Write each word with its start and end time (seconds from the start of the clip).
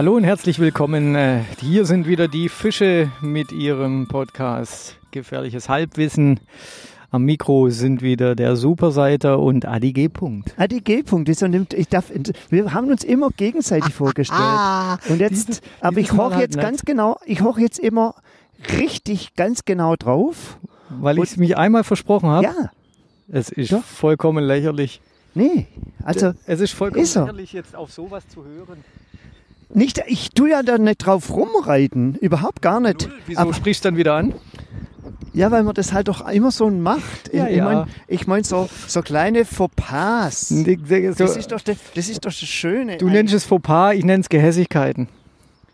Hallo 0.00 0.14
und 0.16 0.24
herzlich 0.24 0.58
willkommen. 0.58 1.14
Äh, 1.14 1.42
Hier 1.60 1.84
sind 1.84 2.06
wieder 2.06 2.26
die 2.26 2.48
Fische 2.48 3.12
mit 3.20 3.52
ihrem 3.52 4.08
Podcast 4.08 4.96
Gefährliches 5.10 5.68
Halbwissen. 5.68 6.40
Am 7.10 7.24
Mikro 7.24 7.68
sind 7.68 8.00
wieder 8.00 8.34
der 8.34 8.56
Superseiter 8.56 9.38
und 9.40 9.66
Adi 9.66 9.92
G. 9.92 10.08
Punkt. 10.08 10.54
Adi 10.56 10.80
G. 10.80 11.02
Punkt. 11.02 11.28
ist 11.28 11.42
und 11.42 11.74
Ich 11.74 11.88
darf, 11.88 12.10
wir 12.48 12.72
haben 12.72 12.88
uns 12.88 13.04
immer 13.04 13.28
gegenseitig 13.36 13.92
vorgestellt. 13.94 14.40
Und 15.10 15.20
jetzt, 15.20 15.48
Dieses- 15.48 15.60
aber 15.82 15.98
ich 15.98 16.06
dieses 16.06 16.18
hoch 16.18 16.30
halt 16.30 16.40
jetzt 16.40 16.56
nicht. 16.56 16.62
ganz 16.64 16.82
genau, 16.86 17.18
ich 17.26 17.42
hoch 17.42 17.58
jetzt 17.58 17.78
immer 17.78 18.14
richtig 18.78 19.34
ganz 19.34 19.66
genau 19.66 19.96
drauf. 19.96 20.58
Weil 20.88 21.18
ich 21.18 21.24
es 21.24 21.36
mich 21.36 21.58
einmal 21.58 21.84
versprochen 21.84 22.30
habe. 22.30 22.44
Ja, 22.44 22.70
Es 23.28 23.50
ist 23.50 23.70
Doch. 23.70 23.84
vollkommen 23.84 24.44
lächerlich. 24.44 25.02
nee, 25.34 25.66
also 26.02 26.32
es 26.46 26.60
ist 26.60 26.72
vollkommen 26.72 27.02
ist 27.02 27.16
lächerlich, 27.16 27.52
jetzt 27.52 27.76
auf 27.76 27.92
sowas 27.92 28.26
zu 28.28 28.42
hören. 28.46 28.82
Nicht, 29.72 30.02
ich 30.06 30.30
tue 30.30 30.50
ja 30.50 30.62
da 30.62 30.78
nicht 30.78 30.98
drauf 30.98 31.30
rumreiten, 31.30 32.16
überhaupt 32.16 32.62
gar 32.62 32.80
nicht. 32.80 33.08
Wieso 33.26 33.40
Aber, 33.40 33.54
sprichst 33.54 33.84
du 33.84 33.88
dann 33.88 33.96
wieder 33.96 34.14
an? 34.14 34.34
ja, 35.32 35.50
weil 35.50 35.62
man 35.62 35.74
das 35.74 35.92
halt 35.92 36.08
doch 36.08 36.26
immer 36.28 36.50
so 36.50 36.70
macht. 36.70 37.32
Ja, 37.32 37.46
ich 37.46 37.56
ja. 37.56 37.64
meine, 37.64 37.86
ich 38.08 38.26
mein, 38.26 38.44
so, 38.44 38.68
so 38.86 39.02
kleine 39.02 39.44
Fauxpas. 39.44 40.48
Das 40.48 41.36
ist, 41.36 41.52
doch, 41.52 41.60
das, 41.60 41.76
das 41.94 42.08
ist 42.08 42.24
doch 42.24 42.30
das 42.30 42.36
Schöne. 42.36 42.98
du 42.98 43.08
nennst 43.08 43.34
es 43.34 43.44
Fauxpas, 43.44 43.94
ich 43.94 44.04
nenne 44.04 44.20
es 44.20 44.28
Gehässigkeiten. 44.28 45.08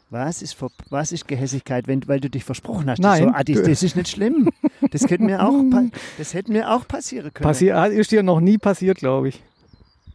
Was 0.08 0.40
ist, 0.40 0.56
was 0.90 1.10
ist 1.10 1.26
Gehässigkeit, 1.26 1.88
wenn, 1.88 2.06
weil 2.06 2.20
du 2.20 2.30
dich 2.30 2.44
versprochen 2.44 2.88
hast? 2.88 3.00
Nein. 3.00 3.24
So, 3.24 3.30
ah, 3.34 3.42
das, 3.42 3.62
das 3.62 3.82
ist 3.82 3.96
nicht 3.96 4.08
schlimm. 4.08 4.50
Das, 4.92 5.04
könnte 5.06 5.24
mir 5.24 5.44
auch, 5.44 5.52
das 6.18 6.32
hätte 6.32 6.52
mir 6.52 6.70
auch 6.70 6.86
passieren 6.86 7.34
können. 7.34 7.44
Passi 7.44 7.72
ist 7.92 8.12
dir 8.12 8.22
noch 8.22 8.40
nie 8.40 8.58
passiert, 8.58 8.98
glaube 8.98 9.28
ich. 9.28 9.42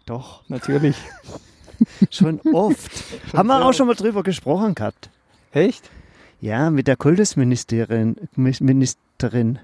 Doch, 0.05 0.43
Natürlich. 0.47 0.95
schon 2.09 2.39
oft. 2.53 2.91
Haben 3.33 3.47
wir 3.47 3.65
auch 3.65 3.73
schon 3.73 3.87
mal 3.87 3.95
drüber 3.95 4.23
gesprochen 4.23 4.75
gehabt. 4.75 5.09
Echt? 5.51 5.89
Ja, 6.39 6.69
mit 6.69 6.87
der 6.87 6.95
Kultusministerin. 6.95 8.15
Ministerin. 8.35 9.59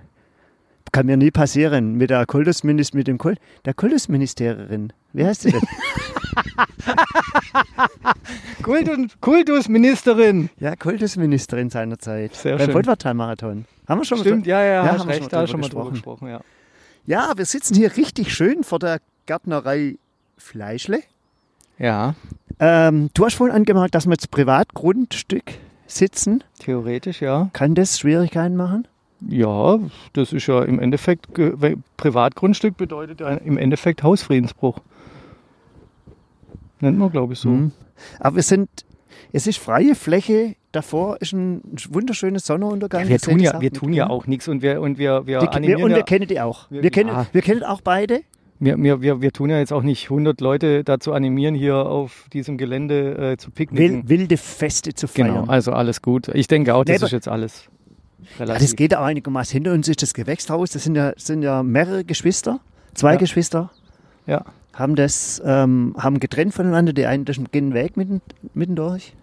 Kann 0.92 1.06
mir 1.06 1.18
nie 1.18 1.32
passieren. 1.32 1.96
Mit 1.96 2.10
der 2.12 2.26
Kultusministerin, 2.26 3.00
mit 3.00 3.08
dem 3.08 3.18
Kult, 3.18 3.40
der 3.66 3.74
Kultusministerin. 3.74 4.94
Wie 5.14 5.26
heißt 5.26 5.42
sie 5.42 5.52
denn? 5.52 5.62
Kultus, 8.64 9.12
Kultusministerin. 9.22 10.50
ja, 10.60 10.76
Kultusministerin 10.76 11.70
seinerzeit. 11.70 12.36
Sehr 12.36 12.58
Beim 12.58 12.66
schön. 12.68 12.76
Waldwartal-Marathon. 12.76 13.66
Haben 13.88 14.02
wir 14.02 14.06
schon 14.06 14.18
mal 14.20 14.24
Stimmt, 14.26 14.48
ja, 14.48 14.62
ja, 14.64 14.74
Ja, 14.74 14.84
hast 14.84 15.00
haben 15.02 15.10
wir 15.10 15.10
schon 15.10 15.10
recht, 15.10 15.22
mal 15.32 15.40
da 15.42 15.48
schon 15.48 15.60
mal 15.62 15.70
drüber 15.70 15.90
gesprochen. 15.92 16.28
gesprochen, 16.28 16.30
ja. 16.30 16.42
Ja, 17.30 17.38
wir 17.38 17.46
sitzen 17.46 17.76
hier 17.76 17.96
richtig 17.96 18.34
schön 18.34 18.64
vor 18.64 18.80
der 18.80 19.00
Gärtnerei 19.26 19.98
Fleischle. 20.38 21.00
Ja, 21.80 22.16
Ähm, 22.60 23.10
du 23.14 23.24
hast 23.26 23.36
vorhin 23.36 23.56
angemerkt, 23.56 23.94
dass 23.94 24.06
wir 24.08 24.14
jetzt 24.14 24.32
Privatgrundstück 24.32 25.44
sitzen. 25.86 26.44
theoretisch, 26.60 27.22
ja. 27.22 27.50
Kann 27.54 27.76
das 27.76 28.00
Schwierigkeiten 28.00 28.56
machen? 28.56 28.88
Ja, 29.28 29.80
das 30.14 30.34
ist 30.34 30.48
ja 30.48 30.64
im 30.64 30.80
Endeffekt, 30.80 31.28
Privatgrundstück 31.98 32.78
bedeutet 32.78 33.20
ja 33.20 33.30
im 33.30 33.58
Endeffekt 33.58 34.02
Hausfriedensbruch. 34.04 34.80
Nennt 36.80 36.98
man, 36.98 37.12
glaube 37.12 37.34
ich, 37.34 37.40
so. 37.40 37.50
Mhm. 37.50 37.72
Aber 38.20 38.36
wir 38.38 38.44
sind, 38.44 38.70
es 39.34 39.48
ist 39.48 39.58
freie 39.60 39.96
Fläche, 39.96 40.56
davor 40.72 41.20
ist 41.22 41.34
ein 41.34 41.62
wunderschöner 41.90 42.40
Sonnenuntergang. 42.40 43.04
Ja, 43.04 43.10
wir 43.10 43.20
tun 43.20 43.40
ja, 43.40 43.56
auch 43.56 43.62
wir 43.62 43.74
tun 43.74 43.94
ja 43.94 44.10
auch 44.10 44.28
nichts 44.28 44.48
und 44.48 44.62
wir, 44.62 44.82
und 44.82 44.98
wir, 45.00 45.26
wir 45.26 45.40
Die, 45.40 45.46
wir, 45.46 45.54
animieren 45.54 45.84
und 45.84 45.90
ja, 45.92 45.98
wir 45.98 46.04
kennen 46.04 46.28
die 46.28 46.40
auch. 46.40 46.70
Wir- 46.72 46.84
Wir, 46.84 46.92
kennen, 46.92 47.10
ja. 47.10 47.26
wir 47.32 47.42
kennen 47.42 47.64
auch 47.64 47.82
beide. 47.82 48.22
Wir, 48.60 49.02
wir, 49.02 49.22
wir, 49.22 49.32
tun 49.32 49.50
ja 49.50 49.60
jetzt 49.60 49.72
auch 49.72 49.84
nicht 49.84 50.06
100 50.06 50.42
Leute 50.42 50.84
dazu 50.84 51.14
animieren, 51.14 51.54
hier 51.56 51.76
auf 51.76 52.26
diesem 52.34 52.58
Gelände 52.58 53.34
äh, 53.34 53.38
zu 53.38 53.52
picknicken. 53.52 54.08
Wil- 54.10 54.20
wilde 54.20 54.38
Feste 54.38 54.94
zu 54.94 55.08
feiern. 55.08 55.28
Genau, 55.28 55.44
also 55.46 55.72
alles 55.74 56.02
gut. 56.02 56.28
Ich 56.30 56.48
denke 56.48 56.74
auch, 56.76 56.84
das 56.84 57.00
Nee, 57.02 57.06
ist 57.06 57.12
jetzt 57.12 57.28
alles 57.28 57.66
Ja, 58.40 58.46
das 58.46 58.76
geht 58.76 58.96
auch 58.96 59.04
einigermaßen. 59.04 59.54
Hinter 59.54 59.74
uns 59.74 59.88
ist 59.88 60.02
das 60.02 60.14
Gewächshaus. 60.14 60.72
Das 60.72 60.84
sind 60.84 60.96
ja, 60.96 61.14
sind 61.18 61.44
ja 61.44 61.62
mehrere 61.64 62.04
Geschwister. 62.04 62.60
Zwei 62.94 63.14
Ja. 63.14 63.18
Geschwister 63.20 63.72
ja. 64.26 64.44
haben 64.74 64.96
das 64.96 65.42
ähm, 65.46 65.96
haben 65.98 66.20
getrennt 66.20 66.54
voneinander. 66.54 66.94
Die 66.94 67.06
einen 67.06 67.26
gehen 67.52 67.74
weg 67.74 67.96
mitten, 67.96 68.22
mittendurch. 68.54 69.14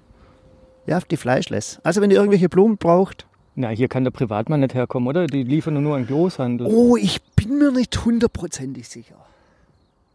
Ja, 0.87 1.01
die 1.01 1.17
Fleischless. 1.17 1.81
Also 1.83 2.01
wenn 2.01 2.11
ihr 2.11 2.19
irgendwelche 2.19 2.49
Blumen 2.49 2.77
braucht. 2.77 3.27
Na, 3.57 3.69
hier 3.69 3.89
kann 3.89 4.03
der 4.05 4.11
Privatmann 4.11 4.61
nicht 4.61 4.75
herkommen, 4.75 5.09
oder? 5.09 5.27
Die 5.27 5.45
liefern 5.45 5.81
nur 5.83 5.97
an 5.97 6.07
Großhandel. 6.07 6.67
Oh, 6.67 6.97
ich 6.97 7.23
bin 7.37 7.59
mir 7.59 7.71
nicht 7.71 8.05
hundertprozentig 8.05 8.89
sicher. 8.89 9.15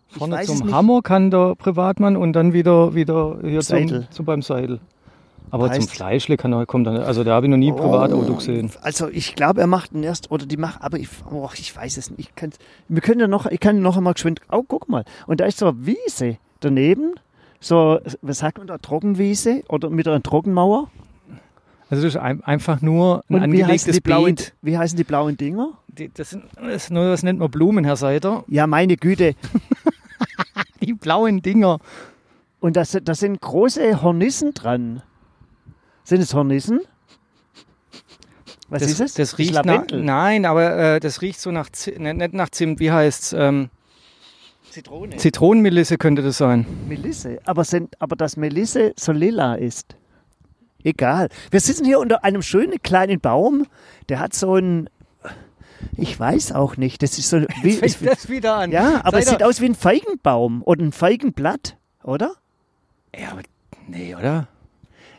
Ich 0.09 0.17
Vorne 0.17 0.41
zum. 0.44 0.72
Hammer 0.73 1.01
kann 1.01 1.31
der 1.31 1.55
Privatmann 1.55 2.17
und 2.17 2.33
dann 2.33 2.51
wieder, 2.51 2.95
wieder 2.95 3.38
hier 3.44 3.61
Seidel. 3.61 4.03
zum, 4.05 4.11
zum 4.11 4.25
beim 4.25 4.41
Seidel. 4.41 4.79
Aber 5.51 5.67
Heißt- 5.69 5.75
zum 5.75 5.88
Fleischle 5.88 6.38
kann 6.38 6.53
er, 6.53 6.66
kommt 6.66 6.85
dann, 6.85 6.97
also 6.97 7.23
da 7.23 7.33
habe 7.33 7.45
ich 7.47 7.50
noch 7.50 7.57
nie 7.57 7.72
ein 7.72 7.75
Privatauto 7.77 8.35
gesehen. 8.35 8.72
Also 8.81 9.07
ich 9.07 9.35
glaube, 9.35 9.61
er 9.61 9.67
macht 9.67 9.94
den 9.94 10.03
erst 10.03 10.29
oder 10.31 10.45
die 10.45 10.57
macht, 10.57 10.81
aber 10.81 11.00
ich, 11.00 11.07
oh, 11.31 11.50
ich 11.56 11.75
weiß 11.75 11.97
es 11.97 12.11
nicht. 12.11 12.19
Ich 12.29 12.35
kann, 12.35 12.51
wir 12.88 13.01
können 13.01 13.19
ja 13.19 13.27
noch, 13.27 13.45
ich 13.47 13.59
kann 13.59 13.81
noch 13.81 13.97
einmal 13.97 14.13
geschwind. 14.13 14.41
Oh, 14.51 14.63
guck 14.67 14.89
mal. 14.89 15.06
Und 15.27 15.39
da 15.39 15.45
ist 15.45 15.57
so 15.59 15.67
eine 15.69 15.85
Wiese 15.85 16.38
daneben. 16.59 17.16
So, 17.61 18.00
was 18.21 18.39
sagt 18.39 18.57
man 18.59 18.67
da? 18.67 18.77
Trockenwiese 18.77 19.63
oder 19.69 19.89
mit 19.89 20.07
einer 20.07 20.21
Trockenmauer. 20.21 20.89
Also 21.89 22.03
das 22.03 22.13
ist 22.16 22.22
ein, 22.22 22.44
einfach 22.44 22.81
nur 22.81 23.23
ein 23.29 23.35
Und 23.35 23.51
wie 23.51 23.63
heißen, 23.63 23.63
angelegtes 23.63 23.95
die 23.95 24.01
blauen, 24.01 24.35
Beet. 24.35 24.53
wie 24.61 24.77
heißen 24.77 24.95
die 24.97 25.03
blauen 25.03 25.38
Dinger? 25.38 25.73
Die, 25.88 26.09
das, 26.13 26.29
sind, 26.29 26.44
das, 26.55 26.89
nur, 26.91 27.05
das 27.09 27.23
nennt 27.23 27.39
man 27.39 27.50
Blumen, 27.50 27.83
Herr 27.83 27.95
Seiter. 27.95 28.44
Ja, 28.47 28.67
meine 28.67 28.95
Güte. 28.95 29.33
Die 30.81 30.94
blauen 30.94 31.41
Dinger. 31.41 31.79
Und 32.59 32.75
da 32.75 32.85
sind- 32.85 33.07
da 33.09 33.16
sind 33.16 33.41
große 33.41 34.01
Hornissen 34.01 34.53
dran. 34.53 35.01
Sind 36.03 36.22
es 36.22 36.33
Hornissen? 36.33 36.81
Was 38.69 38.83
das, 38.83 38.91
ist 38.91 39.01
es? 39.01 39.13
Das 39.16 39.38
riecht 39.39 39.53
nach, 39.56 39.66
Lavendel. 39.66 40.03
nein, 40.03 40.45
aber 40.45 40.95
äh, 40.95 41.00
das 41.00 41.21
riecht 41.21 41.39
so 41.41 41.51
nach, 41.51 41.69
ne, 41.97 42.13
nicht 42.13 42.33
nach 42.33 42.50
Zimt, 42.50 42.79
wie 42.79 42.91
heißt's? 42.91 43.33
Ähm, 43.33 43.69
Zitrone. 44.69 45.17
Zitronenmelisse 45.17 45.97
könnte 45.97 46.21
das 46.21 46.38
sein. 46.38 46.66
Melisse. 46.88 47.39
Aber, 47.45 47.63
sind, 47.63 48.00
aber 48.00 48.16
dass 48.16 48.38
Melisse 48.38 48.94
so 48.95 49.11
lila 49.11 49.56
ist. 49.56 49.95
Egal. 50.84 51.29
Wir 51.51 51.59
sitzen 51.59 51.85
hier 51.85 52.00
unter 52.00 52.23
einem 52.23 52.41
schönen 52.41 52.81
kleinen 52.81 53.19
Baum. 53.19 53.66
Der 54.09 54.19
hat 54.19 54.34
so 54.34 54.56
ein. 54.56 54.90
Ich 55.97 56.19
weiß 56.19 56.51
auch 56.53 56.78
nicht. 56.78 57.01
Das 57.03 57.17
ist 57.17 57.29
so. 57.29 57.41
Wie, 57.63 57.73
Fängt 57.73 58.06
das 58.06 58.29
wieder 58.29 58.56
an. 58.57 58.72
ja, 58.72 59.01
aber 59.03 59.19
es 59.19 59.25
Seiter- 59.25 59.38
sieht 59.39 59.44
aus 59.44 59.62
wie 59.62 59.66
ein 59.66 59.75
Feigenbaum 59.75 60.62
oder 60.63 60.84
ein 60.84 60.91
Feigenblatt, 60.91 61.78
oder? 62.03 62.34
Ja, 63.18 63.31
aber 63.31 63.41
nee, 63.88 64.16
oder? 64.16 64.47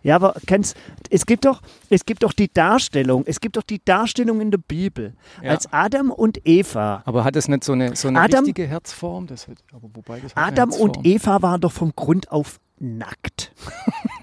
Ja, 0.02 0.16
aber 0.16 0.34
kennst, 0.46 0.78
es 1.10 1.26
gibt 1.26 1.44
doch, 1.44 1.60
es 1.90 2.06
gibt 2.06 2.22
doch 2.22 2.32
die 2.32 2.50
Darstellung, 2.50 3.24
es 3.26 3.38
gibt 3.38 3.58
doch 3.58 3.62
die 3.62 3.84
Darstellung 3.84 4.40
in 4.40 4.50
der 4.50 4.56
Bibel, 4.56 5.12
Ja. 5.42 5.50
als 5.50 5.70
Adam 5.74 6.10
und 6.10 6.40
Eva. 6.46 7.02
Aber 7.04 7.22
hat 7.24 7.36
es 7.36 7.48
nicht 7.48 7.64
so 7.64 7.72
eine, 7.72 7.94
so 7.96 8.08
eine 8.08 8.18
Adam- 8.20 8.44
richtige 8.46 8.66
Herzform? 8.66 9.26
Das 9.26 9.46
hat, 9.46 9.58
aber 9.74 9.90
wobei 9.92 10.20
das 10.20 10.34
Adam 10.34 10.72
und. 10.72 11.04
Eva 11.04 11.42
waren 11.42 11.60
doch 11.60 11.72
vom 11.72 11.92
Grund 11.94 12.30
auf 12.32 12.60
nackt. 12.78 13.52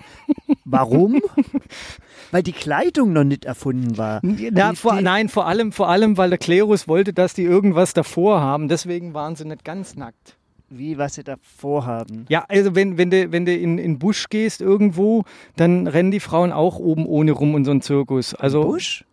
Warum? 0.69 1.22
Weil 2.31 2.44
die 2.44 2.51
Kleidung 2.51 3.13
noch 3.13 3.23
nicht 3.23 3.45
erfunden 3.45 3.97
war. 3.97 4.22
Ja, 4.23 4.73
vor, 4.73 5.01
nein, 5.01 5.29
vor 5.29 5.47
allem, 5.47 5.72
vor 5.72 5.88
allem, 5.88 6.17
weil 6.17 6.29
der 6.29 6.38
Klerus 6.38 6.88
wollte, 6.89 7.13
dass 7.13 7.33
die 7.33 7.44
irgendwas 7.44 7.94
davor 7.94 8.41
haben. 8.41 8.67
Deswegen 8.67 9.13
waren 9.13 9.38
sie 9.38 9.45
nicht 9.45 9.63
ganz 9.63 9.95
nackt. 9.95 10.35
Wie, 10.69 10.97
was 10.97 11.16
sie 11.16 11.23
da 11.23 11.35
vorhaben. 11.41 12.25
Ja, 12.27 12.44
also 12.50 12.75
wenn, 12.75 12.97
wenn 12.97 13.09
du, 13.09 13.31
wenn 13.31 13.45
du 13.45 13.53
in 13.53 13.77
in 13.77 13.94
den 13.94 14.00
Busch 14.00 14.27
gehst 14.27 14.59
irgendwo, 14.59 15.23
dann 15.56 15.88
rennen 15.88 16.11
die 16.11 16.19
Frauen 16.19 16.51
auch 16.51 16.77
oben 16.77 17.06
ohne 17.06 17.31
rum 17.31 17.56
in 17.56 17.63
so 17.63 17.72
einen 17.72 17.81
Zirkus. 17.81 18.33
Also 18.33 18.63
Busch? 18.63 19.06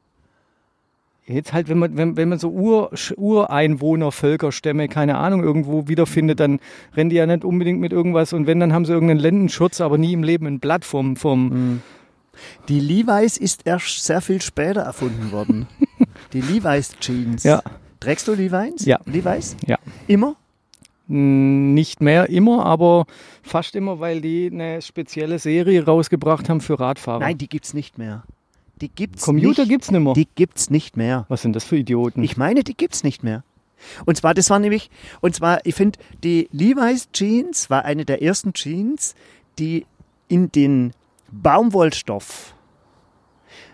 Jetzt 1.26 1.52
halt, 1.52 1.68
wenn 1.68 1.78
man, 1.78 1.96
wenn, 1.96 2.16
wenn 2.16 2.28
man 2.28 2.38
so 2.38 2.50
Ur, 2.50 2.90
Ureinwohner, 3.16 4.12
Völkerstämme, 4.12 4.88
keine 4.88 5.16
Ahnung, 5.16 5.42
irgendwo 5.42 5.88
wiederfindet, 5.88 6.40
dann 6.40 6.60
rennen 6.94 7.10
die 7.10 7.16
ja 7.16 7.26
nicht 7.26 7.44
unbedingt 7.44 7.80
mit 7.80 7.92
irgendwas 7.92 8.32
und 8.32 8.46
wenn, 8.46 8.60
dann 8.60 8.72
haben 8.72 8.84
sie 8.84 8.92
irgendeinen 8.92 9.20
Lendenschutz, 9.20 9.80
aber 9.80 9.98
nie 9.98 10.12
im 10.12 10.22
Leben 10.22 10.46
ein 10.46 10.60
Blatt 10.60 10.84
vom, 10.84 11.16
vom 11.16 11.80
Die 12.68 12.80
Levi's 12.80 13.36
ist 13.36 13.66
erst 13.66 14.04
sehr 14.04 14.20
viel 14.20 14.42
später 14.42 14.82
erfunden 14.82 15.32
worden. 15.32 15.66
die 16.32 16.40
Levi's 16.40 16.94
Jeans. 17.00 17.44
Ja. 17.44 17.62
Trägst 18.00 18.28
du 18.28 18.34
Levi's? 18.34 18.84
Ja. 18.84 18.98
Levi's? 19.06 19.56
Ja. 19.66 19.78
Immer? 20.06 20.36
Hm, 21.08 21.74
Nicht 21.74 22.00
mehr 22.00 22.28
immer, 22.28 22.64
aber 22.66 23.06
fast 23.42 23.76
immer, 23.76 24.00
weil 24.00 24.20
die 24.20 24.50
eine 24.52 24.82
spezielle 24.82 25.38
Serie 25.38 25.84
rausgebracht 25.84 26.48
haben 26.48 26.60
für 26.60 26.78
Radfahrer. 26.80 27.20
Nein, 27.20 27.38
die 27.38 27.48
gibt's 27.48 27.74
nicht 27.74 27.98
mehr. 27.98 28.24
Die 28.80 28.88
gibt's 28.88 29.24
Commuter 29.24 29.62
nicht. 29.62 29.70
gibt's 29.70 29.90
nicht 29.90 30.00
mehr. 30.02 30.14
Die 30.14 30.28
gibt's 30.34 30.70
nicht 30.70 30.96
mehr. 30.96 31.26
Was 31.28 31.42
sind 31.42 31.54
das 31.54 31.64
für 31.64 31.76
Idioten? 31.76 32.22
Ich 32.22 32.36
meine, 32.36 32.64
die 32.64 32.74
gibt's 32.74 33.04
nicht 33.04 33.22
mehr. 33.22 33.44
Und 34.06 34.16
zwar, 34.16 34.34
das 34.34 34.50
war 34.50 34.58
nämlich, 34.58 34.90
und 35.20 35.34
zwar, 35.34 35.64
ich 35.64 35.74
finde, 35.74 35.98
die 36.22 36.48
Levi's 36.52 37.08
Jeans 37.12 37.68
war 37.70 37.84
eine 37.84 38.04
der 38.04 38.22
ersten 38.22 38.52
Jeans, 38.54 39.14
die 39.58 39.86
in 40.28 40.50
den 40.50 40.92
Baumwollstoff 41.30 42.54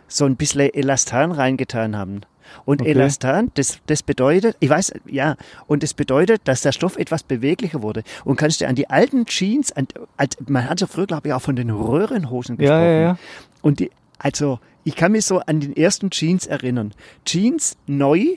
so 0.09 0.25
ein 0.25 0.37
bisschen 0.37 0.75
Elastan 0.75 1.33
reingetan 1.33 1.97
haben. 1.97 2.23
Und 2.65 2.81
Okay. 2.81 2.91
Elastan, 2.91 3.53
das, 3.55 3.79
das 3.87 4.03
bedeutet, 4.03 4.57
ich 4.59 4.69
weiß, 4.69 4.93
ja, 5.07 5.37
und 5.69 5.85
das 5.85 5.95
bedeutet, 5.95 6.43
dass 6.45 6.63
der 6.63 6.73
Stoff 6.73 6.97
etwas 6.97 7.23
beweglicher 7.23 7.81
wurde. 7.81 8.03
Und 8.25 8.35
kannst 8.37 8.61
du 8.61 8.67
an 8.67 8.75
die 8.75 8.91
alten 8.91 9.25
Jeans, 9.27 9.71
an, 9.71 9.87
man 10.49 10.69
hat 10.69 10.81
ja 10.81 10.89
früher, 10.89 11.07
glaube 11.07 11.29
ich, 11.29 11.35
auch 11.35 11.43
von 11.43 11.55
den 11.55 11.71
Röhrenhosen 11.71 12.57
gesprochen. 12.57 12.81
Ja, 12.83 12.91
ja, 12.91 13.01
ja. 13.01 13.19
Und 13.63 13.79
die, 13.79 13.91
also, 14.19 14.59
ich 14.85 14.97
kann 14.97 15.13
mich 15.13 15.27
so 15.27 15.39
an 15.41 15.61
den 15.61 15.77
ersten 15.77 16.11
Jeans 16.11 16.47
erinnern. 16.47 16.95
Jeans 17.25 17.77
neu 17.87 18.37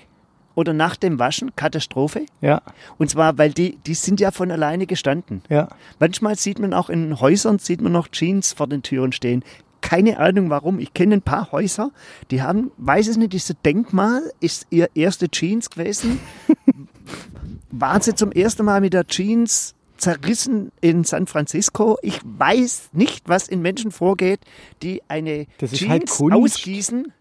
oder 0.55 0.73
nach 0.73 0.95
dem 0.95 1.17
Waschen, 1.19 1.55
Katastrophe. 1.55 2.25
Ja, 2.41 2.61
Und 2.97 3.09
zwar, 3.09 3.37
weil 3.37 3.51
die, 3.53 3.77
die 3.87 3.95
sind 3.95 4.19
ja 4.19 4.31
von 4.31 4.51
alleine 4.51 4.85
gestanden. 4.85 5.41
ja. 5.49 5.69
Manchmal 5.99 6.35
sieht 6.37 6.59
man 6.59 6.73
auch 6.73 6.89
in 6.89 7.19
Häusern, 7.19 7.57
sieht 7.59 7.81
man 7.81 7.91
noch 7.91 8.07
Jeans 8.09 8.53
vor 8.53 8.67
den 8.67 8.83
Türen 8.83 9.11
stehen. 9.11 9.43
Keine 9.81 10.19
Ahnung 10.19 10.49
warum. 10.49 10.79
Ich 10.79 10.93
kenne 10.93 11.15
ein 11.15 11.21
paar 11.21 11.51
Häuser, 11.51 11.91
die 12.31 12.41
haben, 12.41 12.71
weiß 12.77 13.07
es 13.07 13.17
nicht, 13.17 13.33
ist 13.33 13.49
ein 13.49 13.57
Denkmal, 13.65 14.31
ist 14.39 14.67
ihr 14.69 14.89
erste 14.95 15.27
Jeans 15.29 15.69
gewesen. 15.69 16.19
Waren 17.71 18.01
sie 18.01 18.15
zum 18.15 18.31
ersten 18.31 18.63
Mal 18.63 18.81
mit 18.81 18.93
der 18.93 19.07
Jeans 19.07 19.75
zerrissen 20.03 20.71
in 20.81 21.03
San 21.03 21.27
Francisco? 21.27 21.97
Ich 22.01 22.19
weiß 22.23 22.89
nicht, 22.93 23.27
was 23.29 23.47
in 23.47 23.61
Menschen 23.61 23.91
vorgeht, 23.91 24.39
die 24.81 25.01
eine 25.07 25.45
Das 25.57 25.71
ist 25.73 25.79
Jeans 25.79 26.19
halt 26.19 26.33
ausgießen. 26.33 27.11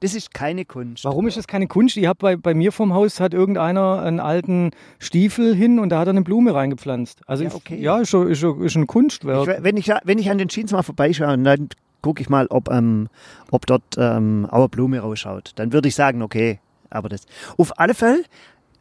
Das 0.00 0.14
ist 0.14 0.34
keine 0.34 0.66
Kunst. 0.66 1.04
Warum 1.04 1.26
ist 1.26 1.38
das 1.38 1.46
keine 1.46 1.66
Kunst? 1.66 1.96
Ich 1.96 2.04
habe 2.06 2.18
bei, 2.20 2.36
bei 2.36 2.52
mir 2.52 2.70
vom 2.70 2.92
Haus 2.92 3.18
hat 3.18 3.32
irgendeiner 3.32 4.02
einen 4.02 4.20
alten 4.20 4.72
Stiefel 4.98 5.54
hin 5.54 5.78
und 5.78 5.88
da 5.88 6.00
hat 6.00 6.08
er 6.08 6.10
eine 6.10 6.20
Blume 6.22 6.52
reingepflanzt. 6.52 7.20
Also 7.26 7.44
Ja, 7.44 7.48
ich- 7.48 7.54
okay. 7.56 7.80
ja 7.80 7.98
ist, 8.00 8.10
schon, 8.10 8.28
ist, 8.30 8.38
schon, 8.40 8.62
ist 8.62 8.76
ein 8.76 8.86
Kunstwerk. 8.86 9.48
Ich, 9.48 9.62
wenn, 9.64 9.76
ich, 9.78 9.90
wenn 10.04 10.18
ich 10.18 10.30
an 10.30 10.36
den 10.36 10.48
Jeans 10.48 10.72
mal 10.72 10.82
vorbeischaue, 10.82 11.38
dann 11.38 11.68
gucke 12.02 12.20
ich 12.20 12.28
mal, 12.28 12.46
ob, 12.50 12.70
ähm, 12.70 13.08
ob 13.50 13.64
dort 13.66 13.82
ähm, 13.96 14.46
auch 14.50 14.58
eine 14.58 14.68
Blume 14.68 15.00
rausschaut. 15.00 15.52
Dann 15.56 15.72
würde 15.72 15.88
ich 15.88 15.94
sagen, 15.94 16.20
okay, 16.22 16.60
aber 16.90 17.08
das. 17.08 17.22
Auf 17.56 17.80
alle 17.80 17.94
Fälle, 17.94 18.22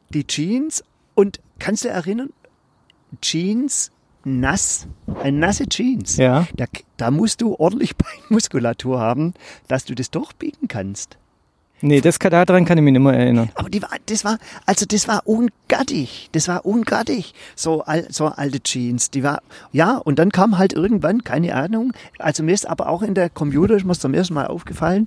die 0.10 0.28
Jeans 0.28 0.84
und 1.16 1.40
kannst 1.60 1.86
du 1.86 1.90
erinnern, 1.90 2.30
Jeans 3.22 3.92
nass, 4.24 4.88
eine 5.24 5.38
nasse 5.38 5.68
Jeans. 5.68 6.18
Ja. 6.18 6.48
Da, 6.56 6.66
da 6.98 7.12
musst 7.12 7.42
du 7.42 7.56
ordentlich 7.56 7.94
Beinmuskulatur 8.30 9.00
haben, 9.00 9.34
dass 9.68 9.86
du 9.86 9.94
das 9.96 10.10
durchbiegen 10.12 10.68
kannst. 10.68 11.18
Nee, 11.82 12.00
das, 12.02 12.18
kann- 12.20 12.32
daran 12.32 12.66
kann 12.66 12.78
ich 12.78 12.84
mich 12.84 12.94
nicht 12.94 13.02
mehr 13.02 13.14
erinnern. 13.14 13.50
Aber 13.54 13.70
die 13.70 13.82
war, 13.82 13.90
das 14.08 14.24
war, 14.26 14.40
also 14.66 14.86
das 14.88 15.08
war 15.08 15.28
ungattig. 15.28 16.30
Das 16.32 16.48
war 16.48 16.66
ungattig. 16.66 17.34
So, 17.56 17.84
al, 17.84 18.08
so 18.10 18.28
alte 18.28 18.62
Jeans. 18.62 19.12
Die 19.12 19.22
war, 19.24 19.42
ja, 19.74 19.98
und 19.98 20.18
dann 20.18 20.32
kam 20.32 20.58
halt 20.58 20.74
irgendwann, 20.74 21.24
keine 21.24 21.54
Ahnung. 21.54 21.92
Also 22.18 22.42
mir 22.44 22.54
ist 22.54 22.68
aber 22.68 22.88
auch 22.90 23.02
in 23.04 23.14
der 23.14 23.30
Computer, 23.30 23.76
ist 23.76 23.86
mir 23.86 23.94
zum 23.94 24.14
ersten 24.14 24.34
Mal 24.34 24.48
aufgefallen. 24.48 25.06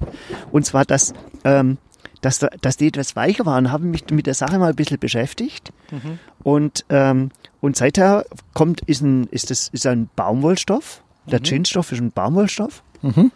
Und 0.52 0.66
zwar, 0.66 0.84
dass, 0.84 1.14
ähm, 1.44 1.78
dass, 2.20 2.38
da- 2.38 2.50
dass 2.60 2.76
die 2.76 2.88
etwas 2.88 3.16
weicher 3.16 3.46
waren, 3.46 3.72
habe 3.72 3.84
mich 3.86 4.04
mit 4.10 4.26
der 4.26 4.34
Sache 4.34 4.58
mal 4.58 4.68
ein 4.70 4.76
bisschen 4.76 4.98
beschäftigt. 5.00 5.72
Und, 6.44 6.84
ähm, 6.90 7.30
und 7.60 7.76
seither 7.76 8.24
kommt, 8.54 8.80
ist 8.82 9.02
ein, 9.02 9.26
ist 9.30 9.50
das, 9.50 9.68
ist 9.68 9.86
ein 9.86 10.08
Baumwollstoff. 10.16 11.02
Der 11.26 11.40
Jeansstoff 11.42 11.92
ist 11.92 12.00
ein 12.00 12.12
Baumwollstoff. 12.12 12.82
Mhm. 13.02 13.32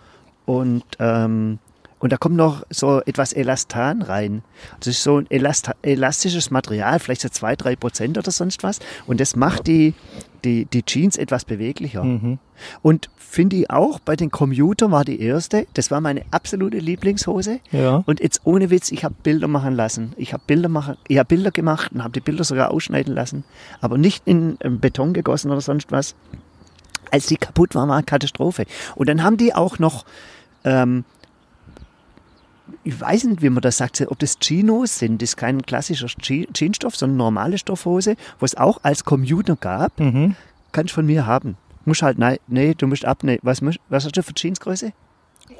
Und, 0.47 0.85
ähm, 0.99 1.59
und 2.03 2.13
da 2.13 2.17
kommt 2.17 2.35
noch 2.35 2.65
so 2.69 3.01
etwas 3.07 3.33
Elastan 3.33 4.03
rein. 4.03 4.43
Das 4.81 4.89
ist 4.89 5.05
so 5.05 5.19
ein 5.19 5.29
elastisches 5.31 6.51
Material, 6.51 6.99
vielleicht 6.99 7.21
so 7.21 7.29
zwei, 7.29 7.55
drei 7.55 7.77
Prozent 7.77 8.19
oder 8.19 8.33
sonst 8.33 8.65
was. 8.65 8.81
Und 9.07 9.21
das 9.21 9.37
macht 9.37 9.69
die, 9.69 9.95
die, 10.43 10.65
die 10.65 10.83
Jeans 10.83 11.17
etwas 11.17 11.45
beweglicher. 11.45 12.03
Mhm. 12.03 12.41
Und 12.83 13.09
finde 13.17 13.55
ich 13.55 13.71
auch, 13.71 14.01
bei 14.01 14.17
den 14.17 14.33
Commuter 14.33 14.91
war 14.91 15.05
die 15.05 15.21
erste, 15.21 15.69
das 15.75 15.93
war 15.93 16.01
meine 16.01 16.25
absolute 16.33 16.79
Lieblingshose. 16.79 17.61
Ja. 17.71 18.03
Und 18.05 18.19
jetzt 18.19 18.41
ohne 18.43 18.71
Witz, 18.71 18.91
ich 18.91 19.05
habe 19.05 19.15
Bilder 19.23 19.47
machen 19.47 19.77
lassen. 19.77 20.13
Ich 20.17 20.33
habe 20.33 20.43
Bilder 20.45 20.69
machen, 20.69 20.97
ich 21.07 21.19
habe 21.19 21.29
Bilder 21.29 21.53
gemacht 21.53 21.93
und 21.93 22.03
habe 22.03 22.15
die 22.15 22.21
Bilder 22.21 22.43
sogar 22.43 22.73
ausschneiden 22.73 23.15
lassen, 23.15 23.45
aber 23.81 23.97
nicht 23.97 24.27
in 24.27 24.59
ähm, 24.63 24.81
Beton 24.81 25.13
gegossen 25.13 25.53
oder 25.53 25.61
sonst 25.61 25.93
was. 25.93 26.17
Als 27.13 27.27
die 27.27 27.37
kaputt 27.37 27.77
war, 27.77 27.87
war 27.87 27.95
eine 27.95 28.05
Katastrophe. 28.05 28.65
Und 28.97 29.09
dann 29.09 29.23
haben 29.23 29.37
die 29.37 29.55
auch 29.55 29.79
noch, 29.79 30.05
ähm, 30.65 31.05
ich 32.85 33.01
weiß 33.01 33.25
nicht, 33.25 33.43
wie 33.43 33.51
man 33.51 33.61
das 33.63 33.77
sagt, 33.77 34.01
ob 34.09 34.19
das 34.19 34.39
Chinos 34.39 34.99
sind. 34.99 35.23
Das 35.23 35.31
ist 35.31 35.37
kein 35.37 35.63
klassischer 35.63 36.07
Je- 36.23 36.47
Jeansstoff, 36.55 36.97
sondern 36.97 37.17
normale 37.19 37.59
Stoffhose, 37.59 38.17
wo 38.39 38.45
es 38.45 38.57
auch 38.57 38.81
als 38.83 39.05
Commuter 39.05 39.57
gab. 39.57 39.99
Mhm. 40.01 40.37
Kannst 40.73 40.93
von 40.95 41.07
mir 41.07 41.27
haben. 41.27 41.57
Musst 41.85 42.03
halt, 42.03 42.19
nein, 42.19 42.39
nee, 42.47 42.75
du 42.75 42.87
musst 42.87 43.05
abnehmen. 43.05 43.41
Was, 43.43 43.61
was 43.63 44.05
hast 44.05 44.17
du 44.17 44.23
für 44.23 44.33
Jeansgröße? 44.37 44.93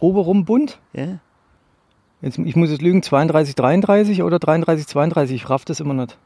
Oberrum 0.01 0.45
bunt. 0.45 0.79
Ja. 0.93 1.19
Jetzt, 2.21 2.39
ich 2.39 2.55
muss 2.57 2.71
jetzt 2.71 2.83
lügen, 2.83 3.03
32, 3.03 3.55
33 3.57 4.23
oder 4.23 4.39
33, 4.39 4.87
32. 4.87 5.35
Ich 5.37 5.51
raff 5.51 5.65
das 5.65 5.81
immer 5.81 5.95
nicht. 5.95 6.17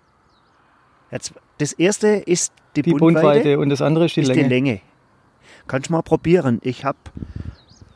Jetzt, 1.10 1.32
das 1.58 1.72
erste 1.72 2.08
ist 2.08 2.52
die, 2.76 2.82
Die 2.82 2.90
Buntweite. 2.92 3.14
Buntweite 3.14 3.58
und 3.58 3.70
das 3.70 3.80
andere 3.80 4.04
ist 4.06 4.16
die 4.16 4.20
ist 4.20 4.28
Länge. 4.28 4.42
die 4.42 4.48
Länge. 4.48 4.80
Kannst 5.66 5.88
mal 5.90 6.02
probieren. 6.02 6.58
Ich 6.62 6.84
hab, 6.84 6.96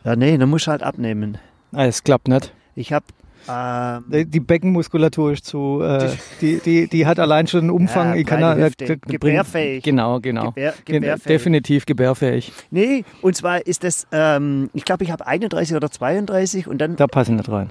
ja 0.05 0.17
nee, 0.17 0.39
dann 0.39 0.49
musst 0.49 0.67
du 0.67 0.71
halt 0.71 0.83
abnehmen. 0.83 1.39
Ah, 1.73 1.85
es 1.85 2.03
klappt 2.03 2.29
nicht. 2.29 2.53
Ich 2.75 2.93
hab, 2.93 3.05
ähm, 3.49 4.05
Die 4.31 4.40
Beckenmuskulatur 4.40 5.32
ist 5.32 5.46
zu, 5.46 5.81
äh, 5.82 6.11
die, 6.40 6.61
die, 6.61 6.88
die 6.88 7.06
hat 7.06 7.19
allein 7.19 7.46
schon 7.46 7.61
einen 7.61 7.70
Umfang. 7.70 8.11
Ja, 8.11 8.14
ich 8.17 8.26
kann 8.26 8.40
da- 8.40 8.69
Gebärfähig. 9.06 9.82
Genau, 9.82 10.20
genau. 10.20 10.49
Gebär, 10.52 10.75
gebärfähig. 10.84 11.25
Definitiv 11.26 11.87
gebärfähig. 11.87 12.52
Nee, 12.70 13.05
und 13.22 13.34
zwar 13.37 13.67
ist 13.67 13.82
das, 13.84 14.06
ähm, 14.12 14.70
ich 14.75 14.84
glaube, 14.84 15.05
ich 15.05 15.11
habe 15.11 15.26
31 15.26 15.75
oder 15.75 15.90
32 15.90 16.67
und 16.69 16.78
dann, 16.78 16.96
Da 16.96 17.06
passen 17.06 17.37
nicht 17.37 17.49
rein. 17.50 17.70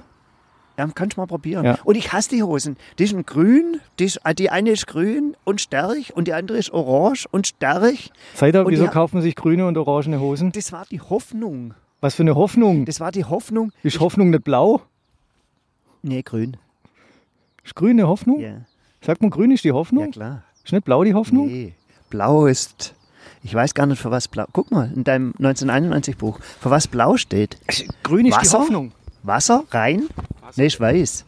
ja, 0.78 0.88
kannst 0.94 1.16
du 1.16 1.20
mal 1.20 1.26
probieren. 1.26 1.64
Ja. 1.64 1.78
Und 1.84 1.94
ich 1.96 2.12
hasse 2.12 2.30
die 2.30 2.42
Hosen. 2.42 2.76
Die 2.98 3.06
sind 3.06 3.26
grün, 3.26 3.80
die, 3.98 4.04
ist, 4.06 4.20
äh, 4.24 4.34
die 4.34 4.50
eine 4.50 4.70
ist 4.70 4.86
grün 4.86 5.36
und 5.44 5.60
stärk 5.60 6.10
und 6.14 6.26
die 6.26 6.32
andere 6.32 6.58
ist 6.58 6.72
orange 6.72 7.26
und 7.30 7.46
stärk. 7.46 7.94
Seid 8.34 8.54
ihr, 8.56 8.66
wieso 8.66 8.86
kaufen 8.88 9.16
man 9.16 9.22
sich 9.22 9.36
grüne 9.36 9.66
und 9.66 9.76
orangene 9.78 10.20
Hosen? 10.20 10.50
Das 10.52 10.72
war 10.72 10.84
die 10.90 11.00
Hoffnung. 11.00 11.74
Was 12.00 12.14
für 12.14 12.22
eine 12.22 12.34
Hoffnung. 12.34 12.84
Das 12.86 13.00
war 13.00 13.12
die 13.12 13.24
Hoffnung. 13.24 13.72
Ist 13.82 14.00
Hoffnung 14.00 14.30
nicht 14.30 14.44
blau? 14.44 14.80
Nee, 16.02 16.22
grün. 16.22 16.56
Ist 17.64 17.74
grüne 17.74 18.08
Hoffnung? 18.08 18.40
Ja, 18.40 18.62
Sagt 19.02 19.20
man, 19.22 19.30
grün 19.30 19.50
ist 19.50 19.64
die 19.64 19.68
ja 19.68 19.74
Hoffnung? 19.74 20.10
klar. 20.10 20.42
Ist 20.64 20.72
nicht 20.72 20.84
blau 20.84 21.04
die 21.04 21.14
Hoffnung? 21.14 21.46
Nee, 21.46 21.74
blau 22.10 22.46
ist, 22.46 22.94
ich 23.42 23.54
weiß 23.54 23.74
gar 23.74 23.86
nicht, 23.86 23.98
für 24.00 24.10
was 24.10 24.28
blau, 24.28 24.44
guck 24.52 24.70
mal, 24.70 24.90
in 24.94 25.04
deinem 25.04 25.28
1991 25.38 26.16
Buch, 26.16 26.38
für 26.40 26.70
was 26.70 26.86
blau 26.88 27.16
steht. 27.16 27.58
Grün 28.02 28.26
ist 28.26 28.36
Wasser? 28.36 28.58
die 28.58 28.62
Hoffnung. 28.64 28.92
Wasser, 29.22 29.64
rein? 29.70 30.08
Nee, 30.56 30.66
ich 30.66 30.80
weiß. 30.80 31.24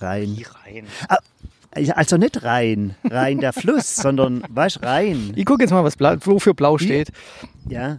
Rein. 0.00 0.36
rein. 0.64 0.86
Ja, 1.76 1.94
Also 1.94 2.16
nicht 2.16 2.42
rein, 2.42 2.94
rein 3.04 3.38
der 3.40 3.52
Fluss, 3.52 3.96
sondern 3.96 4.42
was 4.48 4.82
rein. 4.82 5.32
Ich 5.36 5.44
gucke 5.46 5.62
jetzt 5.62 5.70
mal, 5.72 5.84
was 5.84 5.96
blau, 5.96 6.14
wofür 6.20 6.54
blau 6.54 6.76
steht. 6.78 7.10
Ja. 7.68 7.98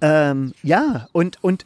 Ähm, 0.00 0.52
ja, 0.62 1.08
und, 1.12 1.42
und 1.42 1.64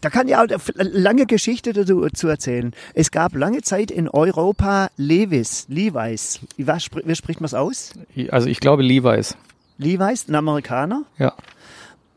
da 0.00 0.08
kann 0.08 0.28
ich 0.28 0.36
auch 0.36 0.40
eine 0.40 0.58
lange 0.78 1.26
Geschichte 1.26 1.72
dazu 1.72 2.08
zu 2.08 2.28
erzählen. 2.28 2.72
Es 2.94 3.10
gab 3.10 3.34
lange 3.34 3.62
Zeit 3.62 3.90
in 3.90 4.08
Europa 4.08 4.90
Levis, 4.96 5.66
Levi's. 5.68 6.40
Wie, 6.56 6.66
was, 6.66 6.86
wie 7.04 7.14
spricht 7.14 7.40
man 7.40 7.46
es 7.46 7.54
aus? 7.54 7.92
Also 8.30 8.48
ich 8.48 8.60
glaube 8.60 8.82
Levi's. 8.82 9.36
Levi's, 9.78 10.28
ein 10.28 10.34
Amerikaner. 10.34 11.04
Ja. 11.18 11.34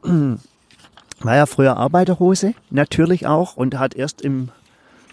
War 1.20 1.36
ja 1.36 1.46
früher 1.46 1.78
Arbeiterhose, 1.78 2.54
natürlich 2.70 3.28
auch, 3.28 3.56
und 3.56 3.80
hat 3.80 3.96
erst 3.96 4.22
im 4.22 4.50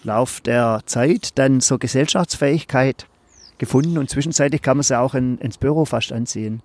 Lauf 0.02 0.40
der 0.40 0.80
Zeit 0.86 1.38
dann 1.38 1.60
so 1.60 1.78
Gesellschaftsfähigkeit 1.78 3.06
gefunden 3.58 3.98
und 3.98 4.10
zwischenzeitlich 4.10 4.62
kann 4.62 4.76
man 4.76 4.82
sie 4.82 4.98
auch 4.98 5.14
in, 5.14 5.38
ins 5.38 5.58
Büro 5.58 5.84
fast 5.84 6.12
anziehen. 6.12 6.62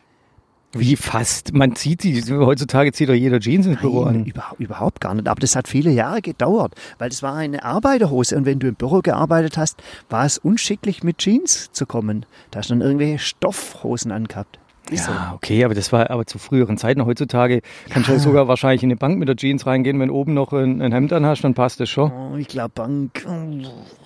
Wie 0.78 0.98
fast. 0.98 1.54
Man 1.54 1.76
zieht 1.76 2.02
sie. 2.02 2.22
Heutzutage 2.30 2.92
zieht 2.92 3.08
doch 3.08 3.14
jeder 3.14 3.40
Jeans 3.40 3.66
ins 3.66 3.80
Büro 3.80 4.04
Nein, 4.04 4.16
an. 4.16 4.26
überhaupt, 4.26 4.60
überhaupt 4.60 5.02
gar 5.02 5.14
nicht. 5.14 5.28
Aber 5.28 5.40
das 5.40 5.56
hat 5.56 5.70
viele 5.70 5.90
Jahre 5.90 6.22
gedauert, 6.22 6.76
weil 6.98 7.10
das 7.10 7.24
war 7.24 7.34
eine 7.34 7.64
Arbeiterhose 7.64 8.36
und 8.36 8.46
wenn 8.46 8.60
du 8.60 8.68
im 8.68 8.76
Büro 8.76 9.00
gearbeitet 9.02 9.58
hast, 9.58 9.82
war 10.10 10.26
es 10.26 10.38
unschicklich 10.38 11.02
mit 11.02 11.20
Jeans 11.20 11.72
zu 11.72 11.86
kommen. 11.86 12.26
Da 12.52 12.60
hast 12.60 12.70
du 12.70 12.74
dann 12.74 12.82
irgendwelche 12.82 13.20
Stoffhosen 13.20 14.12
angehabt. 14.12 14.60
Ist 14.92 15.08
Ja, 15.08 15.34
okay, 15.36 15.64
aber 15.64 15.74
das 15.74 15.92
war 15.92 16.10
aber 16.10 16.26
zu 16.26 16.38
früheren 16.38 16.78
Zeiten. 16.78 17.06
Heutzutage 17.06 17.62
kannst 17.90 18.10
du 18.10 18.14
ja 18.14 18.20
sogar 18.20 18.48
wahrscheinlich 18.48 18.84
in 18.84 18.90
eine 18.90 18.98
Bank 18.98 19.18
mit 19.18 19.28
der 19.28 19.36
Jeans 19.36 19.66
reingehen. 19.66 20.00
Wenn 20.00 20.10
oben 20.10 20.34
noch 20.34 20.54
ein, 20.54 20.82
ein 20.82 20.92
Hemd 20.92 21.12
an 21.14 21.26
hast, 21.26 21.44
dann 21.44 21.54
passt 21.54 21.80
das 21.80 21.90
schon. 21.90 22.10
so. 22.10 22.16
Oh, 22.16 22.38
ich 22.38 22.48
glaube, 22.48 22.72
Bank. 22.76 23.26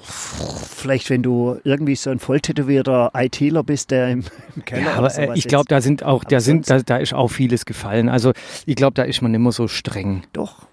Vielleicht, 0.01 1.09
wenn 1.09 1.23
du 1.23 1.57
irgendwie 1.63 1.95
so 1.95 2.09
ein 2.09 2.19
volltätowierter 2.19 3.11
ITler 3.13 3.63
bist, 3.63 3.91
der 3.91 4.09
im, 4.09 4.23
im 4.55 4.65
Keller 4.65 4.83
Ja, 4.83 4.93
aber 4.95 5.17
äh, 5.17 5.31
ich 5.35 5.47
glaube, 5.47 5.65
da 5.67 5.81
sind 5.81 6.03
auch, 6.03 6.23
da 6.23 6.39
sind, 6.39 6.69
da, 6.69 6.79
da 6.81 6.97
ist 6.97 7.13
auch 7.13 7.29
vieles 7.29 7.65
gefallen. 7.65 8.07
Also 8.09 8.31
ich 8.65 8.75
glaube, 8.75 8.93
da 8.93 9.03
ist 9.03 9.21
man 9.21 9.33
immer 9.33 9.51
so 9.51 9.67
streng. 9.67 10.23
Doch. 10.33 10.68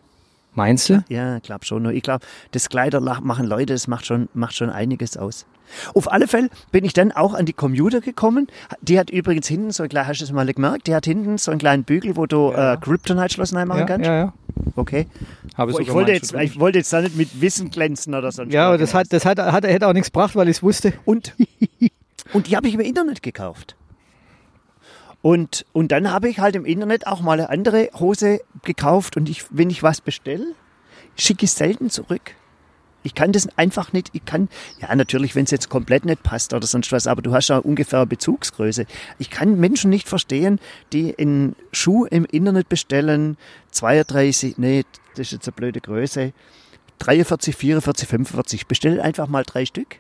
Meinst 0.56 0.88
du? 0.88 1.04
Ja, 1.08 1.38
glaub 1.38 1.64
schon. 1.64 1.84
Nur 1.84 1.92
Ich 1.92 2.02
glaube, 2.02 2.24
das 2.50 2.68
Kleider 2.68 3.00
machen 3.00 3.46
Leute, 3.46 3.74
das 3.74 3.86
macht 3.86 4.06
schon, 4.06 4.28
macht 4.34 4.56
schon 4.56 4.70
einiges 4.70 5.16
aus. 5.16 5.46
Auf 5.94 6.10
alle 6.10 6.28
Fälle 6.28 6.48
bin 6.72 6.84
ich 6.84 6.92
dann 6.92 7.12
auch 7.12 7.34
an 7.34 7.44
die 7.44 7.52
Computer 7.52 8.00
gekommen. 8.00 8.46
Die 8.82 8.98
hat 8.98 9.10
übrigens 9.10 9.46
hinten 9.48 9.70
so 9.72 9.82
ein 9.82 9.88
kleines, 9.88 10.08
hast 10.08 10.20
du 10.20 10.24
das 10.24 10.32
mal 10.32 10.46
gemerkt? 10.52 10.86
Die 10.86 10.94
hat 10.94 11.04
hinten 11.06 11.38
so 11.38 11.50
einen 11.50 11.58
kleinen 11.60 11.84
Bügel, 11.84 12.16
wo 12.16 12.26
du 12.26 12.52
Ja. 12.52 12.74
äh, 12.74 12.76
Kryptonite-Schloss 12.78 13.54
reinmachen 13.54 13.80
Ja, 13.80 13.86
kannst. 13.86 14.06
ja, 14.06 14.16
ja. 14.16 14.32
Okay. 14.76 15.06
Habe 15.56 15.72
ich, 15.72 15.92
wollte 15.92 16.12
jetzt, 16.12 16.32
ich 16.34 16.58
wollte 16.58 16.78
jetzt 16.78 16.92
da 16.92 17.00
nicht 17.02 17.16
mit 17.16 17.40
Wissen 17.40 17.70
glänzen 17.70 18.14
oder 18.14 18.32
sonst 18.32 18.52
Ja, 18.52 18.68
aber 18.68 18.78
das, 18.78 18.94
hat, 18.94 19.12
das 19.12 19.24
hat, 19.26 19.38
hat, 19.38 19.64
hätte 19.64 19.86
auch 19.88 19.92
nichts 19.92 20.10
gebracht, 20.10 20.34
weil 20.36 20.48
ich 20.48 20.56
es 20.58 20.62
wusste. 20.62 20.92
Und, 21.04 21.34
und 22.32 22.46
die 22.46 22.56
habe 22.56 22.66
ich 22.68 22.74
im 22.74 22.80
Internet 22.80 23.22
gekauft. 23.22 23.76
Und, 25.26 25.66
und 25.72 25.90
dann 25.90 26.12
habe 26.12 26.28
ich 26.28 26.38
halt 26.38 26.54
im 26.54 26.64
Internet 26.64 27.08
auch 27.08 27.20
mal 27.20 27.32
eine 27.32 27.50
andere 27.50 27.90
Hose 27.98 28.42
gekauft. 28.62 29.16
Und 29.16 29.28
ich, 29.28 29.44
wenn 29.50 29.70
ich 29.70 29.82
was 29.82 30.00
bestelle, 30.00 30.54
schicke 31.16 31.46
ich 31.46 31.50
selten 31.50 31.90
zurück. 31.90 32.36
Ich 33.02 33.16
kann 33.16 33.32
das 33.32 33.48
einfach 33.58 33.92
nicht, 33.92 34.10
ich 34.12 34.24
kann, 34.24 34.48
ja 34.80 34.94
natürlich, 34.94 35.34
wenn 35.34 35.42
es 35.42 35.50
jetzt 35.50 35.68
komplett 35.68 36.04
nicht 36.04 36.22
passt 36.22 36.54
oder 36.54 36.64
sonst 36.68 36.92
was, 36.92 37.08
aber 37.08 37.22
du 37.22 37.32
hast 37.34 37.48
ja 37.48 37.58
ungefähr 37.58 37.98
eine 37.98 38.06
Bezugsgröße. 38.06 38.86
Ich 39.18 39.28
kann 39.28 39.58
Menschen 39.58 39.90
nicht 39.90 40.08
verstehen, 40.08 40.60
die 40.92 41.18
einen 41.18 41.56
Schuh 41.72 42.04
im 42.04 42.24
Internet 42.24 42.68
bestellen, 42.68 43.36
32, 43.72 44.58
nee, 44.58 44.84
das 45.16 45.26
ist 45.26 45.32
jetzt 45.32 45.48
eine 45.48 45.56
blöde 45.56 45.80
Größe, 45.80 46.34
43, 47.00 47.56
44, 47.56 48.08
45, 48.08 48.66
bestell 48.68 49.00
einfach 49.00 49.26
mal 49.26 49.42
drei 49.42 49.66
Stück. 49.66 49.96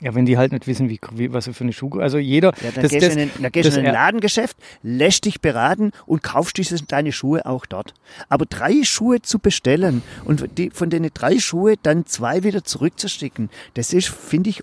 Ja, 0.00 0.14
wenn 0.14 0.26
die 0.26 0.36
halt 0.36 0.52
nicht 0.52 0.66
wissen, 0.66 0.88
wie, 0.90 0.98
wie 1.14 1.32
was 1.32 1.46
für 1.48 1.64
eine 1.64 1.72
Schuhe. 1.72 2.02
Also 2.02 2.18
jeder. 2.18 2.52
Ja, 2.62 2.70
dann 2.74 2.82
das, 2.82 2.90
gehst 2.90 3.06
das, 3.06 3.14
du 3.14 3.20
in, 3.22 3.28
ein- 3.30 3.42
dann 3.42 3.52
gehst 3.52 3.68
das 3.68 3.76
in 3.76 3.86
ein 3.86 3.92
Ladengeschäft, 3.94 4.56
lässt 4.82 5.24
dich 5.24 5.40
beraten 5.40 5.92
und 6.04 6.22
kaufst 6.22 6.58
diese, 6.58 6.82
deine 6.84 7.12
Schuhe 7.12 7.46
auch 7.46 7.64
dort. 7.64 7.94
Aber 8.28 8.44
drei 8.44 8.82
Schuhe 8.82 9.22
zu 9.22 9.38
bestellen 9.38 10.02
und 10.24 10.58
die, 10.58 10.70
von 10.70 10.90
den 10.90 11.08
drei 11.14 11.38
Schuhe 11.38 11.76
dann 11.82 12.06
zwei 12.06 12.42
wieder 12.42 12.64
zurückzuschicken, 12.64 13.50
das 13.74 13.92
ist, 13.92 14.08
finde 14.08 14.50
ich, 14.50 14.62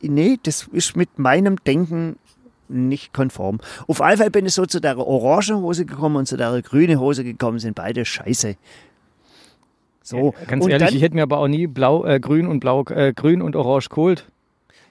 nee, 0.00 0.38
das 0.44 0.68
ist 0.72 0.96
mit 0.96 1.18
meinem 1.18 1.56
Denken 1.64 2.16
nicht 2.68 3.12
konform. 3.12 3.60
Auf 3.88 4.00
alle 4.00 4.16
Fälle 4.16 4.30
bin 4.30 4.46
ich 4.46 4.54
so 4.54 4.64
zu 4.64 4.80
der 4.80 4.96
orange 4.98 5.54
Hose 5.56 5.86
gekommen 5.86 6.16
und 6.16 6.26
zu 6.28 6.36
der 6.36 6.62
grüne 6.62 7.00
Hose 7.00 7.24
gekommen, 7.24 7.58
sind 7.58 7.74
beide 7.74 8.04
scheiße. 8.04 8.56
So, 10.02 10.34
Ganz 10.46 10.64
und 10.64 10.70
ehrlich, 10.70 10.86
dann, 10.88 10.96
ich 10.96 11.02
hätte 11.02 11.14
mir 11.16 11.22
aber 11.24 11.38
auch 11.38 11.48
nie 11.48 11.66
blau, 11.66 12.04
äh, 12.06 12.20
grün 12.20 12.46
und 12.46 12.60
blau, 12.60 12.84
äh, 12.84 13.12
grün 13.12 13.42
und 13.42 13.56
orange 13.56 13.88
geholt. 13.90 14.30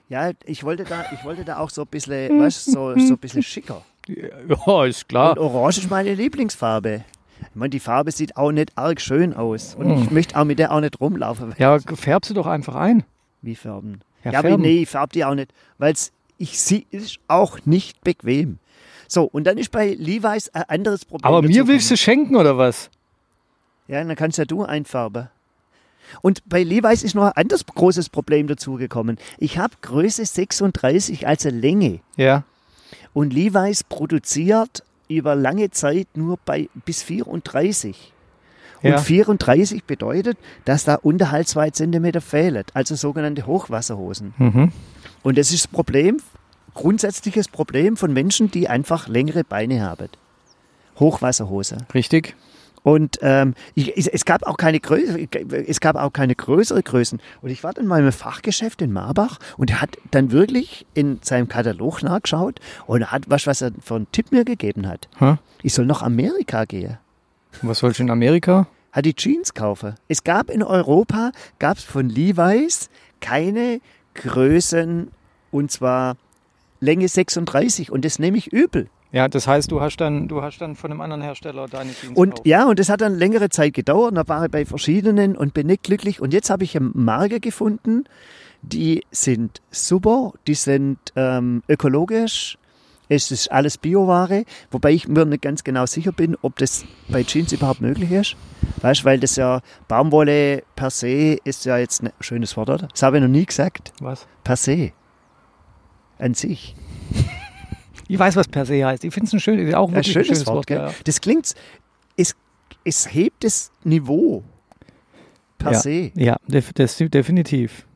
Ja, 0.08 0.30
ich 0.44 0.64
wollte 0.64 0.84
da, 0.84 1.04
ich 1.12 1.24
wollte 1.24 1.44
da 1.44 1.58
auch 1.58 1.70
so 1.70 1.82
ein 1.82 1.88
bisschen, 1.88 2.40
weißt, 2.40 2.64
so, 2.66 2.98
so 2.98 3.14
ein 3.14 3.18
bisschen 3.18 3.42
schicker. 3.42 3.82
Ja, 4.08 4.84
ist 4.84 5.08
klar. 5.08 5.32
Und 5.32 5.38
Orange 5.38 5.78
ist 5.78 5.90
meine 5.90 6.14
Lieblingsfarbe. 6.14 7.04
Ich 7.40 7.54
meine, 7.54 7.70
die 7.70 7.80
Farbe 7.80 8.10
sieht 8.10 8.36
auch 8.36 8.50
nicht 8.52 8.72
arg 8.76 9.00
schön 9.00 9.34
aus. 9.34 9.74
Und 9.74 9.90
Hm. 9.94 10.02
ich 10.02 10.10
möchte 10.10 10.36
auch 10.38 10.44
mit 10.44 10.58
der 10.58 10.72
auch 10.72 10.80
nicht 10.80 11.00
rumlaufen. 11.00 11.54
Ja, 11.58 11.78
färb 11.78 12.24
sie 12.24 12.34
doch 12.34 12.46
einfach 12.46 12.74
ein. 12.74 13.04
Wie 13.42 13.54
färben? 13.54 14.00
Ja, 14.24 14.32
Ja, 14.32 14.38
aber 14.40 14.48
färben. 14.48 14.62
nee, 14.64 14.82
ich 14.82 14.88
färbe 14.88 15.12
die 15.12 15.24
auch 15.24 15.34
nicht, 15.34 15.52
weil 15.78 15.94
ich 16.38 16.58
sie 16.60 16.86
ist 16.90 17.18
auch 17.28 17.58
nicht 17.64 18.02
bequem. 18.02 18.58
So, 19.06 19.24
und 19.24 19.44
dann 19.44 19.56
ist 19.58 19.70
bei 19.70 19.88
Levi's 19.94 20.48
ein 20.50 20.64
anderes 20.64 21.04
Problem. 21.04 21.26
Aber 21.26 21.42
mir 21.42 21.66
willst 21.68 21.90
du 21.90 21.96
schenken 21.96 22.34
oder 22.36 22.58
was? 22.58 22.90
Ja, 23.88 24.02
dann 24.04 24.16
kannst 24.16 24.38
ja 24.38 24.44
du 24.44 24.64
einfärben. 24.64 25.28
Und 26.22 26.42
bei 26.48 26.62
Levi's 26.62 27.02
ist 27.02 27.14
noch 27.14 27.24
ein 27.24 27.32
anderes 27.32 27.64
großes 27.66 28.08
Problem 28.08 28.46
dazugekommen. 28.46 29.18
Ich 29.38 29.58
habe 29.58 29.74
Größe 29.82 30.24
36 30.24 31.26
als 31.26 31.44
Länge. 31.44 32.00
Ja. 32.16 32.44
Und 33.12 33.32
Levi's 33.32 33.84
produziert 33.84 34.82
über 35.08 35.34
lange 35.34 35.70
Zeit 35.70 36.08
nur 36.14 36.38
bei 36.44 36.68
bis 36.84 37.02
34. 37.02 38.12
Und 38.82 38.90
Ja. 38.90 38.98
34 38.98 39.84
bedeutet, 39.84 40.38
dass 40.64 40.84
da 40.84 40.94
unterhalb 40.94 41.48
zwei 41.48 41.70
Zentimeter 41.70 42.20
fehlen, 42.20 42.64
also 42.74 42.94
sogenannte 42.94 43.46
Hochwasserhosen. 43.46 44.34
Mhm. 44.38 44.72
Und 45.22 45.36
das 45.38 45.50
ist 45.50 45.64
das 45.64 45.72
Problem, 45.72 46.18
grundsätzliches 46.74 47.48
Problem 47.48 47.96
von 47.96 48.12
Menschen, 48.12 48.50
die 48.52 48.68
einfach 48.68 49.08
längere 49.08 49.42
Beine 49.42 49.82
haben. 49.82 50.08
Hochwasserhose. 51.00 51.78
Richtig. 51.92 52.36
Und 52.88 53.18
ähm, 53.20 53.52
ich, 53.74 53.98
es, 53.98 54.06
es 54.06 54.24
gab 54.24 54.44
auch 54.44 54.56
keine 54.56 54.80
Größe, 54.80 55.28
es 55.66 55.78
gab 55.80 55.96
auch 55.96 56.10
keine 56.10 56.34
größere 56.34 56.82
Größen. 56.82 57.20
Und 57.42 57.50
ich 57.50 57.62
war 57.62 57.74
dann 57.74 57.86
mal 57.86 58.02
im 58.02 58.10
Fachgeschäft 58.12 58.80
in 58.80 58.94
Marbach 58.94 59.38
und 59.58 59.68
er 59.68 59.82
hat 59.82 59.98
dann 60.10 60.32
wirklich 60.32 60.86
in 60.94 61.18
seinem 61.20 61.48
Katalog 61.48 62.02
nachgeschaut 62.02 62.60
und 62.86 63.12
hat 63.12 63.28
was, 63.28 63.46
was 63.46 63.60
er 63.60 63.72
für 63.82 63.96
einen 63.96 64.10
Tipp 64.10 64.32
mir 64.32 64.46
gegeben 64.46 64.88
hat. 64.88 65.06
Hä? 65.18 65.36
Ich 65.62 65.74
soll 65.74 65.84
nach 65.84 66.00
Amerika 66.00 66.64
gehen. 66.64 66.96
Was 67.60 67.80
sollst 67.80 67.98
du 67.98 68.04
in 68.04 68.10
Amerika? 68.10 68.66
Hat 68.92 69.04
die 69.04 69.14
Jeans 69.14 69.52
kaufen. 69.52 69.96
Es 70.08 70.24
gab 70.24 70.48
in 70.48 70.62
Europa, 70.62 71.32
gab 71.58 71.76
es 71.76 71.84
von 71.84 72.08
Levi's 72.08 72.88
keine 73.20 73.82
Größen 74.14 75.10
und 75.50 75.70
zwar 75.70 76.16
Länge 76.80 77.06
36 77.06 77.92
und 77.92 78.06
das 78.06 78.18
nehme 78.18 78.38
ich 78.38 78.50
übel. 78.50 78.88
Ja, 79.10 79.26
das 79.26 79.46
heißt, 79.46 79.70
du 79.70 79.80
hast 79.80 79.96
dann, 79.98 80.28
du 80.28 80.42
hast 80.42 80.58
dann 80.58 80.76
von 80.76 80.90
einem 80.90 81.00
anderen 81.00 81.22
Hersteller 81.22 81.66
deine 81.66 81.92
Jeans 81.94 82.16
Und 82.16 82.30
gekauft. 82.30 82.46
ja, 82.46 82.66
und 82.68 82.78
das 82.78 82.88
hat 82.90 83.00
dann 83.00 83.14
längere 83.14 83.48
Zeit 83.48 83.72
gedauert. 83.72 84.10
Und 84.10 84.14
da 84.16 84.28
war 84.28 84.44
ich 84.44 84.50
bei 84.50 84.66
verschiedenen 84.66 85.36
und 85.36 85.54
bin 85.54 85.66
nicht 85.66 85.82
glücklich. 85.82 86.20
Und 86.20 86.34
jetzt 86.34 86.50
habe 86.50 86.64
ich 86.64 86.76
eine 86.76 86.90
Marke 86.92 87.40
gefunden, 87.40 88.04
die 88.60 89.02
sind 89.10 89.62
super, 89.70 90.32
die 90.46 90.54
sind 90.54 90.98
ähm, 91.16 91.62
ökologisch. 91.68 92.58
Es 93.10 93.30
ist 93.30 93.50
alles 93.50 93.78
Bioware, 93.78 94.44
wobei 94.70 94.92
ich 94.92 95.08
mir 95.08 95.24
nicht 95.24 95.40
ganz 95.40 95.64
genau 95.64 95.86
sicher 95.86 96.12
bin, 96.12 96.36
ob 96.42 96.56
das 96.58 96.84
bei 97.08 97.22
Jeans 97.22 97.50
überhaupt 97.52 97.80
möglich 97.80 98.10
ist. 98.10 98.36
Weißt 98.82 99.00
du, 99.00 99.04
weil 99.06 99.18
das 99.18 99.36
ja 99.36 99.62
Baumwolle 99.88 100.62
per 100.76 100.90
se 100.90 101.38
ist 101.44 101.64
ja 101.64 101.78
jetzt 101.78 102.02
ein 102.02 102.10
schönes 102.20 102.54
Wort, 102.58 102.68
oder? 102.68 102.88
Das 102.88 103.02
habe 103.02 103.16
ich 103.16 103.22
noch 103.22 103.30
nie 103.30 103.46
gesagt. 103.46 103.94
Was? 104.00 104.26
Per 104.44 104.56
se. 104.56 104.92
An 106.18 106.34
sich. 106.34 106.76
Ich 108.08 108.18
weiß, 108.18 108.36
was 108.36 108.48
per 108.48 108.66
se 108.66 108.84
heißt. 108.84 109.04
Ich 109.04 109.12
finde 109.12 109.28
es 109.28 109.32
ein, 109.34 109.40
schön, 109.40 109.74
auch 109.74 109.88
Ein 109.88 109.94
wirklich 109.96 110.12
schönes, 110.12 110.28
ein 110.30 110.34
schönes 110.34 110.46
Wort, 110.46 110.70
Wort. 110.70 110.70
ja. 110.70 110.94
Das 111.04 111.20
klingt, 111.20 111.54
es, 112.16 112.34
es 112.84 113.14
hebt 113.14 113.44
das 113.44 113.70
Niveau. 113.84 114.42
Per 115.58 115.72
ja. 115.72 115.78
se. 115.78 116.12
Ja, 116.14 116.36
das, 116.46 116.96
definitiv. 116.96 117.86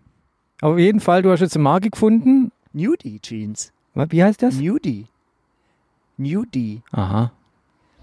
Aber 0.61 0.75
auf 0.75 0.79
jeden 0.79 1.01
Fall, 1.01 1.23
du 1.23 1.31
hast 1.31 1.41
jetzt 1.41 1.57
eine 1.57 1.65
Marke 1.65 1.91
gefunden. 1.91 2.53
Nudie 2.73 3.21
Jeans. 3.21 3.73
Wie 3.95 4.23
heißt 4.23 4.43
das? 4.43 4.55
Nudie. 4.57 5.07
Nudie. 6.17 6.83
Aha. 6.93 7.33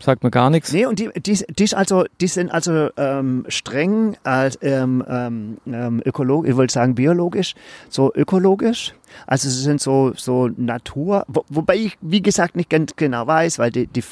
Sagt 0.02 0.24
mir 0.24 0.32
gar 0.32 0.50
nichts. 0.50 0.72
Nee, 0.72 0.86
und 0.86 0.98
die, 0.98 1.10
die, 1.18 1.44
die, 1.50 1.76
also, 1.76 2.06
die 2.22 2.28
sind 2.28 2.52
also 2.52 2.90
ähm, 2.96 3.46
streng 3.50 4.16
als 4.24 4.58
ähm, 4.62 5.04
ähm, 5.10 5.58
ähm, 5.68 6.02
ökologisch, 6.06 6.52
ich 6.52 6.56
wollte 6.56 6.74
sagen 6.74 6.96
biologisch, 6.96 7.54
so 7.90 8.14
ökologisch. 8.16 8.96
Also 9.28 9.50
sie 9.50 9.62
sind 9.62 9.82
so, 9.82 10.14
so 10.16 10.48
Natur, 10.56 11.26
wo, 11.28 11.44
wobei 11.50 11.76
ich, 11.76 11.98
wie 12.02 12.22
gesagt, 12.22 12.56
nicht 12.56 12.70
ganz 12.70 12.96
genau 12.96 13.28
weiß, 13.28 13.60
weil 13.60 13.72
die, 13.72 13.88
die, 13.88 14.04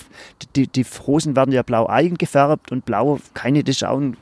die, 0.55 0.67
die 0.67 0.85
Hosen 1.05 1.35
werden 1.37 1.53
ja 1.53 1.63
blau 1.63 1.87
eigen 1.87 2.17
gefärbt 2.17 2.71
und 2.71 2.83
blau, 2.83 3.19
keine, 3.33 3.63
das 3.63 3.77
ist 3.77 3.83
auch 3.85 3.99
ein 3.99 4.17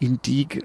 Indig, 0.00 0.62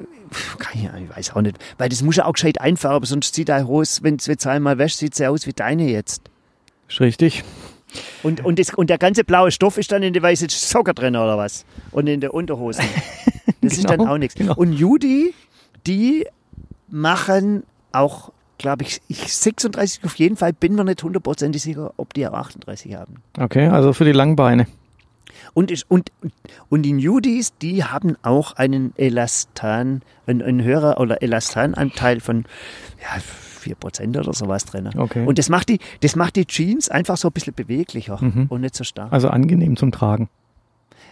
keine 0.60 0.92
Ahnung, 0.92 1.08
ich 1.10 1.18
weiß 1.18 1.36
auch 1.36 1.42
nicht, 1.42 1.58
weil 1.78 1.90
das 1.90 2.04
muss 2.04 2.18
ja 2.18 2.26
auch 2.26 2.34
gescheit 2.34 2.62
einfärben, 2.62 3.06
sonst 3.06 3.34
sieht 3.34 3.50
deine 3.50 3.68
Hose, 3.68 4.04
wenn 4.04 4.18
du 4.18 4.50
einmal 4.50 4.78
wäschst, 4.78 5.00
sieht 5.00 5.16
sie 5.16 5.26
aus 5.26 5.48
wie 5.48 5.54
deine 5.54 5.90
jetzt. 5.90 6.30
Ist 6.88 7.00
richtig. 7.00 7.44
Und, 8.24 8.44
und, 8.44 8.60
das, 8.60 8.74
und 8.74 8.90
der 8.90 8.98
ganze 8.98 9.24
blaue 9.24 9.52
Stoff 9.52 9.78
ist 9.78 9.92
dann 9.92 10.04
in 10.04 10.14
der 10.14 10.22
weißen 10.22 10.50
Socker 10.50 10.94
drin 10.94 11.16
oder 11.16 11.38
was? 11.38 11.66
Und 11.92 12.08
in 12.08 12.22
der 12.22 12.34
Unterhose. 12.34 12.82
Das 13.62 13.74
ist 13.78 13.90
dann 13.90 14.00
Genau, 14.00 14.14
auch 14.14 14.18
nichts. 14.18 14.36
genau. 14.36 14.56
Und 14.56 14.74
Judy, 14.74 15.34
die 15.88 16.26
machen 16.90 17.64
auch, 17.94 18.32
glaube 18.58 18.84
ich, 18.84 19.02
ich 19.08 19.34
36 19.34 20.04
auf 20.04 20.16
jeden 20.16 20.36
Fall, 20.38 20.52
bin 20.54 20.76
mir 20.76 20.84
nicht 20.84 21.02
hundertprozentig 21.04 21.62
sicher, 21.62 21.94
ob 21.98 22.14
die 22.14 22.28
auch 22.28 22.34
38 22.34 22.94
haben. 22.96 23.16
Okay, 23.40 23.68
also 23.68 23.94
für 23.94 24.04
die 24.06 24.12
Langbeine. 24.12 24.68
Und, 25.54 25.72
ich, 25.72 25.90
und, 25.90 26.12
und 26.70 26.84
die 26.84 26.94
Nudis, 26.94 27.54
die 27.62 27.84
haben 27.86 28.18
auch 28.22 28.54
einen 28.54 28.94
Elastan, 28.98 30.02
einen, 30.28 30.42
einen 30.42 30.64
höherer 30.64 31.00
oder 31.00 31.22
Elastananteil 31.22 32.20
von 32.20 32.46
ja, 33.02 33.22
4% 33.64 34.20
oder 34.20 34.34
sowas 34.34 34.66
drin. 34.66 34.90
Okay. 34.98 35.26
Und 35.26 35.38
das 35.40 35.50
macht, 35.50 35.70
die, 35.70 35.80
das 36.02 36.16
macht 36.16 36.36
die 36.36 36.46
Jeans 36.46 36.90
einfach 36.90 37.18
so 37.18 37.30
ein 37.30 37.32
bisschen 37.32 37.54
beweglicher 37.54 38.18
Mhm. 38.22 38.48
und 38.50 38.62
nicht 38.62 38.76
so 38.76 38.84
stark. 38.84 39.12
Also 39.14 39.30
angenehm 39.30 39.76
zum 39.78 39.92
Tragen. 39.92 40.30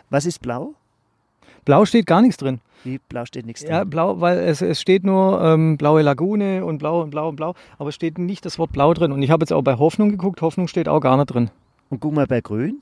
Was 0.10 0.25
ist 0.25 0.39
blau? 0.41 0.74
Blau 1.65 1.86
steht 1.86 2.05
gar 2.08 2.22
nichts 2.22 2.38
drin. 2.38 2.60
Wie 2.84 2.98
blau 2.98 3.25
steht 3.25 3.46
nichts 3.46 3.62
Ja, 3.62 3.79
drin. 3.81 3.89
blau, 3.91 4.20
weil 4.22 4.39
es, 4.39 4.62
es 4.62 4.81
steht 4.81 5.03
nur 5.03 5.39
ähm, 5.41 5.77
blaue 5.77 6.01
Lagune 6.01 6.65
und 6.65 6.79
blau 6.79 7.01
und 7.01 7.12
blau 7.12 7.29
und 7.29 7.36
blau, 7.36 7.53
aber 7.77 7.89
es 7.89 7.96
steht 7.96 8.17
nicht 8.17 8.43
das 8.46 8.58
Wort 8.58 8.72
blau 8.72 8.93
drin. 8.93 9.12
Und 9.12 9.22
ich 9.22 9.29
habe 9.29 9.43
jetzt 9.43 9.53
auch 9.53 9.62
bei 9.62 9.77
Hoffnung 9.77 10.10
geguckt, 10.10 10.41
Hoffnung 10.41 10.67
steht 10.67 10.88
auch 10.88 11.00
gar 11.00 11.15
nicht 11.17 11.27
drin. 11.27 11.51
Und 11.89 12.00
guck 12.00 12.13
mal 12.13 12.25
bei 12.27 12.41
grün. 12.41 12.81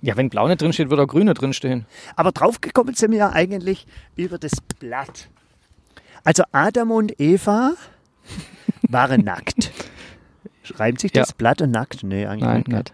Ja, 0.00 0.16
wenn 0.16 0.30
blau 0.30 0.48
nicht 0.48 0.60
drin 0.60 0.72
steht, 0.72 0.90
wird 0.90 1.00
auch 1.00 1.06
grün 1.06 1.26
nicht 1.26 1.40
drin 1.40 1.52
stehen. 1.52 1.86
Aber 2.16 2.32
draufgekommen 2.32 2.94
sind 2.94 3.12
wir 3.12 3.18
ja 3.18 3.30
eigentlich 3.30 3.86
über 4.16 4.38
das 4.38 4.52
Blatt. 4.80 5.28
Also 6.24 6.42
Adam 6.52 6.90
und 6.92 7.20
Eva 7.20 7.72
waren 8.92 9.22
nackt. 9.24 9.70
Reimt 10.76 11.00
sich 11.00 11.12
das 11.12 11.30
Ja. 11.30 11.34
Blatt 11.38 11.60
und 11.62 11.70
nackt? 11.70 12.02
Nee, 12.04 12.26
eigentlich 12.26 12.42
Nein, 12.44 12.56
nicht. 12.58 12.68
nicht. 12.68 12.92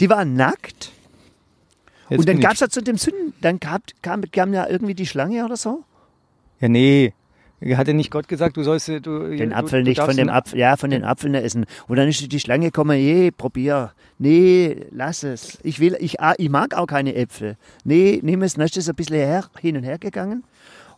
Die 0.00 0.08
waren 0.10 0.34
nackt 0.34 0.92
Jetzt 2.08 2.18
und 2.20 2.28
dann 2.28 2.40
gab 2.40 2.52
es 2.54 2.60
ja 2.60 2.68
zu 2.68 2.82
dem 2.82 2.98
Sünden, 2.98 3.32
dann 3.40 3.58
gab, 3.58 3.82
kam, 4.02 4.22
kam 4.30 4.52
ja 4.52 4.68
irgendwie 4.68 4.94
die 4.94 5.06
Schlange 5.06 5.44
oder 5.44 5.56
so. 5.56 5.82
Ja, 6.60 6.68
nee. 6.68 7.14
Hatte 7.76 7.94
nicht 7.94 8.10
Gott 8.10 8.26
gesagt, 8.26 8.56
du 8.56 8.64
sollst 8.64 8.88
du, 8.88 8.98
Den 9.00 9.50
du, 9.50 9.56
Apfel 9.56 9.82
du 9.84 9.88
nicht, 9.88 9.98
darfst 9.98 10.10
von 10.10 10.16
dem 10.16 10.26
den- 10.26 10.34
Apfel, 10.34 10.58
ja, 10.58 10.76
von 10.76 10.90
den 10.90 11.04
Apfeln 11.04 11.34
essen. 11.34 11.64
Und 11.86 11.96
dann 11.96 12.08
ist 12.08 12.30
die 12.32 12.40
Schlange 12.40 12.66
gekommen, 12.66 12.98
je, 12.98 13.30
probier. 13.30 13.92
Nee, 14.18 14.84
lass 14.90 15.22
es. 15.22 15.58
Ich 15.62 15.78
will, 15.78 15.96
ich, 16.00 16.20
ah, 16.20 16.34
ich 16.38 16.50
mag 16.50 16.74
auch 16.74 16.86
keine 16.86 17.14
Äpfel. 17.14 17.56
Nee, 17.84 18.18
nimm 18.22 18.42
es. 18.42 18.54
Dann 18.54 18.64
ist 18.64 18.76
das 18.76 18.88
ein 18.88 18.96
bisschen 18.96 19.16
her, 19.16 19.44
hin 19.60 19.76
und 19.76 19.84
her 19.84 19.98
gegangen. 19.98 20.42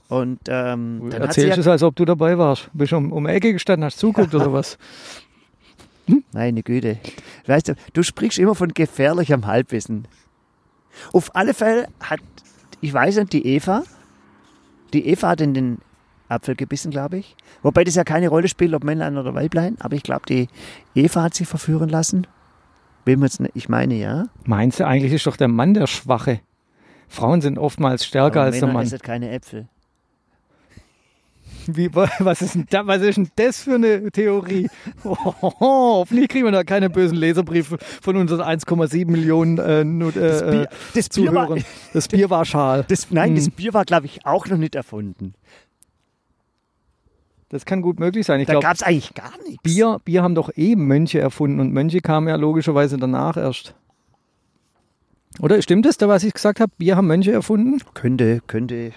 Und 0.08 0.40
ähm, 0.48 1.00
Du 1.02 1.08
dann 1.08 1.22
sie 1.32 1.42
erzählst 1.42 1.58
es, 1.58 1.66
als 1.66 1.82
ob 1.82 1.96
du 1.96 2.04
dabei 2.04 2.36
warst. 2.38 2.70
Bist 2.72 2.92
um, 2.92 3.12
um 3.12 3.24
die 3.26 3.32
Ecke 3.32 3.52
gestanden, 3.52 3.84
hast 3.84 3.98
zuguckt 3.98 4.34
oder 4.34 4.52
was? 4.52 4.78
meine 6.32 6.62
Güte. 6.62 6.98
Weißt 7.46 7.68
du, 7.68 7.74
du 7.92 8.02
sprichst 8.02 8.38
immer 8.38 8.54
von 8.54 8.68
gefährlichem 8.74 9.46
Halbwissen. 9.46 10.06
Auf 11.12 11.34
alle 11.34 11.54
Fälle 11.54 11.88
hat, 12.00 12.20
ich 12.80 12.92
weiß 12.92 13.16
nicht, 13.16 13.32
die 13.32 13.46
Eva, 13.46 13.82
die 14.92 15.06
Eva 15.08 15.30
hat 15.30 15.40
in 15.40 15.54
den 15.54 15.78
Apfel 16.28 16.54
gebissen, 16.54 16.90
glaube 16.90 17.18
ich. 17.18 17.36
Wobei 17.62 17.84
das 17.84 17.94
ja 17.94 18.04
keine 18.04 18.28
Rolle 18.28 18.48
spielt, 18.48 18.74
ob 18.74 18.84
Männlein 18.84 19.16
oder 19.16 19.34
Weiblein. 19.34 19.76
Aber 19.80 19.96
ich 19.96 20.02
glaube, 20.02 20.26
die 20.28 20.48
Eva 20.94 21.22
hat 21.22 21.34
sich 21.34 21.48
verführen 21.48 21.88
lassen. 21.88 22.26
Will 23.04 23.16
man 23.16 23.26
jetzt 23.26 23.40
nicht, 23.40 23.52
ich 23.54 23.68
meine 23.68 23.94
ja. 23.94 24.26
Meinst 24.44 24.80
du, 24.80 24.86
eigentlich 24.86 25.12
ist 25.12 25.26
doch 25.26 25.36
der 25.36 25.48
Mann 25.48 25.74
der 25.74 25.86
Schwache? 25.86 26.40
Frauen 27.08 27.40
sind 27.42 27.58
oftmals 27.58 28.04
stärker 28.04 28.40
Aber 28.40 28.46
als 28.46 28.58
der 28.58 28.66
Männer 28.66 28.78
Mann. 28.78 28.86
essen 28.86 28.98
keine 29.00 29.30
Äpfel. 29.30 29.68
Wie, 31.66 31.94
was, 31.94 32.42
ist 32.42 32.54
denn 32.54 32.66
da, 32.70 32.86
was 32.86 33.02
ist 33.02 33.16
denn 33.16 33.28
das 33.36 33.62
für 33.62 33.74
eine 33.74 34.10
Theorie? 34.10 34.68
Oh, 35.04 35.16
hoffentlich 35.60 36.28
kriegen 36.28 36.44
wir 36.44 36.52
da 36.52 36.64
keine 36.64 36.88
bösen 36.90 37.16
Leserbriefe 37.16 37.78
von 38.02 38.16
unseren 38.16 38.40
1,7 38.40 39.06
Millionen 39.10 39.58
äh, 39.58 39.84
Not- 39.84 40.16
Das 40.16 40.42
äh, 40.42 40.50
Bier, 40.50 40.68
das 40.94 41.08
Bier 41.08 41.34
war, 41.34 41.46
Zuhörern. 41.46 41.64
Das 41.92 42.08
Bier 42.08 42.30
war 42.30 42.44
schal. 42.44 42.84
das, 42.88 43.10
nein, 43.10 43.34
das 43.34 43.46
Hm. 43.46 43.52
Bier 43.52 43.74
war, 43.74 43.84
glaube 43.84 44.06
ich, 44.06 44.24
auch 44.26 44.46
noch 44.46 44.56
nicht 44.56 44.74
erfunden. 44.74 45.34
Das 47.50 47.64
kann 47.64 47.82
gut 47.82 48.00
möglich 48.00 48.26
sein. 48.26 48.40
Ich 48.40 48.46
Da 48.46 48.58
gab 48.58 48.74
es 48.74 48.82
eigentlich 48.82 49.14
gar 49.14 49.32
nichts. 49.46 49.62
Bier, 49.62 50.00
Bier 50.04 50.22
haben 50.22 50.34
doch 50.34 50.50
eben 50.56 50.86
Mönche 50.86 51.20
erfunden 51.20 51.60
und 51.60 51.72
Mönche 51.72 52.00
kamen 52.00 52.28
ja 52.28 52.36
logischerweise 52.36 52.96
danach 52.96 53.36
erst. 53.36 53.74
Oder 55.40 55.60
stimmt 55.62 55.86
es 55.86 55.98
da, 55.98 56.08
was 56.08 56.24
ich 56.24 56.32
gesagt 56.32 56.60
habe? 56.60 56.72
Bier 56.78 56.96
haben 56.96 57.06
Mönche 57.06 57.32
erfunden? 57.32 57.80
Könnte, 57.94 58.40
könnte. 58.46 58.92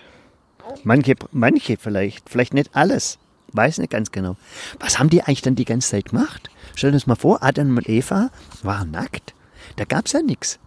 Manche, 0.84 1.16
manche 1.32 1.78
vielleicht, 1.78 2.30
vielleicht 2.30 2.54
nicht 2.54 2.76
alles. 2.76 3.20
Weiß 3.54 3.78
nicht 3.78 3.92
ganz 3.92 4.12
genau. 4.12 4.36
Was 4.80 5.00
haben 5.00 5.10
die 5.10 5.24
eigentlich 5.24 5.42
dann 5.42 5.56
die 5.56 5.66
ganze 5.66 5.90
Zeit 5.92 6.10
gemacht? 6.10 6.50
Stell 6.76 6.92
dir 6.92 6.98
das 6.98 7.08
mal 7.08 7.16
vor, 7.16 7.44
Adam 7.44 7.76
und 7.78 7.88
Eva 7.88 8.30
waren 8.64 8.92
nackt. 8.92 9.34
Da 9.78 9.86
gab 9.86 10.06
es 10.06 10.12
ja 10.12 10.22
nichts. 10.22 10.60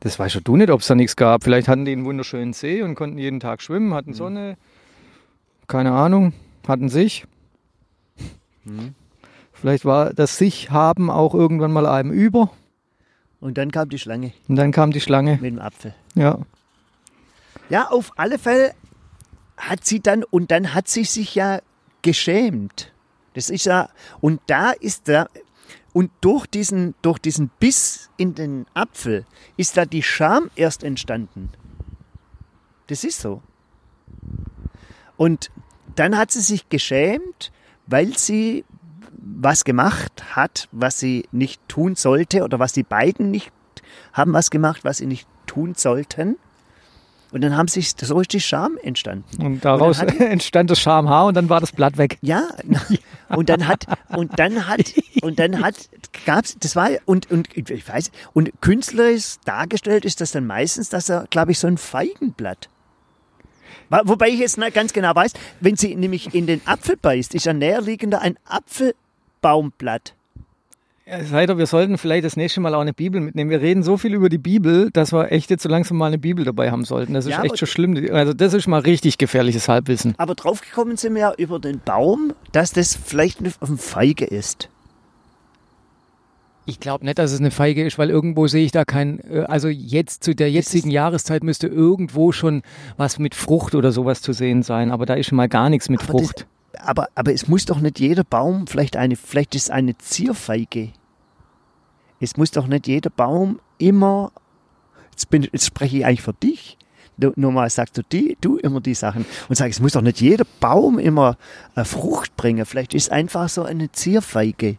Das 0.00 0.18
weißt 0.18 0.36
ja 0.36 0.40
du 0.42 0.56
nicht, 0.56 0.70
ob 0.70 0.80
es 0.80 0.86
da 0.86 0.94
nichts 0.94 1.16
gab. 1.16 1.42
Vielleicht 1.42 1.68
hatten 1.68 1.84
die 1.84 1.92
einen 1.92 2.04
wunderschönen 2.04 2.52
See 2.52 2.82
und 2.82 2.94
konnten 2.94 3.18
jeden 3.18 3.40
Tag 3.40 3.62
schwimmen, 3.62 3.94
hatten 3.94 4.14
Sonne. 4.14 4.56
Keine 5.66 5.92
Ahnung, 5.92 6.32
hatten 6.68 6.88
sich. 6.88 7.26
Vielleicht 9.52 9.84
war 9.84 10.12
das 10.12 10.38
sich 10.38 10.70
haben 10.70 11.10
auch 11.10 11.34
irgendwann 11.34 11.72
mal 11.72 11.86
einem 11.86 12.12
über. 12.12 12.50
Und 13.40 13.58
dann 13.58 13.70
kam 13.70 13.88
die 13.88 13.98
Schlange 13.98 14.32
Und 14.48 14.56
dann 14.56 14.72
kam 14.72 14.92
die 14.92 15.00
Schlange. 15.00 15.38
mit 15.40 15.52
dem 15.52 15.58
Apfel. 15.58 15.94
Ja. 16.14 16.38
Ja, 17.68 17.88
auf 17.88 18.12
alle 18.16 18.38
Fälle 18.38 18.74
hat 19.56 19.84
sie 19.84 20.00
dann, 20.00 20.22
und 20.24 20.50
dann 20.50 20.74
hat 20.74 20.88
sie 20.88 21.04
sich 21.04 21.34
ja 21.34 21.60
geschämt. 22.02 22.92
Das 23.34 23.50
ist 23.50 23.66
ja, 23.66 23.90
und 24.20 24.40
da 24.46 24.70
ist 24.70 25.08
da, 25.08 25.28
und 25.92 26.10
durch 26.20 26.46
diesen, 26.46 26.94
durch 27.02 27.18
diesen 27.18 27.50
Biss 27.58 28.10
in 28.16 28.34
den 28.34 28.66
Apfel 28.74 29.24
ist 29.56 29.76
da 29.76 29.84
die 29.84 30.02
Scham 30.02 30.50
erst 30.54 30.84
entstanden. 30.84 31.50
Das 32.86 33.02
ist 33.02 33.20
so. 33.20 33.42
Und 35.16 35.50
dann 35.94 36.16
hat 36.16 36.30
sie 36.30 36.42
sich 36.42 36.68
geschämt, 36.68 37.50
weil 37.86 38.16
sie 38.16 38.64
was 39.10 39.64
gemacht 39.64 40.36
hat, 40.36 40.68
was 40.70 41.00
sie 41.00 41.28
nicht 41.32 41.66
tun 41.68 41.96
sollte, 41.96 42.44
oder 42.44 42.58
was 42.58 42.72
die 42.72 42.82
beiden 42.82 43.30
nicht 43.30 43.50
haben 44.12 44.32
was 44.32 44.50
gemacht, 44.50 44.84
was 44.84 44.98
sie 44.98 45.06
nicht 45.06 45.26
tun 45.46 45.74
sollten. 45.74 46.36
Und 47.32 47.42
dann 47.42 47.56
haben 47.56 47.68
sich, 47.68 47.92
so 48.00 48.20
ist 48.20 48.32
die 48.32 48.40
Scham 48.40 48.78
entstanden. 48.82 49.44
Und 49.44 49.64
daraus 49.64 50.00
Und 50.00 50.20
entstand 50.20 50.70
das 50.70 50.80
Schamhaar 50.80 51.26
und 51.26 51.34
dann 51.34 51.48
war 51.48 51.60
das 51.60 51.72
Blatt 51.72 51.98
weg. 51.98 52.18
Ja, 52.22 52.48
und 53.28 53.48
dann 53.48 53.66
hat, 53.66 53.86
und 54.08 54.38
dann 54.38 54.68
hat, 54.68 54.92
und 55.22 55.38
dann 55.38 55.62
hat, 55.62 55.74
gab's, 56.24 56.56
das 56.60 56.76
war, 56.76 56.88
und, 57.04 57.30
und 57.30 57.48
ich 57.56 57.88
weiß, 57.88 58.10
und 58.32 58.52
künstlerisch 58.60 59.36
dargestellt 59.44 60.04
ist 60.04 60.20
das 60.20 60.32
dann 60.32 60.46
meistens, 60.46 60.88
dass 60.88 61.08
er, 61.08 61.26
glaube 61.28 61.52
ich, 61.52 61.58
so 61.58 61.66
ein 61.66 61.78
Feigenblatt. 61.78 62.68
Wobei 63.88 64.28
ich 64.28 64.40
jetzt 64.40 64.58
nicht 64.58 64.74
ganz 64.74 64.92
genau 64.92 65.14
weiß, 65.14 65.32
wenn 65.60 65.76
sie 65.76 65.94
nämlich 65.94 66.34
in 66.34 66.46
den 66.46 66.60
Apfel 66.66 66.96
beißt, 66.96 67.34
ist 67.34 67.46
ja 67.46 67.52
näherliegender 67.52 68.20
ein 68.20 68.36
Apfelbaumblatt. 68.44 70.15
Ja, 71.08 71.22
Seidel, 71.22 71.56
wir 71.56 71.66
sollten 71.66 71.98
vielleicht 71.98 72.24
das 72.24 72.36
nächste 72.36 72.60
Mal 72.60 72.74
auch 72.74 72.80
eine 72.80 72.92
Bibel 72.92 73.20
mitnehmen. 73.20 73.48
Wir 73.48 73.60
reden 73.60 73.84
so 73.84 73.96
viel 73.96 74.12
über 74.12 74.28
die 74.28 74.38
Bibel, 74.38 74.90
dass 74.90 75.12
wir 75.12 75.30
echt 75.30 75.50
jetzt 75.50 75.62
so 75.62 75.68
langsam 75.68 75.98
mal 75.98 76.06
eine 76.06 76.18
Bibel 76.18 76.44
dabei 76.44 76.72
haben 76.72 76.84
sollten. 76.84 77.14
Das 77.14 77.26
ist 77.26 77.30
Ja, 77.30 77.44
echt 77.44 77.58
schon 77.58 77.68
schlimm. 77.68 78.08
Also 78.12 78.32
das 78.34 78.54
ist 78.54 78.66
mal 78.66 78.80
richtig 78.80 79.16
gefährliches 79.16 79.68
Halbwissen. 79.68 80.14
Aber 80.18 80.34
draufgekommen 80.34 80.96
sind 80.96 81.14
wir 81.14 81.20
ja 81.20 81.34
über 81.38 81.60
den 81.60 81.78
Baum, 81.84 82.32
dass 82.50 82.72
das 82.72 82.96
vielleicht 82.96 83.38
eine 83.38 83.50
Feige 83.76 84.24
ist. 84.24 84.68
Ich 86.68 86.80
glaube 86.80 87.04
nicht, 87.04 87.20
dass 87.20 87.30
es 87.30 87.38
eine 87.38 87.52
Feige 87.52 87.84
ist, 87.86 87.96
weil 87.98 88.10
irgendwo 88.10 88.48
sehe 88.48 88.64
ich 88.64 88.72
da 88.72 88.84
kein, 88.84 89.20
äh, 89.30 89.44
also 89.46 89.68
jetzt 89.68 90.24
zu 90.24 90.34
der 90.34 90.50
jetzigen 90.50 90.90
Jahreszeit 90.90 91.44
müsste 91.44 91.68
irgendwo 91.68 92.32
schon 92.32 92.62
was 92.96 93.20
mit 93.20 93.36
Frucht 93.36 93.76
oder 93.76 93.92
sowas 93.92 94.20
zu 94.20 94.32
sehen 94.32 94.64
sein, 94.64 94.90
aber 94.90 95.06
da 95.06 95.14
ist 95.14 95.26
schon 95.28 95.36
mal 95.36 95.48
gar 95.48 95.70
nichts 95.70 95.88
mit 95.88 96.02
Aber 96.02 96.14
das- 96.14 96.22
Frucht. 96.22 96.46
Aber, 96.78 97.08
aber 97.14 97.32
es 97.32 97.48
muss 97.48 97.64
doch 97.64 97.80
nicht 97.80 97.98
jeder 97.98 98.24
Baum, 98.24 98.66
vielleicht 98.66 98.96
eine, 98.96 99.16
vielleicht 99.16 99.54
ist 99.54 99.70
eine 99.70 99.96
Zierfeige. 99.98 100.92
Es 102.20 102.36
muss 102.36 102.50
doch 102.50 102.66
nicht 102.66 102.86
jeder 102.86 103.10
Baum 103.10 103.60
immer, 103.78 104.32
jetzt, 105.10 105.30
bin, 105.30 105.42
jetzt 105.42 105.66
spreche 105.66 105.98
ich 105.98 106.06
eigentlich 106.06 106.22
für 106.22 106.32
dich. 106.32 106.78
Du, 107.18 107.32
normal 107.36 107.70
sagst 107.70 107.96
du 107.96 108.02
die, 108.02 108.36
du 108.42 108.58
immer 108.58 108.80
die 108.80 108.94
Sachen 108.94 109.24
und 109.48 109.56
sagst, 109.56 109.78
es 109.78 109.82
muss 109.82 109.92
doch 109.92 110.02
nicht 110.02 110.20
jeder 110.20 110.44
Baum 110.60 110.98
immer 110.98 111.38
eine 111.74 111.86
Frucht 111.86 112.36
bringen. 112.36 112.66
Vielleicht 112.66 112.92
ist 112.92 113.10
einfach 113.10 113.48
so 113.48 113.62
eine 113.62 113.90
Zierfeige. 113.90 114.76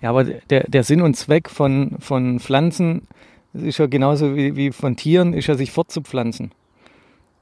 Ja, 0.00 0.10
aber 0.10 0.24
der, 0.24 0.68
der 0.68 0.84
Sinn 0.84 1.02
und 1.02 1.16
Zweck 1.16 1.50
von, 1.50 1.96
von 1.98 2.38
Pflanzen 2.38 3.08
ist 3.54 3.78
ja 3.78 3.86
genauso 3.86 4.36
wie, 4.36 4.54
wie 4.54 4.70
von 4.70 4.96
Tieren, 4.96 5.32
ist 5.32 5.46
ja 5.46 5.56
sich 5.56 5.72
fortzupflanzen. 5.72 6.52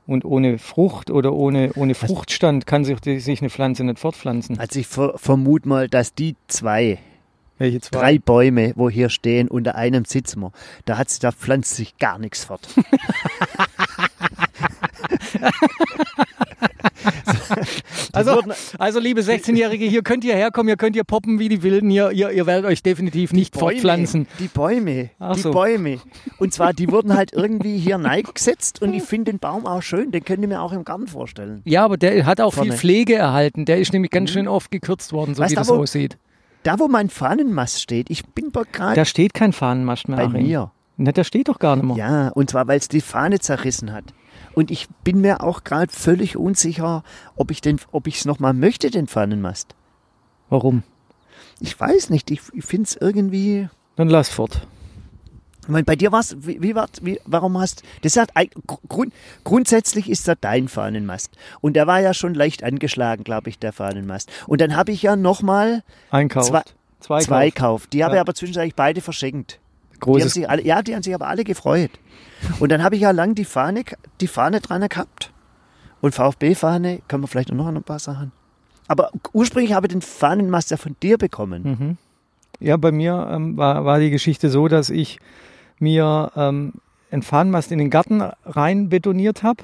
Und 0.07 0.25
ohne 0.25 0.59
Frucht 0.59 1.11
oder 1.11 1.33
ohne, 1.33 1.73
ohne 1.77 1.95
Fruchtstand 1.95 2.67
kann 2.67 2.85
sich, 2.85 2.99
die- 3.01 3.21
sich 3.21 3.41
eine 3.41 3.51
Pflanze 3.51 3.85
nicht 3.85 3.99
fortpflanzen. 4.01 4.59
Also 4.59 4.81
ich 4.81 4.87
ver, 4.89 5.15
vermute 5.17 5.69
mal, 5.69 5.89
dass 5.89 6.13
die 6.15 6.35
zwei, 6.49 6.99
Welche 7.59 7.81
zwei? 7.81 7.99
drei 7.99 8.19
Bäume, 8.19 8.73
wo 8.75 8.91
hier 8.91 9.09
stehen, 9.11 9.47
unter 9.49 9.77
einem 9.77 10.05
sitzen 10.05 10.41
wir, 10.41 10.53
da, 10.87 10.99
hat's, 10.99 11.21
da 11.21 11.31
pflanzt 11.31 11.77
sich 11.77 11.97
gar 11.99 12.19
nichts 12.19 12.45
fort. 12.45 12.67
Also, 18.29 18.37
wurden- 18.47 18.53
also 18.79 19.01
liebe 19.01 19.21
16-Jährige, 19.23 19.85
hier 19.85 20.03
könnt 20.03 20.25
ihr 20.25 20.35
herkommen, 20.35 20.69
ihr 20.69 20.77
könnt 20.77 20.97
ihr 20.97 21.05
poppen 21.05 21.39
wie 21.39 21.49
die 21.49 21.63
Wilden, 21.63 21.91
ihr, 21.91 22.11
ihr, 22.13 22.31
ihr 22.31 22.47
werdet 22.47 22.65
euch 22.71 22.83
definitiv 22.83 23.33
nicht 23.33 23.57
fortpflanzen. 23.57 24.27
Die 24.39 24.49
Bäume, 24.49 25.11
Ach 25.19 25.35
die 25.35 25.41
so. 25.41 25.51
Bäume. 25.51 25.99
Und 26.39 26.53
zwar, 26.53 26.73
die 26.73 26.91
wurden 26.91 27.15
halt 27.17 27.33
irgendwie 27.33 27.79
hier 27.79 27.99
gesetzt 28.35 28.83
und 28.83 28.95
ich 28.95 29.03
finde 29.03 29.33
den 29.33 29.39
Baum 29.39 29.67
auch 29.67 29.83
schön, 29.83 30.11
den 30.11 30.25
könnt 30.25 30.43
ihr 30.43 30.49
mir 30.49 30.61
auch 30.63 30.73
im 30.73 30.85
Garten 30.85 31.07
vorstellen. 31.07 31.63
Ja, 31.65 31.85
aber 31.85 31.97
der 31.97 32.25
hat 32.27 32.41
auch 32.41 32.53
viel 32.53 32.59
Vorne. 32.65 32.77
Pflege 32.77 33.15
erhalten. 33.15 33.65
Der 33.65 33.79
ist 33.79 33.93
nämlich 33.93 34.11
ganz 34.11 34.31
schön 34.31 34.49
oft 34.49 34.71
gekürzt 34.71 35.13
worden, 35.13 35.35
so 35.35 35.43
Weißt 35.43 35.51
wie 35.53 35.55
du, 35.55 35.61
das 35.61 35.69
wo- 35.69 35.75
aussieht. 35.77 36.17
Da, 36.65 36.79
wo 36.79 36.87
mein 36.89 37.09
Fahnenmast 37.11 37.83
steht, 37.83 38.09
ich 38.09 38.25
bin 38.27 38.53
gerade 38.53 38.95
Da 38.95 39.05
steht 39.05 39.35
kein 39.35 39.53
Fahnenmast 39.53 40.09
mehr, 40.09 40.17
bei 40.19 40.29
mir. 40.29 40.71
Ne, 40.97 41.13
der 41.13 41.25
steht 41.25 41.49
doch 41.49 41.59
gar 41.59 41.75
nicht 41.75 41.85
mehr. 41.87 41.97
Ja, 41.97 42.29
und 42.29 42.51
zwar, 42.51 42.69
weil 42.69 42.79
es 42.79 42.87
die 42.89 43.01
Fahne 43.01 43.41
zerrissen 43.41 43.93
hat. 43.93 44.05
Und 44.55 44.71
ich 44.71 44.89
bin 45.05 45.21
mir 45.21 45.43
auch 45.43 45.65
gerade 45.65 45.93
völlig 45.93 46.37
unsicher, 46.37 47.03
ob 47.37 47.51
ich 47.51 47.61
den, 47.61 47.81
ob 47.91 48.07
ich 48.07 48.19
es 48.19 48.25
nochmal 48.25 48.53
möchte, 48.55 48.91
den 48.91 49.07
Fahnenmast. 49.07 49.75
Warum? 50.51 50.83
Ich 51.61 51.79
weiß 51.79 52.11
nicht, 52.11 52.31
ich, 52.31 52.41
ich 52.53 52.65
finde 52.65 52.85
es 52.89 52.97
irgendwie. 52.97 53.69
Dann 53.97 54.09
lass 54.09 54.29
fort. 54.29 54.67
Ich 55.63 55.69
meine, 55.69 55.85
bei 55.85 55.95
dir 55.95 56.11
war's, 56.11 56.35
wie, 56.41 56.61
wie, 56.61 56.75
war, 56.75 56.89
wie 57.03 57.21
warum 57.25 57.57
hast 57.59 57.85
das 58.03 58.17
hat 58.17 58.31
Grund, 58.89 59.13
grundsätzlich 59.45 60.11
ist 60.11 60.27
das 60.27 60.37
dein 60.41 60.67
Fahnenmast 60.67 61.31
und 61.61 61.75
der 61.75 61.87
war 61.87 62.01
ja 62.01 62.15
schon 62.15 62.35
leicht 62.35 62.65
angeschlagen, 62.65 63.23
glaube 63.23 63.49
ich, 63.49 63.61
der 63.61 63.73
Fahnenmast. 63.73 64.29
Und 64.49 64.61
dann 64.61 64.75
habe 64.75 64.91
ich 64.91 65.03
ja 65.03 65.15
nochmal 65.15 65.85
Einkauft. 66.11 66.49
Zwei- 66.49 66.63
Zwei, 66.99 67.21
zwei 67.21 67.51
kauft. 67.51 67.93
Die 67.93 68.03
habe 68.05 68.15
Ja. 68.15 68.19
ich 68.19 68.21
aber 68.23 68.35
zwischenzeitlich 68.35 68.75
beide 68.77 69.01
verschenkt. 69.01 69.59
Die 70.03 70.11
haben 70.11 70.15
Großes. 70.19 70.35
sich 70.35 70.49
alle, 70.51 70.63
ja, 70.65 70.83
die 70.83 70.95
haben 70.95 71.03
sich 71.03 71.15
aber 71.15 71.29
alle 71.29 71.45
gefreut. 71.45 71.91
Und 72.61 72.71
dann 72.73 72.83
habe 72.83 72.97
ich 72.97 73.03
ja 73.03 73.11
lang 73.13 73.35
die 73.35 73.45
Fahne, 73.45 73.85
die 74.21 74.27
Fahne 74.27 74.61
dran 74.61 74.87
gehabt. 74.89 75.33
Und 76.01 76.15
VfB-Fahne, 76.15 77.01
können 77.09 77.23
wir 77.23 77.29
vielleicht 77.29 77.53
noch 77.53 77.67
ein 77.69 77.83
paar 77.85 78.01
Sachen. 78.01 78.33
Aber 78.89 79.11
ursprünglich 79.33 79.73
habe 79.75 79.87
ich 79.87 79.93
den 79.93 80.03
Fahnenmast 80.03 80.71
ja 80.73 80.77
von 80.77 80.97
dir 81.03 81.17
bekommen. 81.19 81.63
Mhm. 81.79 81.97
Ja, 82.59 82.77
bei 82.77 82.91
mir 82.93 83.29
ähm, 83.31 83.57
war, 83.57 83.85
war 83.85 84.01
die 84.01 84.11
Geschichte 84.11 84.51
so, 84.51 84.67
dass 84.69 84.91
ich 84.91 85.19
mir 85.79 86.31
ähm, 86.37 86.75
einen 87.11 87.23
Fahnenmast 87.23 87.71
in 87.73 87.79
den 87.79 87.91
Garten 87.91 88.23
rein 88.45 88.89
betoniert 88.89 89.43
habe. 89.43 89.63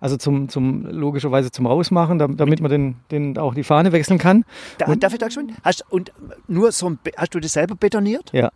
Also 0.00 0.16
zum, 0.18 0.48
zum 0.50 0.84
logischerweise 0.86 1.50
zum 1.50 1.66
Rausmachen, 1.66 2.18
dam- 2.18 2.36
damit 2.36 2.60
man 2.60 2.70
den, 2.70 2.96
den 3.10 3.38
auch 3.38 3.54
die 3.54 3.62
Fahne 3.64 3.92
wechseln 3.92 4.18
kann. 4.18 4.44
Da, 4.78 4.86
Und- 4.86 5.02
darf 5.02 5.12
ich 5.12 5.18
da 5.18 5.30
schon? 5.30 5.52
Hast, 5.62 5.84
und 5.90 6.12
nur 6.48 6.72
so 6.72 6.90
ein, 6.90 6.98
hast 7.16 7.34
du 7.34 7.40
das 7.40 7.52
selber 7.54 7.74
betoniert? 7.74 8.30
Ja, 8.32 8.50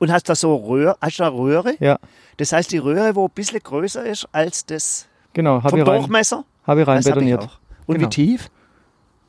Und 0.00 0.10
hast 0.10 0.28
da 0.28 0.34
so 0.34 0.56
Röhre, 0.56 0.96
hast 1.00 1.20
da 1.20 1.28
Röhre? 1.28 1.74
ja, 1.78 1.98
Das 2.38 2.52
heißt, 2.52 2.72
die 2.72 2.78
Röhre, 2.78 3.14
wo 3.14 3.26
ein 3.26 3.30
bisschen 3.34 3.60
größer 3.62 4.04
ist 4.04 4.26
als 4.32 4.64
das 4.66 5.06
genau. 5.34 5.58
Habe 5.62 5.70
vom 5.70 5.80
ich 5.80 5.86
rein, 5.86 5.98
Durchmesser? 6.00 6.44
hab 6.66 6.78
ich 6.78 6.86
rein 6.86 6.96
Das 6.96 7.04
hab 7.06 7.10
ich 7.12 7.14
betoniert. 7.14 7.40
auch. 7.42 7.58
Und 7.86 7.94
Genau. 7.96 8.06
wie 8.06 8.10
tief? 8.10 8.50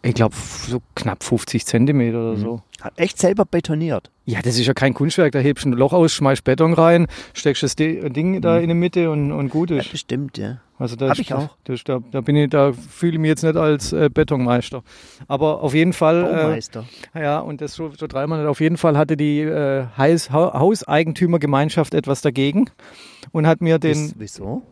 Ich 0.04 0.16
glaube, 0.16 0.36
so 0.36 0.82
knapp 0.96 1.24
50 1.24 1.64
Zentimeter 1.66 2.18
oder 2.32 2.36
so. 2.38 2.62
Hat 2.82 2.94
Echt 2.98 3.20
selber 3.20 3.46
betoniert. 3.46 4.10
Ja, 4.26 4.42
das 4.42 4.58
ist 4.58 4.66
ja 4.66 4.74
kein 4.74 4.96
Kunstwerk. 4.96 5.32
Da 5.34 5.40
hebst 5.40 5.64
du 5.66 5.70
ein 5.70 5.74
Loch 5.74 5.94
aus, 5.94 6.12
schmeißt 6.14 6.44
Beton 6.44 6.74
rein, 6.74 7.06
steckst 7.34 7.62
das 7.62 7.76
Di- 7.76 8.10
Ding 8.10 8.42
da 8.42 8.58
in 8.58 8.70
die 8.70 8.74
Mitte 8.74 9.12
und, 9.12 9.32
und 9.32 9.50
gut 9.50 9.70
Ja, 9.70 9.78
ist. 9.78 9.92
bestimmt, 9.92 10.40
ja. 10.40 10.58
Also 10.80 10.96
da 10.96 11.06
Hab 11.10 11.14
ist- 11.14 11.20
ich 11.20 11.34
auch. 11.36 11.50
Das, 11.66 11.84
da, 11.84 12.00
da 12.12 12.22
bin 12.22 12.36
ich, 12.36 12.50
da 12.50 12.74
fühle 12.74 13.14
ich 13.14 13.20
mich 13.20 13.30
jetzt 13.30 13.44
nicht 13.44 13.56
als 13.56 13.94
äh, 13.94 14.10
Betonmeister. 14.12 14.82
Aber 15.28 15.62
auf 15.62 15.76
jeden 15.76 15.94
Fall. 15.94 16.24
Baumeister. 16.24 16.86
Äh, 17.14 17.22
ja, 17.22 17.40
und 17.40 17.62
das 17.62 17.76
so, 17.76 17.92
so 17.96 18.08
dreimal. 18.08 18.48
Auf 18.48 18.60
jeden 18.62 18.78
Fall 18.78 18.98
hatte 18.98 19.16
die 19.16 19.42
äh, 19.42 19.86
Haus, 19.96 20.32
Ha- 20.32 20.58
Hauseigentümergemeinschaft 20.58 21.94
etwas 21.94 22.22
dagegen 22.22 22.66
und 23.32 23.46
hat 23.46 23.62
mir 23.62 23.78
den, 23.78 24.14
Wieso? 24.18 24.64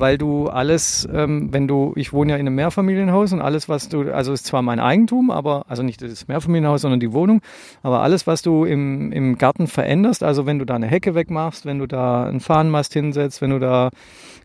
Weil 0.00 0.18
du 0.18 0.48
alles, 0.48 1.08
ähm, 1.12 1.52
wenn 1.52 1.68
du, 1.68 1.92
ich 1.96 2.12
wohne 2.12 2.32
ja 2.32 2.38
in 2.38 2.46
einem 2.46 2.56
Mehrfamilienhaus 2.56 3.32
und 3.32 3.40
alles, 3.40 3.68
was 3.68 3.88
du, 3.88 4.12
also 4.12 4.32
ist 4.32 4.46
zwar 4.46 4.62
mein 4.62 4.80
Eigentum, 4.80 5.30
aber, 5.30 5.64
also 5.68 5.82
nicht 5.82 6.02
das 6.02 6.26
Mehrfamilienhaus, 6.26 6.82
sondern 6.82 7.00
die 7.00 7.12
Wohnung, 7.12 7.42
aber 7.82 8.00
alles, 8.00 8.26
was 8.26 8.42
du 8.42 8.64
im, 8.64 9.12
im 9.12 9.38
Garten 9.38 9.66
veränderst, 9.66 10.22
also 10.22 10.46
wenn 10.46 10.58
du 10.58 10.64
da 10.64 10.74
eine 10.74 10.86
Hecke 10.86 11.14
wegmachst, 11.14 11.66
wenn 11.66 11.78
du 11.78 11.86
da 11.86 12.24
einen 12.24 12.40
Fahnenmast 12.40 12.92
hinsetzt, 12.92 13.42
wenn 13.42 13.50
du 13.50 13.58
da, 13.58 13.90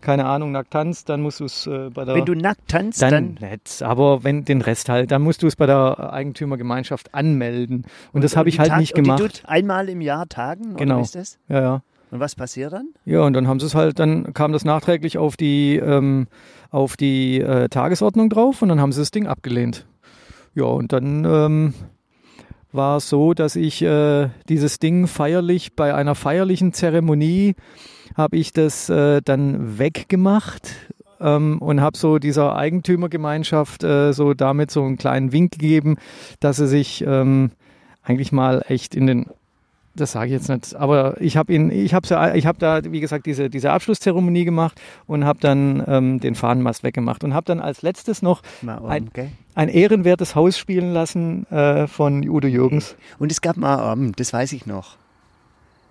keine 0.01 0.25
Ahnung, 0.25 0.51
nackt 0.51 0.71
tanzt, 0.71 1.09
dann 1.09 1.21
musst 1.21 1.39
du 1.39 1.45
es 1.45 1.65
äh, 1.67 1.89
bei 1.93 2.05
der... 2.05 2.15
Wenn 2.15 2.25
du 2.25 2.35
nackt 2.35 2.67
tanzt, 2.67 3.01
dann, 3.01 3.37
dann, 3.39 3.49
nicht, 3.49 3.81
aber 3.81 4.23
wenn 4.23 4.45
den 4.45 4.61
Rest 4.61 4.89
halt, 4.89 5.11
dann 5.11 5.21
musst 5.21 5.41
du 5.41 5.47
es 5.47 5.55
bei 5.55 5.65
der 5.65 6.13
Eigentümergemeinschaft 6.13 7.13
anmelden. 7.13 7.85
Und, 8.11 8.23
das 8.23 8.35
habe 8.35 8.49
ich 8.49 8.59
halt 8.59 8.69
Tag- 8.69 8.79
nicht 8.79 8.95
und 8.95 9.03
gemacht. 9.03 9.19
Die 9.19 9.27
tut 9.27 9.43
einmal 9.45 9.89
im 9.89 10.01
Jahr 10.01 10.27
tagen? 10.27 10.75
Genau. 10.75 10.95
Oder 10.95 11.03
ist 11.03 11.15
das? 11.15 11.37
Ja, 11.47 11.61
ja. 11.61 11.81
Und 12.15 12.21
was 12.21 12.33
passiert 12.33 12.71
dann? 12.71 12.93
Ja, 13.03 13.23
und 13.23 13.33
dann 13.33 13.45
haben 13.45 13.59
sie 13.59 13.65
es 13.65 13.75
halt, 13.75 13.99
dann 13.99 14.33
kam 14.33 14.53
das 14.53 14.63
nachträglich 14.63 15.17
auf 15.17 15.35
die, 15.35 15.75
ähm, 15.75 16.27
auf 16.71 16.95
die 16.95 17.41
äh, 17.41 17.67
Tagesordnung 17.67 18.29
drauf 18.29 18.61
und 18.61 18.69
dann 18.69 18.79
haben 18.79 18.93
sie 18.93 19.01
das 19.01 19.11
Ding 19.11 19.27
abgelehnt. 19.27 19.85
Ja, 20.53 20.63
und 20.63 20.93
dann 20.93 21.25
ähm, 21.25 21.73
war 22.71 22.95
es 22.95 23.09
so, 23.09 23.33
dass 23.33 23.57
ich 23.57 23.81
äh, 23.81 24.29
dieses 24.47 24.79
Ding 24.79 25.07
feierlich, 25.07 25.75
bei 25.75 25.93
einer 25.93 26.15
feierlichen 26.15 26.71
Zeremonie, 26.71 27.55
habe 28.15 28.37
ich 28.37 28.53
das 28.53 28.89
äh, 28.89 29.21
dann 29.21 29.77
weggemacht 29.77 30.69
ähm, 31.19 31.57
und 31.57 31.81
habe 31.81 31.97
so 31.97 32.17
dieser 32.17 32.55
Eigentümergemeinschaft 32.55 33.83
äh, 33.83 34.13
so 34.13 34.33
damit 34.33 34.71
so 34.71 34.83
einen 34.83 34.97
kleinen 34.97 35.33
Wink 35.33 35.51
gegeben, 35.51 35.97
dass 36.39 36.55
sie 36.55 36.67
sich 36.67 37.03
ähm, 37.05 37.51
eigentlich 38.03 38.31
mal 38.31 38.63
echt 38.69 38.95
in 38.95 39.05
den 39.05 39.25
das 39.95 40.11
sage 40.11 40.27
ich 40.27 40.31
jetzt 40.33 40.49
nicht, 40.49 40.75
aber 40.75 41.19
ich 41.21 41.37
habe 41.37 41.53
ihn, 41.53 41.71
ich 41.71 41.93
habe 41.93 42.05
ja, 42.07 42.35
ich 42.35 42.45
habe 42.45 42.57
da, 42.59 42.81
wie 42.91 42.99
gesagt, 42.99 43.25
diese, 43.25 43.49
diese 43.49 43.71
Abschlusszeremonie 43.71 44.43
gemacht 44.45 44.79
und 45.07 45.25
habe 45.25 45.39
dann 45.39 45.83
ähm, 45.87 46.19
den 46.19 46.35
Fahnenmast 46.35 46.83
weggemacht 46.83 47.23
und 47.23 47.33
habe 47.33 47.45
dann 47.45 47.59
als 47.61 47.81
letztes 47.81 48.21
noch 48.21 48.41
Mal 48.61 48.77
um, 48.79 48.89
Ein- 48.89 49.09
gell? 49.13 49.29
ein 49.55 49.69
ehrenwertes 49.69 50.35
Haus 50.35 50.57
spielen 50.57 50.91
lassen 50.93 51.45
äh, 51.49 51.87
von 51.87 52.27
Udo 52.27 52.47
Jürgens. 52.47 52.95
Und 53.19 53.31
es 53.31 53.39
gab 53.41 53.55
mal 53.57 53.93
um, 53.93 54.11
das 54.13 54.33
weiß 54.33 54.51
ich 54.51 54.65
noch. 54.65 54.97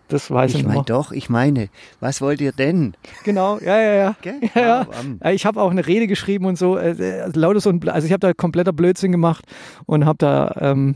Das 0.08 0.30
weiß 0.30 0.50
ich, 0.52 0.58
Ich 0.60 0.64
meine 0.66 0.80
noch. 0.80 0.84
doch, 0.84 1.12
ich 1.12 1.30
meine, 1.30 1.70
was 1.98 2.20
wollt 2.20 2.42
ihr 2.42 2.52
denn? 2.52 2.92
Genau, 3.24 3.58
ja, 3.58 3.80
ja, 3.80 3.94
ja. 3.94 4.16
Gell? 4.20 4.34
Ja, 4.54 4.60
ja. 4.60 4.80
Ah, 4.82 5.00
um. 5.00 5.18
Äh, 5.24 5.32
Ich 5.32 5.46
habe 5.46 5.62
auch 5.62 5.70
eine 5.70 5.86
Rede 5.86 6.06
geschrieben 6.06 6.44
und 6.44 6.58
so, 6.58 6.76
äh, 6.76 6.90
äh, 6.90 7.30
lauter 7.34 7.60
so 7.60 7.70
ein, 7.70 7.80
also 7.88 8.04
ich 8.06 8.12
habe 8.12 8.20
da 8.20 8.34
kompletter 8.34 8.74
Blödsinn 8.74 9.12
gemacht 9.12 9.46
und 9.86 10.04
habe 10.04 10.18
da, 10.18 10.54
ähm, 10.60 10.94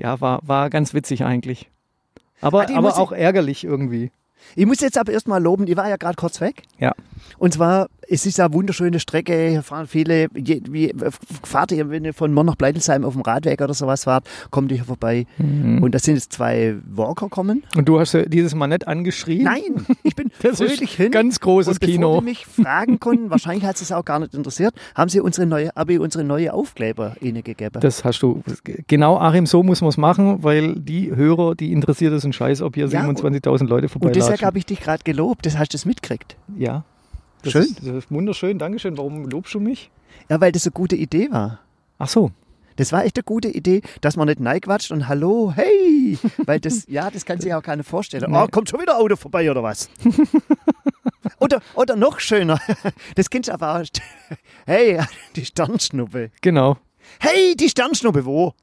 ja, 0.00 0.18
war, 0.22 0.40
war 0.46 0.70
ganz 0.70 0.94
witzig 0.94 1.24
eigentlich. 1.26 1.68
Aber, 2.40 2.68
Ah, 2.68 2.76
aber 2.76 2.98
auch 2.98 3.12
ärgerlich 3.12 3.64
irgendwie. 3.64 4.10
Ich 4.56 4.66
muss 4.66 4.80
jetzt 4.80 4.98
aber 4.98 5.12
erstmal 5.12 5.42
loben, 5.42 5.66
ich 5.66 5.76
war 5.76 5.88
ja 5.88 5.96
gerade 5.96 6.16
kurz 6.16 6.40
weg. 6.40 6.62
Ja. 6.78 6.94
Und 7.38 7.54
zwar, 7.54 7.88
es 8.08 8.26
ist 8.26 8.40
eine 8.40 8.52
wunderschöne 8.52 9.00
Strecke, 9.00 9.48
hier 9.48 9.62
fahren 9.62 9.86
viele, 9.86 10.28
je, 10.34 10.62
wie, 10.70 10.94
fahrt 11.42 11.72
ihr, 11.72 11.90
wenn 11.90 12.04
ihr 12.04 12.14
von 12.14 12.34
Bonn 12.34 12.46
nach 12.46 12.56
Bleitelsheim 12.56 13.04
auf 13.04 13.12
dem 13.12 13.22
Radweg 13.22 13.60
oder 13.60 13.74
sowas 13.74 14.04
fahrt, 14.04 14.26
kommt 14.50 14.70
ihr 14.70 14.76
hier 14.78 14.86
vorbei. 14.86 15.26
Mhm. 15.38 15.82
Und 15.82 15.94
da 15.94 15.98
sind 15.98 16.14
jetzt 16.14 16.32
zwei 16.32 16.76
Walker 16.90 17.28
kommen. 17.28 17.64
Und 17.76 17.88
du 17.88 18.00
hast 18.00 18.14
ja 18.14 18.22
dieses 18.24 18.54
Mal 18.54 18.68
nicht 18.68 18.88
angeschrien? 18.88 19.44
Nein, 19.44 19.86
ich 20.02 20.16
bin 20.16 20.30
Das 20.42 20.60
ist 20.60 20.72
fröhlich 20.72 20.94
hin. 20.94 21.10
ganz 21.10 21.40
großes 21.40 21.74
und 21.74 21.80
bevor 21.80 21.92
Kino. 21.92 22.18
Sie 22.20 22.24
mich 22.24 22.46
fragen 22.46 22.98
konnten, 23.00 23.30
wahrscheinlich 23.30 23.64
hat 23.64 23.80
es 23.80 23.92
auch 23.92 24.04
gar 24.04 24.18
nicht 24.20 24.34
interessiert, 24.34 24.74
haben 24.94 25.08
sie 25.08 25.20
unsere 25.20 25.46
neue, 25.46 25.70
habe 25.76 25.94
ich 25.94 25.98
unsere 26.00 26.24
neue 26.24 26.52
Aufkleber 26.52 27.16
ihnen 27.20 27.42
gegeben. 27.44 27.80
Das 27.80 28.04
hast 28.04 28.20
du. 28.22 28.42
Genau, 28.86 29.18
Achim, 29.18 29.46
so 29.46 29.62
muss 29.62 29.80
man 29.80 29.90
es 29.90 29.96
machen, 29.96 30.42
weil 30.42 30.74
die 30.74 31.14
Hörer, 31.14 31.54
die 31.54 31.72
interessiert 31.72 32.12
es 32.12 32.24
ein 32.24 32.32
Scheiß, 32.32 32.62
ob 32.62 32.74
hier 32.74 32.86
Ja, 32.86 33.02
27.000 33.02 33.66
Leute 33.66 33.88
und 33.98 34.14
deshalb 34.32 34.42
habe 34.42 34.58
ich 34.58 34.66
dich 34.66 34.80
gerade 34.80 35.02
gelobt, 35.04 35.46
das 35.46 35.58
hast 35.58 35.72
du 35.72 35.76
es 35.76 35.84
mitgekriegt. 35.84 36.36
Ja. 36.56 36.84
Das 37.42 37.52
Schön. 37.52 37.62
Ist, 37.62 37.78
das 37.78 37.94
ist 37.94 38.10
wunderschön, 38.10 38.58
Dankeschön. 38.58 38.96
Warum 38.96 39.24
lobst 39.28 39.54
du 39.54 39.60
mich? 39.60 39.90
Ja, 40.28 40.40
weil 40.40 40.52
das 40.52 40.64
eine 40.66 40.72
gute 40.72 40.96
Idee 40.96 41.30
war. 41.30 41.60
Ach 41.98 42.08
so. 42.08 42.32
Das 42.76 42.92
war 42.92 43.04
echt 43.04 43.16
eine 43.16 43.24
gute 43.24 43.48
Idee, 43.48 43.82
dass 44.02 44.16
man 44.16 44.28
nicht 44.28 44.38
neiquatscht 44.38 44.92
und 44.92 45.08
hallo, 45.08 45.52
hey, 45.54 46.16
weil 46.46 46.60
das, 46.60 46.84
ja, 46.88 47.10
das 47.10 47.24
kann 47.24 47.40
sich 47.40 47.52
auch 47.52 47.62
keiner 47.62 47.82
vorstellen. 47.82 48.30
Nee. 48.30 48.38
Oh, 48.38 48.46
kommt 48.46 48.68
schon 48.68 48.80
wieder 48.80 48.94
ein 48.94 49.02
Auto 49.02 49.16
vorbei 49.16 49.50
oder 49.50 49.64
was? 49.64 49.90
oder, 51.40 51.60
oder 51.74 51.96
noch 51.96 52.20
schöner, 52.20 52.60
das 53.16 53.30
kennst 53.30 53.48
du 53.48 53.54
aber 53.54 53.80
auch. 53.80 53.84
Hey, 54.64 55.00
die 55.34 55.44
Sternschnuppe. 55.44 56.30
Genau. 56.40 56.76
Hey, 57.18 57.56
die 57.56 57.68
Sternschnuppe, 57.68 58.24
wo? 58.24 58.54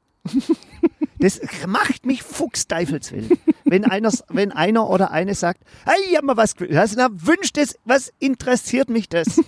Das 1.18 1.40
macht 1.66 2.04
mich 2.06 2.22
fuchsteifelswild. 2.22 3.38
Wenn 3.64 3.84
einer, 3.84 4.10
wenn 4.28 4.52
einer 4.52 4.88
oder 4.88 5.10
eine 5.10 5.34
sagt, 5.34 5.60
hey, 5.84 5.94
ich 6.10 6.16
hab 6.16 6.24
mal 6.24 6.36
was, 6.36 6.54
gewünscht. 6.56 6.94
na, 6.96 7.08
wünscht 7.12 7.56
es, 7.58 7.78
was 7.84 8.12
interessiert 8.18 8.90
mich 8.90 9.08
das? 9.08 9.40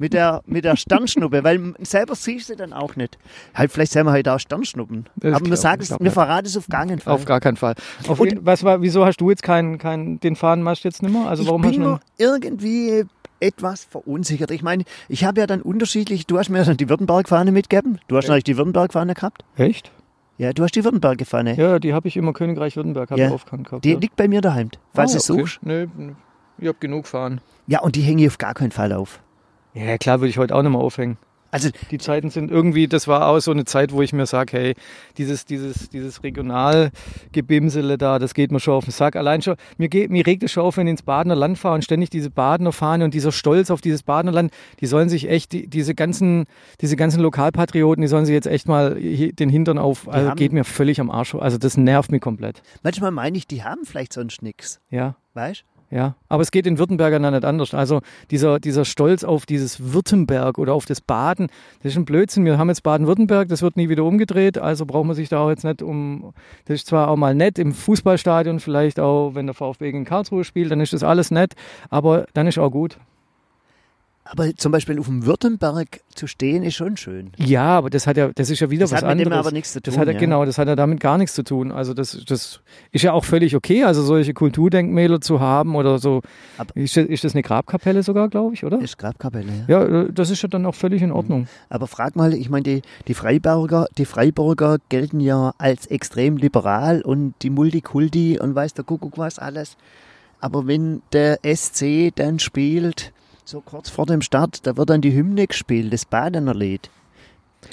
Mit 0.00 0.12
der, 0.12 0.42
mit 0.46 0.64
der 0.64 0.76
Sternschnuppe, 0.76 1.42
weil 1.42 1.74
selber 1.80 2.14
siehst 2.14 2.50
du 2.50 2.54
dann 2.56 2.72
auch 2.72 2.94
nicht. 2.94 3.18
Halt, 3.52 3.72
vielleicht 3.72 3.90
sehen 3.90 4.06
wir 4.06 4.12
heute 4.12 4.32
auch 4.32 4.38
Sternschnuppen. 4.38 5.06
Das 5.16 5.34
Aber 5.34 5.46
wir 5.46 5.56
sagen 5.56 5.82
es, 5.82 5.90
wir 5.98 6.12
verraten 6.12 6.46
es 6.46 6.56
auf 6.56 6.68
gar 6.68 6.86
keinen 6.86 7.00
Fall. 7.00 7.14
Auf 7.14 7.24
gar 7.24 7.40
keinen 7.40 7.56
Fall. 7.56 7.74
Auf 8.06 8.20
Und- 8.20 8.46
was 8.46 8.62
war, 8.62 8.80
wieso 8.80 9.04
hast 9.04 9.16
du 9.20 9.28
jetzt 9.30 9.42
keinen, 9.42 9.76
keinen, 9.78 10.20
den 10.20 10.36
Fahnenmast 10.36 10.84
jetzt 10.84 11.02
nicht 11.02 11.12
mehr? 11.12 11.26
Also 11.28 11.46
warum 11.46 11.62
ich 11.62 11.66
hast 11.70 11.72
bin 11.74 11.82
du 11.82 11.88
nur 11.88 12.00
irgendwie 12.16 13.06
etwas 13.40 13.84
verunsichert. 13.84 14.52
Ich 14.52 14.62
meine, 14.62 14.84
ich 15.08 15.24
habe 15.24 15.40
ja 15.40 15.46
dann 15.48 15.62
unterschiedlich, 15.62 16.26
du 16.26 16.38
hast 16.38 16.48
mir 16.48 16.62
dann 16.64 16.76
die 16.76 16.88
Württemberg-Fahne 16.88 17.50
mitgegeben. 17.50 17.98
Du 18.06 18.16
hast 18.16 18.26
natürlich 18.28 18.44
die 18.44 18.56
Württemberg-Fahne 18.56 19.14
gehabt. 19.14 19.44
Echt? 19.56 19.90
Ja, 20.38 20.52
du 20.52 20.62
hast 20.62 20.76
die 20.76 20.84
Württemberg-Fahne. 20.84 21.56
Ja, 21.56 21.80
die 21.80 21.92
habe 21.92 22.06
ich 22.06 22.16
immer 22.16 22.32
Königreich 22.32 22.76
Württemberg 22.76 23.10
Ja. 23.10 23.26
ich 23.26 23.32
aufgehängt 23.32 23.66
gehabt. 23.66 23.84
Die 23.84 23.92
ja. 23.92 23.98
liegt 23.98 24.14
bei 24.14 24.28
mir 24.28 24.40
daheim, 24.40 24.70
falls 24.94 25.10
ah, 25.10 25.18
du 25.18 25.32
okay. 25.34 25.42
suchst. 25.42 25.58
Nö, 25.62 25.88
ich 26.58 26.68
habe 26.68 26.78
genug 26.78 27.08
fahren. 27.08 27.40
Ja, 27.66 27.80
und 27.80 27.96
die 27.96 28.02
hänge 28.02 28.22
ich 28.22 28.28
auf 28.28 28.38
gar 28.38 28.54
keinen 28.54 28.70
Fall 28.70 28.92
auf. 28.92 29.20
Ja, 29.74 29.98
klar 29.98 30.20
würde 30.20 30.30
ich 30.30 30.38
heute 30.38 30.54
auch 30.54 30.62
nicht 30.62 30.70
mehr 30.70 30.80
aufhängen. 30.80 31.18
Also, 31.50 31.70
Die 31.90 31.98
Zeiten 31.98 32.30
sind 32.30 32.50
irgendwie, 32.50 32.88
das 32.88 33.08
war 33.08 33.26
auch 33.26 33.38
so 33.40 33.50
eine 33.50 33.64
Zeit, 33.64 33.92
wo 33.92 34.02
ich 34.02 34.12
mir 34.12 34.26
sage, 34.26 34.56
hey, 34.56 34.74
dieses, 35.16 35.46
dieses, 35.46 35.88
dieses 35.88 36.22
Regionalgebimsele 36.22 37.96
da, 37.96 38.18
das 38.18 38.34
geht 38.34 38.52
mir 38.52 38.60
schon 38.60 38.74
auf 38.74 38.84
den 38.84 38.92
Sack. 38.92 39.16
Allein 39.16 39.40
schon, 39.40 39.56
mir, 39.78 39.88
geht, 39.88 40.10
mir 40.10 40.26
regt 40.26 40.42
es 40.42 40.52
schon 40.52 40.64
auf, 40.64 40.76
wenn 40.76 40.86
ich 40.86 40.92
ins 40.92 41.02
Badener 41.02 41.34
Land 41.34 41.58
fahre 41.58 41.74
und 41.76 41.84
ständig 41.84 42.10
diese 42.10 42.30
Badener 42.30 42.72
Fahne 42.72 43.04
und 43.04 43.14
dieser 43.14 43.32
Stolz 43.32 43.70
auf 43.70 43.80
dieses 43.80 44.02
Badener 44.02 44.32
Land, 44.32 44.52
die 44.80 44.86
sollen 44.86 45.08
sich 45.08 45.28
echt, 45.28 45.52
die, 45.52 45.68
diese 45.68 45.94
ganzen, 45.94 46.44
diese 46.80 46.96
ganzen 46.96 47.20
Lokalpatrioten, 47.20 48.02
die 48.02 48.08
sollen 48.08 48.26
sich 48.26 48.34
jetzt 48.34 48.46
echt 48.46 48.68
mal 48.68 48.94
den 48.94 49.48
Hintern 49.48 49.78
auf, 49.78 50.08
also 50.08 50.34
geht 50.34 50.52
mir 50.52 50.64
völlig 50.64 51.00
am 51.00 51.10
Arsch. 51.10 51.34
Also 51.34 51.58
das 51.58 51.76
nervt 51.76 52.12
mich 52.12 52.20
komplett. 52.20 52.62
manchmal 52.82 53.10
meine 53.10 53.38
ich, 53.38 53.46
die 53.46 53.64
haben 53.64 53.84
vielleicht 53.84 54.12
sonst 54.12 54.42
nichts. 54.42 54.80
Ja. 54.90 55.16
Weißt 55.34 55.64
Ja, 55.90 56.16
aber 56.28 56.42
es 56.42 56.50
geht 56.50 56.66
den 56.66 56.78
Württembergern 56.78 57.22
dann 57.22 57.32
nicht 57.32 57.46
anders. 57.46 57.72
Also 57.72 58.00
dieser, 58.30 58.60
dieser 58.60 58.84
Stolz 58.84 59.24
auf 59.24 59.46
dieses 59.46 59.92
Württemberg 59.94 60.58
oder 60.58 60.74
auf 60.74 60.84
das 60.84 61.00
Baden, 61.00 61.48
das 61.82 61.92
ist 61.92 61.96
ein 61.96 62.04
Blödsinn. 62.04 62.44
Wir 62.44 62.58
haben 62.58 62.68
jetzt 62.68 62.82
Baden-Württemberg, 62.82 63.48
das 63.48 63.62
wird 63.62 63.78
nie 63.78 63.88
wieder 63.88 64.04
umgedreht, 64.04 64.58
also 64.58 64.84
braucht 64.84 65.06
man 65.06 65.16
sich 65.16 65.30
da 65.30 65.40
auch 65.40 65.48
jetzt 65.48 65.64
nicht 65.64 65.80
um. 65.80 66.34
Das 66.66 66.74
ist 66.74 66.88
zwar 66.88 67.08
auch 67.08 67.16
mal 67.16 67.34
nett 67.34 67.58
im 67.58 67.72
Fußballstadion, 67.72 68.60
vielleicht 68.60 69.00
auch, 69.00 69.34
wenn 69.34 69.46
der 69.46 69.54
VfB 69.54 69.92
gegen 69.92 70.04
Karlsruhe 70.04 70.44
spielt, 70.44 70.70
dann 70.70 70.80
ist 70.80 70.92
das 70.92 71.02
alles 71.02 71.30
nett, 71.30 71.54
aber 71.88 72.26
dann 72.34 72.46
ist 72.46 72.58
auch 72.58 72.70
gut. 72.70 72.98
Aber 74.30 74.54
zum 74.56 74.72
Beispiel 74.72 74.98
auf 75.00 75.06
dem 75.06 75.24
Württemberg 75.24 76.00
zu 76.14 76.26
stehen, 76.26 76.62
ist 76.62 76.74
schon 76.74 76.98
schön. 76.98 77.30
Ja, 77.38 77.78
aber 77.78 77.88
das 77.88 78.06
hat 78.06 78.18
ja, 78.18 78.28
das 78.34 78.50
ist 78.50 78.60
ja 78.60 78.68
wieder 78.68 78.82
Das 78.84 78.92
was 78.92 79.00
hat 79.02 79.08
mit 79.16 79.20
dem 79.24 79.28
anderes. 79.32 79.46
aber 79.46 79.54
nichts 79.54 79.72
zu 79.72 79.80
tun. 79.80 79.94
Das 79.94 79.98
hat 79.98 80.06
ja, 80.06 80.12
genau, 80.18 80.44
das 80.44 80.58
hat 80.58 80.68
ja 80.68 80.76
damit 80.76 81.00
gar 81.00 81.16
nichts 81.16 81.34
zu 81.34 81.42
tun. 81.42 81.72
Also 81.72 81.94
das, 81.94 82.22
das 82.26 82.60
ist 82.92 83.02
ja 83.02 83.14
auch 83.14 83.24
völlig 83.24 83.56
okay, 83.56 83.84
also 83.84 84.02
solche 84.02 84.34
Kulturdenkmäler 84.34 85.22
zu 85.22 85.40
haben 85.40 85.74
oder 85.76 85.98
so. 85.98 86.20
Aber- 86.58 86.76
ist, 86.76 86.94
das- 86.96 87.06
ist 87.06 87.24
das 87.24 87.32
eine 87.34 87.42
Grabkapelle 87.42 88.02
sogar, 88.02 88.28
glaube 88.28 88.52
ich, 88.54 88.64
oder? 88.66 88.80
Ist 88.82 88.98
Grabkapelle, 88.98 89.46
ja. 89.66 89.80
Ja, 89.80 90.02
äh, 90.02 90.12
das 90.12 90.28
ist 90.28 90.42
ja 90.42 90.48
dann 90.48 90.66
auch 90.66 90.74
völlig 90.74 91.00
in 91.00 91.10
Ordnung. 91.10 91.48
Aber 91.70 91.86
frag 91.86 92.14
mal, 92.14 92.34
ich 92.34 92.50
meine, 92.50 92.64
die, 92.64 92.82
die 93.06 93.14
Freiburger, 93.14 93.86
die 93.96 94.04
Freiburger 94.04 94.76
gelten 94.90 95.20
ja 95.20 95.54
als 95.56 95.86
extrem 95.86 96.36
liberal 96.36 97.00
und 97.00 97.32
die 97.40 97.48
Multikulti 97.50 98.38
und 98.38 98.54
weiß 98.54 98.74
der 98.74 98.84
Kuckuck 98.84 99.16
was 99.16 99.38
alles. 99.38 99.76
aber 100.40 100.66
wenn 100.66 101.00
der 101.14 101.38
SC 101.44 102.12
dann 102.14 102.38
spielt, 102.38 103.12
so 103.48 103.62
kurz 103.62 103.88
vor 103.88 104.04
dem 104.04 104.20
Start, 104.20 104.66
da 104.66 104.76
wird 104.76 104.90
dann 104.90 105.00
die 105.00 105.14
Hymne 105.14 105.46
gespielt, 105.46 105.90
das 105.90 106.04
Badener 106.04 106.54
Lied. 106.54 106.90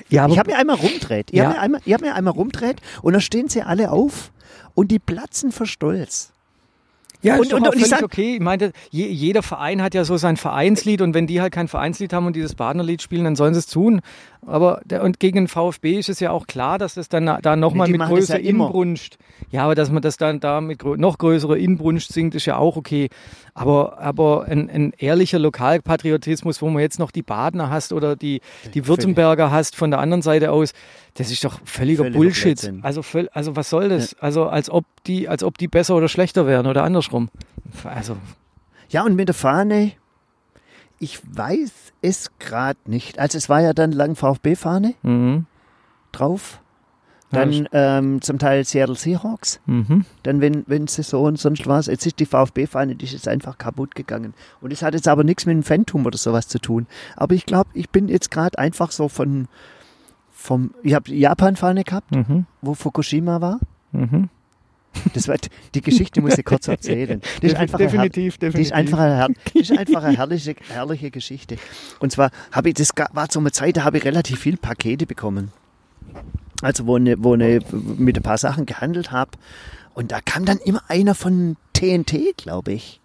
Ja, 0.10 0.26
Ich 0.28 0.40
habe 0.40 0.52
mir 0.52 0.58
einmal 0.58 0.78
rumdreht. 0.78 1.32
Ich 1.32 1.38
Ja. 1.38 1.44
habe 1.46 1.54
mir, 1.56 1.60
einmal- 1.62 1.82
ich 1.84 1.94
hab 1.94 2.00
mir 2.02 2.16
einmal 2.16 2.34
rumdreht 2.34 2.82
und 3.02 3.12
da 3.14 3.20
stehen 3.20 3.50
sie 3.50 3.62
alle 3.62 3.92
auf 3.92 4.32
und 4.74 4.90
die 4.90 5.00
platzen 5.00 5.52
vor 5.52 5.66
Stolz. 5.68 6.32
Ja, 7.26 7.38
Und- 7.38 7.54
und- 7.54 7.68
und 7.68 7.76
ich 7.76 7.88
sag- 7.88 8.04
okay. 8.04 8.36
Ich 8.36 8.40
meinte, 8.42 8.72
je, 8.92 9.08
jeder 9.08 9.42
Verein 9.44 9.82
hat 9.82 9.94
ja 9.94 10.06
so 10.06 10.18
sein 10.18 10.38
Vereinslied 10.38 11.02
und 11.02 11.14
wenn 11.14 11.28
die 11.28 11.42
halt 11.42 11.54
kein 11.54 11.68
Vereinslied 11.68 12.14
haben 12.14 12.26
und 12.28 12.36
dieses 12.36 12.56
Badenerlied 12.56 13.02
spielen, 13.02 13.24
dann 13.24 13.36
sollen 13.36 13.54
sie 13.54 13.60
es 13.60 13.68
tun. 13.68 14.02
Aber 14.48 14.82
der, 14.86 15.02
und 15.04 15.20
gegen 15.20 15.38
den 15.38 15.48
VfB 15.48 15.98
ist 15.98 16.08
es 16.08 16.20
ja 16.20 16.30
auch 16.30 16.46
klar, 16.46 16.78
dass 16.78 16.98
es 16.98 17.10
dann 17.10 17.26
da 17.42 17.56
nochmal 17.56 17.88
mit 17.90 18.00
größerer 18.00 18.40
ja. 18.40 18.50
Inbrunst. 18.50 19.18
Ja, 19.50 19.64
aber 19.64 19.74
dass 19.74 19.90
man 19.90 20.04
das 20.04 20.18
dann 20.18 20.40
da 20.40 20.62
mit 20.62 20.84
noch 20.84 21.18
größerer 21.18 21.58
Inbrunst 21.58 22.14
singt, 22.14 22.36
ist 22.36 22.46
ja 22.46 22.58
auch 22.58 22.78
okay. 22.78 23.10
Aber, 23.56 24.00
aber 24.00 24.46
ein, 24.46 24.70
ein 24.70 24.94
ehrlicher 24.98 25.40
Lokalpatriotismus, 25.40 26.62
wo 26.62 26.70
man 26.70 26.82
jetzt 26.82 27.00
noch 27.00 27.12
die 27.12 27.24
Badener 27.24 27.70
hast 27.70 27.94
oder 27.94 28.16
die, 28.16 28.42
die 28.74 28.88
Württemberger 28.88 29.50
hast 29.52 29.76
von 29.76 29.90
der 29.92 30.00
anderen 30.00 30.22
Seite 30.22 30.52
aus, 30.52 30.74
das 31.16 31.32
ist 31.32 31.44
doch 31.44 31.60
völliger, 31.66 32.04
Völliger 32.04 32.18
Bullshit. 32.20 32.44
Blödsinn. 32.44 32.80
Also, 32.84 33.02
also 33.34 33.56
was 33.56 33.70
soll 33.70 33.90
das? 33.90 34.16
Also 34.20 34.48
als 34.48 34.70
ob 34.70 34.86
die, 35.06 35.28
als 35.28 35.44
ob 35.44 35.58
die 35.58 35.68
besser 35.68 35.96
oder 35.96 36.08
schlechter 36.08 36.46
wären 36.46 36.68
oder 36.68 36.84
andersrum. 36.84 37.30
Also 37.84 38.18
Ja, 38.90 39.04
und 39.04 39.16
mit 39.16 39.28
der 39.30 39.36
Fahne, 39.36 39.94
ich 41.00 41.20
weiß 41.36 41.72
es 42.02 42.32
gerade 42.40 42.80
nicht. 42.86 43.20
Also 43.20 43.38
es 43.38 43.50
war 43.50 43.62
ja 43.62 43.74
dann 43.74 43.92
lang 43.92 44.16
VfB-Fahne 44.16 44.94
Mhm. 45.04 45.46
drauf. 46.12 46.60
Ja, 47.32 47.40
Dann 47.44 47.68
ähm, 47.72 48.22
zum 48.22 48.38
Teil 48.38 48.64
Seattle 48.66 48.96
Seahawks. 48.96 49.60
Mhm. 49.66 50.06
Dann, 50.24 50.42
wenn, 50.42 50.64
wenn 50.68 50.88
Saison 50.88 51.36
sonst 51.36 51.66
was, 51.66 51.88
jetzt 51.88 52.06
ist 52.06 52.20
die 52.20 52.26
VfB-Fahne, 52.28 52.96
die 52.96 53.04
ist 53.06 53.14
jetzt 53.14 53.28
einfach 53.28 53.58
kaputt 53.58 53.96
gegangen. 53.96 54.34
Und 54.62 54.72
es 54.72 54.84
hat 54.84 54.94
jetzt 54.94 55.08
aber 55.08 55.24
nichts 55.24 55.46
mit 55.46 55.54
dem 55.56 55.64
Phantom 55.64 56.06
oder 56.06 56.18
sowas 56.18 56.48
zu 56.48 56.60
tun. 56.60 56.86
Aber 57.18 57.34
ich 57.34 57.46
glaube, 57.46 57.70
ich 57.74 57.90
bin 57.90 58.08
jetzt 58.10 58.30
gerade 58.32 58.58
einfach 58.60 58.92
so 58.92 59.10
von, 59.10 59.48
vom, 60.46 60.74
ich 60.84 60.94
habe 60.94 61.10
die 61.10 61.20
Japan-Fahne 61.20 61.84
gehabt, 61.84 62.12
Mhm. 62.16 62.46
wo 62.62 62.74
Fukushima 62.74 63.42
war. 63.42 63.60
Mhm. 63.92 64.30
Das 65.14 65.28
war, 65.28 65.36
die 65.74 65.82
Geschichte 65.82 66.22
muss 66.22 66.38
ich 66.38 66.46
kurz 66.46 66.70
erzählen. 66.70 67.20
Die 67.42 67.48
ist 67.48 67.56
einfach 67.58 67.80
eine 67.80 67.90
her- 67.90 68.00
definitiv, 68.04 68.38
definitiv. 68.38 68.56
Die 68.56 68.62
ist 68.62 68.72
einfach 68.72 69.00
eine, 69.00 69.28
die 69.54 69.60
ist 69.60 69.78
einfach 69.78 70.04
eine 70.04 70.16
herrliche, 70.18 70.56
herrliche 70.70 71.12
Geschichte. 71.12 71.58
Und 72.00 72.14
zwar 72.14 72.32
habe 72.54 72.70
ich, 72.70 72.76
das 72.76 72.92
war 73.12 73.28
so 73.30 73.42
eine 73.42 73.52
Zeit, 73.52 73.76
da 73.76 73.84
habe 73.84 73.98
ich 73.98 74.06
relativ 74.06 74.40
viel 74.40 74.56
Pakete 74.56 75.06
bekommen. 75.06 75.52
Also 76.62 76.88
wo 76.88 76.96
eine, 76.96 77.22
wo 77.22 77.34
eine 77.34 77.60
mit 77.74 78.16
ein 78.18 78.24
paar 78.24 78.38
Sachen 78.38 78.66
gehandelt 78.66 79.12
habe. 79.12 79.32
Und 79.94 80.14
da 80.14 80.22
kam 80.22 80.46
dann 80.46 80.60
immer 80.60 80.82
einer 80.88 81.14
von 81.14 81.58
TNT, 81.74 82.38
glaube 82.38 82.72
ich. 82.72 83.02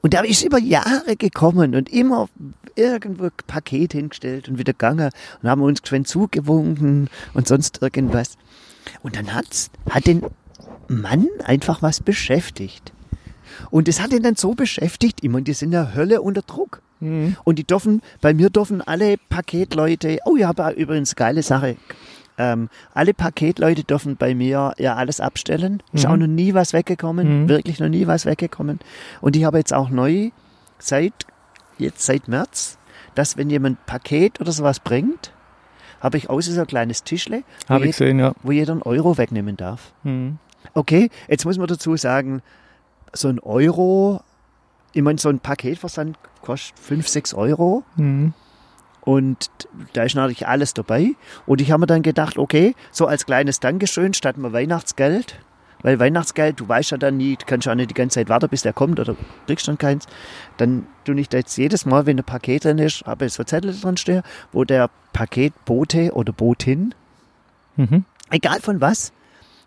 Und 0.00 0.14
der 0.14 0.24
ist 0.24 0.42
über 0.42 0.58
Jahre 0.58 1.14
gekommen 1.18 1.74
und 1.74 1.90
immer 1.90 2.30
irgendwo 2.76 3.28
Paket 3.46 3.92
hingestellt 3.92 4.48
und 4.48 4.58
wieder 4.58 4.72
gegangen 4.72 5.10
und 5.42 5.48
haben 5.48 5.62
uns 5.62 5.82
geschwind 5.82 6.08
zugewunken 6.08 7.08
und 7.34 7.48
sonst 7.48 7.82
irgendwas. 7.82 8.36
Und 9.02 9.16
dann 9.16 9.34
hat's, 9.34 9.70
hat 9.88 10.06
den 10.06 10.22
Mann 10.88 11.26
einfach 11.44 11.82
was 11.82 12.00
beschäftigt. 12.00 12.92
Und 13.70 13.88
das 13.88 14.00
hat 14.00 14.12
ihn 14.12 14.22
dann 14.22 14.36
so 14.36 14.54
beschäftigt, 14.54 15.22
immer, 15.22 15.40
die 15.40 15.52
sind 15.52 15.72
ja 15.72 15.92
Hölle 15.94 16.22
unter 16.22 16.42
Druck. 16.42 16.82
Mhm. 17.00 17.36
Und 17.44 17.58
die 17.58 17.64
dürfen, 17.64 18.02
bei 18.20 18.32
mir 18.34 18.50
dürfen 18.50 18.80
alle 18.82 19.16
Paketleute, 19.28 20.18
oh 20.24 20.36
ja, 20.36 20.48
aber 20.50 20.76
übrigens 20.76 21.16
geile 21.16 21.42
Sache, 21.42 21.76
ähm, 22.38 22.68
alle 22.94 23.12
Paketleute 23.12 23.84
dürfen 23.84 24.16
bei 24.16 24.34
mir 24.34 24.72
ja 24.78 24.94
alles 24.96 25.20
abstellen. 25.20 25.82
Ist 25.92 26.04
Mhm. 26.06 26.10
auch 26.10 26.16
noch 26.16 26.26
nie 26.26 26.54
was 26.54 26.72
weggekommen, 26.72 27.42
Mhm. 27.44 27.48
wirklich 27.48 27.80
noch 27.80 27.88
nie 27.88 28.06
was 28.06 28.24
weggekommen. 28.24 28.78
Und 29.20 29.36
ich 29.36 29.44
habe 29.44 29.58
jetzt 29.58 29.74
auch 29.74 29.90
neu, 29.90 30.30
seit, 30.78 31.12
jetzt 31.80 32.04
seit 32.06 32.28
März, 32.28 32.78
dass 33.14 33.36
wenn 33.36 33.50
jemand 33.50 33.78
ein 33.80 33.84
Paket 33.86 34.40
oder 34.40 34.52
sowas 34.52 34.80
bringt, 34.80 35.32
habe 36.00 36.16
ich 36.16 36.30
außer 36.30 36.52
so 36.52 36.60
ein 36.60 36.66
kleines 36.66 37.02
Tischle, 37.04 37.42
wo, 37.66 37.74
Habe 37.74 37.84
ich 37.86 37.98
je, 37.98 38.04
gesehen, 38.06 38.18
ja. 38.20 38.32
wo 38.42 38.52
jeder 38.52 38.72
einen 38.72 38.82
Euro 38.82 39.18
wegnehmen 39.18 39.56
darf. 39.56 39.92
Mhm. 40.02 40.38
Okay, 40.74 41.10
jetzt 41.28 41.44
muss 41.44 41.58
man 41.58 41.66
dazu 41.66 41.96
sagen, 41.96 42.42
so 43.12 43.28
ein 43.28 43.38
Euro, 43.40 44.22
ich 44.92 45.02
meine, 45.02 45.18
so 45.18 45.28
ein 45.28 45.40
Paketversand 45.40 46.16
kostet 46.42 46.78
5, 46.78 47.08
6 47.08 47.34
Euro 47.34 47.82
Mhm. 47.96 48.32
und 49.02 49.50
da 49.92 50.04
ist 50.04 50.14
natürlich 50.14 50.46
alles 50.46 50.72
dabei. 50.74 51.10
Und 51.46 51.60
ich 51.60 51.70
habe 51.70 51.80
mir 51.80 51.86
dann 51.86 52.02
gedacht, 52.02 52.38
okay, 52.38 52.74
so 52.92 53.06
als 53.06 53.26
kleines 53.26 53.60
Dankeschön 53.60 54.14
statt 54.14 54.36
mal 54.38 54.52
Weihnachtsgeld, 54.52 55.38
weil 55.82 55.98
Weihnachtsgeld, 55.98 56.60
du 56.60 56.68
weißt 56.68 56.90
ja 56.92 56.96
dann 56.98 57.16
nie, 57.16 57.36
du 57.36 57.44
kannst 57.46 57.66
ja 57.66 57.72
auch 57.72 57.76
nicht 57.76 57.90
die 57.90 57.94
ganze 57.94 58.14
Zeit 58.14 58.28
warten, 58.28 58.48
bis 58.48 58.62
der 58.62 58.72
kommt 58.72 59.00
oder 59.00 59.16
kriegst 59.46 59.66
dann 59.68 59.78
keins. 59.78 60.06
Dann 60.56 60.86
tue 61.04 61.18
ich 61.20 61.28
da 61.28 61.38
jetzt 61.38 61.56
jedes 61.56 61.86
Mal, 61.86 62.06
wenn 62.06 62.18
ein 62.18 62.24
Paket 62.24 62.64
drin 62.64 62.78
ist, 62.78 63.02
habe 63.06 63.26
ich 63.26 63.32
so 63.32 63.44
Zettel 63.44 63.74
dran 63.78 63.96
stehen, 63.96 64.22
wo 64.52 64.64
der 64.64 64.90
Paketbote 65.12 66.12
oder 66.14 66.32
Botin, 66.32 66.94
Mhm. 67.76 68.04
egal 68.30 68.60
von 68.60 68.80
was, 68.80 69.12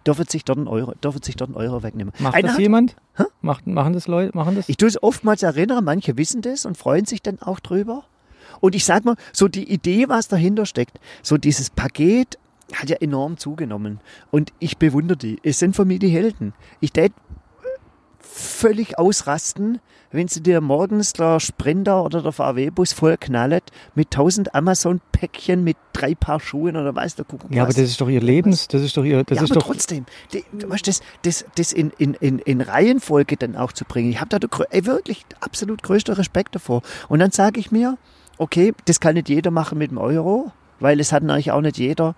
dürfen 0.05 0.27
sich 0.27 0.43
dort 0.45 0.57
einen 0.59 0.67
Euro, 0.67 0.93
dürfen 1.03 1.23
sich 1.23 1.35
dort 1.35 1.49
einen 1.49 1.57
Euro 1.57 1.81
wegnehmen. 1.83 2.13
Macht 2.19 2.35
Einer 2.35 2.47
das 2.49 2.53
hat- 2.55 2.61
jemand? 2.61 2.95
Hä? 3.15 3.23
Macht, 3.41 3.65
machen 3.67 3.93
das 3.93 4.07
Leute? 4.07 4.35
Machen 4.37 4.55
das? 4.55 4.67
Ich 4.69 4.77
tue 4.77 4.87
es 4.89 5.01
oftmals 5.01 5.43
erinnern, 5.43 5.83
manche 5.83 6.17
wissen 6.17 6.41
das 6.41 6.65
und 6.65 6.77
freuen 6.77 7.05
sich 7.05 7.21
dann 7.21 7.41
auch 7.41 7.59
drüber. 7.59 8.03
Und 8.59 8.75
ich 8.75 8.85
sag 8.85 9.03
mal, 9.05 9.15
so 9.31 9.47
die 9.47 9.71
Idee, 9.71 10.09
was 10.09 10.27
dahinter 10.27 10.65
steckt, 10.65 10.99
so 11.21 11.37
dieses 11.37 11.69
Paket 11.69 12.37
hat 12.73 12.89
ja 12.89 12.97
enorm 12.97 13.37
zugenommen. 13.37 13.99
Und 14.31 14.53
ich 14.59 14.77
bewundere 14.77 15.17
die. 15.17 15.39
Es 15.43 15.59
sind 15.59 15.75
für 15.75 15.85
mich 15.85 15.99
die 15.99 16.09
Helden. 16.09 16.53
Ich 16.79 16.91
tät 16.91 17.13
völlig 18.33 18.97
ausrasten, 18.97 19.79
wenn 20.11 20.27
sie 20.27 20.41
dir 20.41 20.61
morgens 20.61 21.13
der 21.13 21.39
Sprinter 21.39 22.03
oder 22.03 22.21
der 22.21 22.31
VW-Bus 22.31 22.93
voll 22.93 23.17
knallt 23.17 23.63
mit 23.95 24.07
1000 24.07 24.55
Amazon-Päckchen 24.55 25.63
mit 25.63 25.77
drei 25.91 26.15
Paar 26.15 26.39
Schuhen 26.39 26.75
oder 26.75 26.95
weiß 26.95 27.15
der 27.15 27.25
Kuckuck 27.25 27.53
ja, 27.53 27.63
aber 27.63 27.73
das 27.73 27.83
ist 27.83 28.01
doch 28.01 28.09
ihr 28.09 28.21
Lebens, 28.21 28.67
das 28.67 28.81
ist 28.81 28.97
doch 28.97 29.03
ihr, 29.03 29.23
das 29.23 29.37
ja, 29.37 29.43
ist 29.43 29.51
aber 29.51 29.59
doch. 29.59 29.67
trotzdem, 29.67 30.05
die, 30.31 30.43
du 30.51 30.69
weißt, 30.69 30.87
das, 30.87 31.01
das, 31.23 31.45
das 31.55 31.73
in, 31.73 31.91
in, 31.97 32.13
in, 32.15 32.39
in 32.39 32.61
Reihenfolge 32.61 33.37
dann 33.37 33.55
auch 33.55 33.71
zu 33.71 33.85
bringen. 33.85 34.09
Ich 34.09 34.19
habe 34.19 34.37
da 34.37 34.65
ey, 34.69 34.85
wirklich 34.85 35.25
absolut 35.39 35.83
größter 35.83 36.17
Respekt 36.17 36.55
davor. 36.55 36.81
Und 37.09 37.19
dann 37.19 37.31
sage 37.31 37.59
ich 37.59 37.71
mir, 37.71 37.97
okay, 38.37 38.73
das 38.85 38.99
kann 38.99 39.15
nicht 39.15 39.29
jeder 39.29 39.51
machen 39.51 39.77
mit 39.77 39.91
dem 39.91 39.97
Euro, 39.97 40.51
weil 40.79 40.99
es 40.99 41.11
hat 41.11 41.23
natürlich 41.23 41.51
auch 41.51 41.61
nicht 41.61 41.77
jeder 41.77 42.15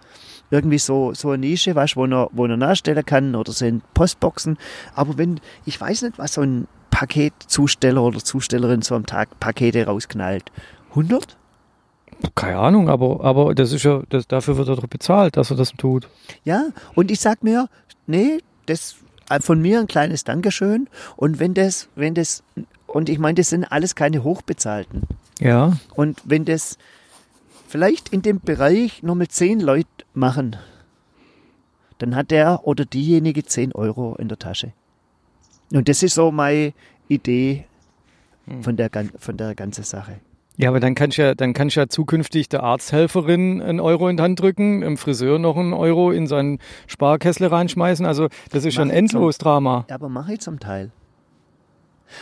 irgendwie 0.51 0.77
so, 0.77 1.13
so 1.13 1.29
eine 1.29 1.39
Nische, 1.39 1.75
weißt, 1.75 1.95
wo 1.95 2.05
er, 2.05 2.29
wo 2.31 2.45
er 2.45 2.57
nachstellen 2.57 3.05
kann 3.05 3.35
oder 3.35 3.51
so 3.51 3.65
in 3.65 3.81
Postboxen. 3.93 4.57
Aber 4.93 5.17
wenn, 5.17 5.39
ich 5.65 5.79
weiß 5.79 6.03
nicht, 6.03 6.17
was 6.17 6.33
so 6.33 6.41
ein 6.41 6.67
Paketzusteller 6.91 8.01
oder 8.01 8.19
Zustellerin 8.19 8.81
so 8.81 8.95
am 8.95 9.05
Tag 9.05 9.39
Pakete 9.39 9.85
rausknallt. 9.85 10.51
100? 10.91 11.35
Keine 12.35 12.57
Ahnung, 12.57 12.89
aber, 12.89 13.23
aber 13.23 13.53
das 13.53 13.73
ist 13.73 13.83
ja, 13.83 14.01
das, 14.09 14.27
dafür 14.27 14.55
wird 14.57 14.69
er 14.69 14.77
doch 14.77 14.87
bezahlt, 14.87 15.35
dass 15.35 15.51
er 15.51 15.57
das 15.57 15.71
tut. 15.71 16.07
Ja, 16.45 16.67
und 16.93 17.11
ich 17.11 17.19
sag 17.19 17.43
mir, 17.43 17.67
nee, 18.07 18.37
das 18.67 18.95
äh, 19.29 19.39
von 19.41 19.61
mir 19.61 19.79
ein 19.79 19.87
kleines 19.87 20.23
Dankeschön. 20.23 20.87
Und 21.17 21.39
wenn 21.39 21.53
das, 21.53 21.89
wenn 21.95 22.13
das, 22.13 22.43
und 22.87 23.09
ich 23.09 23.19
meine, 23.19 23.35
das 23.35 23.49
sind 23.49 23.65
alles 23.65 23.95
keine 23.95 24.23
Hochbezahlten. 24.23 25.03
Ja. 25.39 25.73
Und 25.95 26.21
wenn 26.23 26.45
das 26.45 26.77
vielleicht 27.75 28.07
in 28.13 28.21
dem 28.21 28.39
Bereich 28.39 29.03
nur 29.03 29.15
mit 29.15 29.33
zehn 29.33 29.59
Leuten 29.59 29.89
machen, 30.13 30.55
dann 31.97 32.15
hat 32.15 32.31
der 32.31 32.61
oder 32.63 32.85
diejenige 32.85 33.43
10 33.43 33.73
Euro 33.73 34.15
in 34.15 34.29
der 34.29 34.39
Tasche. 34.39 34.71
Und 35.73 35.89
das 35.89 36.01
ist 36.01 36.13
so 36.13 36.31
meine 36.31 36.71
Idee 37.09 37.65
von 38.61 38.77
der, 38.77 38.89
von 39.17 39.35
der 39.35 39.55
ganzen 39.55 39.83
Sache. 39.83 40.21
Ja, 40.55 40.69
aber 40.69 40.79
dann 40.79 40.95
kannst 40.95 41.17
du 41.17 41.23
ja, 41.23 41.35
dann 41.35 41.51
kannst 41.51 41.75
ja 41.75 41.89
zukünftig 41.89 42.47
der 42.47 42.63
Arzthelferin 42.63 43.61
einen 43.61 43.81
Euro 43.81 44.07
in 44.07 44.15
die 44.15 44.23
Hand 44.23 44.39
drücken, 44.39 44.79
dem 44.79 44.95
Friseur 44.95 45.37
noch 45.37 45.57
einen 45.57 45.73
Euro 45.73 46.11
in 46.11 46.27
seinen 46.27 46.59
Sparkessel 46.87 47.47
reinschmeißen. 47.47 48.05
Also 48.05 48.29
das 48.51 48.63
ist 48.63 48.73
schon 48.73 48.87
Mach 48.87 48.95
ein 48.95 49.03
ich 49.03 49.11
so. 49.11 49.17
Endlosdrama. 49.17 49.85
Aber 49.91 50.07
mache 50.07 50.35
ich 50.35 50.39
zum 50.39 50.61
Teil. 50.61 50.91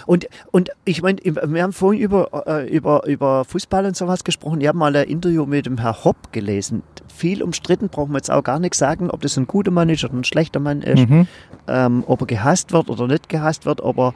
Und, 0.05 0.27
und 0.51 0.69
ich 0.85 1.01
meine, 1.01 1.19
wir 1.23 1.63
haben 1.63 1.73
vorhin 1.73 2.01
über, 2.01 2.43
äh, 2.47 2.67
über, 2.69 3.05
über 3.05 3.45
Fußball 3.45 3.85
und 3.85 3.95
sowas 3.95 4.23
gesprochen. 4.23 4.61
Ich 4.61 4.67
habe 4.67 4.77
mal 4.77 4.95
ein 4.95 5.07
Interview 5.07 5.45
mit 5.45 5.65
dem 5.65 5.77
Herr 5.79 6.03
Hopp 6.03 6.31
gelesen. 6.31 6.83
Viel 7.13 7.43
umstritten, 7.43 7.89
brauchen 7.89 8.11
wir 8.11 8.17
jetzt 8.17 8.31
auch 8.31 8.43
gar 8.43 8.59
nichts 8.59 8.77
sagen, 8.77 9.09
ob 9.09 9.21
das 9.21 9.37
ein 9.37 9.47
guter 9.47 9.71
Mann 9.71 9.89
ist 9.89 10.03
oder 10.03 10.13
ein 10.13 10.23
schlechter 10.23 10.59
Mann 10.59 10.81
ist, 10.81 11.07
Mhm. 11.09 11.27
ähm, 11.67 12.03
ob 12.07 12.21
er 12.21 12.27
gehasst 12.27 12.71
wird 12.73 12.89
oder 12.89 13.07
nicht 13.07 13.29
gehasst 13.29 13.65
wird, 13.65 13.81
ob 13.81 13.97
er 13.97 14.13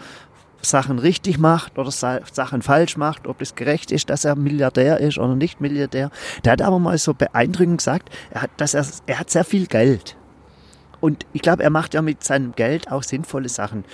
Sachen 0.61 0.97
richtig 0.97 1.37
macht 1.37 1.77
oder 1.77 1.91
Sa 1.91 2.19
Sachen 2.31 2.63
falsch 2.63 2.97
macht, 2.97 3.27
ob 3.27 3.37
das 3.39 3.53
gerecht 3.55 3.91
ist, 3.91 4.09
dass 4.09 4.25
er 4.25 4.35
Milliardär 4.35 4.99
ist 4.99 5.19
oder 5.19 5.35
nicht 5.35 5.61
Milliardär. 5.61 6.09
Der 6.43 6.53
hat 6.53 6.61
aber 6.63 6.79
mal 6.79 6.97
so 6.97 7.13
beeindruckend 7.13 7.77
gesagt, 7.77 8.09
er 8.31 8.41
hat, 8.41 8.49
dass 8.57 8.73
er, 8.73 8.85
er 9.05 9.19
hat 9.19 9.29
sehr 9.29 9.43
viel 9.43 9.67
Geld. 9.67 10.17
Und 10.99 11.27
ich 11.31 11.43
glaube, 11.43 11.61
er 11.61 11.69
macht 11.69 11.93
ja 11.93 12.01
mit 12.01 12.23
seinem 12.23 12.53
Geld 12.53 12.91
auch 12.91 13.03
sinnvolle 13.03 13.49
Sachen. 13.49 13.85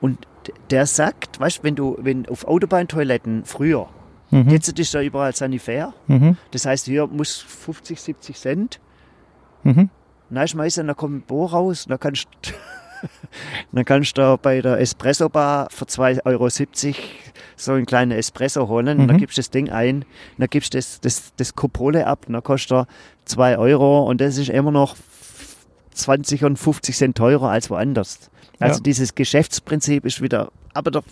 Und 0.00 0.26
der 0.70 0.86
sagt, 0.86 1.40
weißt 1.40 1.60
wenn 1.62 1.74
du, 1.76 1.96
wenn 2.00 2.28
auf 2.28 2.46
Autobahntoiletten 2.46 3.44
früher, 3.44 3.88
Mhm. 4.30 4.50
jetzt 4.50 4.68
ist 4.78 4.94
da 4.94 5.00
überall 5.00 5.34
Sanifair, 5.34 5.94
Mhm. 6.06 6.36
das 6.50 6.66
heißt, 6.66 6.84
hier 6.86 7.06
muss 7.06 7.36
50, 7.38 8.00
70 8.00 8.36
Cent 8.36 8.80
Mhm. 9.62 9.88
reinschmeißen, 10.30 10.86
dann 10.86 10.96
kommt 10.96 11.14
ein 11.16 11.22
Bohr 11.22 11.50
raus, 11.50 11.86
dann 11.88 11.98
kannst 11.98 12.28
Dann 13.70 13.84
kannst 13.84 14.18
du 14.18 14.36
bei 14.42 14.60
der 14.60 14.80
Espresso 14.80 15.28
Bar 15.28 15.68
für 15.70 15.84
2,70 15.84 16.24
Euro 16.24 16.48
so 17.56 17.72
einen 17.72 17.86
kleinen 17.86 18.10
Espresso 18.10 18.66
holen. 18.66 18.98
Mhm. 18.98 19.06
Dann 19.08 19.18
gibst 19.18 19.36
du 19.36 19.40
das 19.40 19.50
Ding 19.50 19.70
ein, 19.70 20.04
dann 20.36 20.48
gibst 20.48 20.74
du 20.74 20.78
das, 20.78 21.00
das, 21.00 21.32
das 21.36 21.54
Copole 21.54 22.08
ab, 22.08 22.26
dann 22.28 22.42
kostet 22.42 22.72
er 22.72 22.86
2 23.24 23.56
Euro 23.56 24.02
und 24.04 24.20
das 24.20 24.36
ist 24.36 24.50
immer 24.50 24.72
noch 24.72 24.96
20 25.98 26.44
und 26.44 26.58
50 26.58 26.96
Cent 26.96 27.16
teurer 27.16 27.50
als 27.50 27.70
woanders. 27.70 28.30
Also 28.60 28.78
Ja. 28.78 28.82
dieses 28.82 29.14
Geschäftsprinzip 29.14 30.04
ist 30.04 30.20
wieder, 30.20 30.50
aber 30.74 30.90
doch 30.90 31.04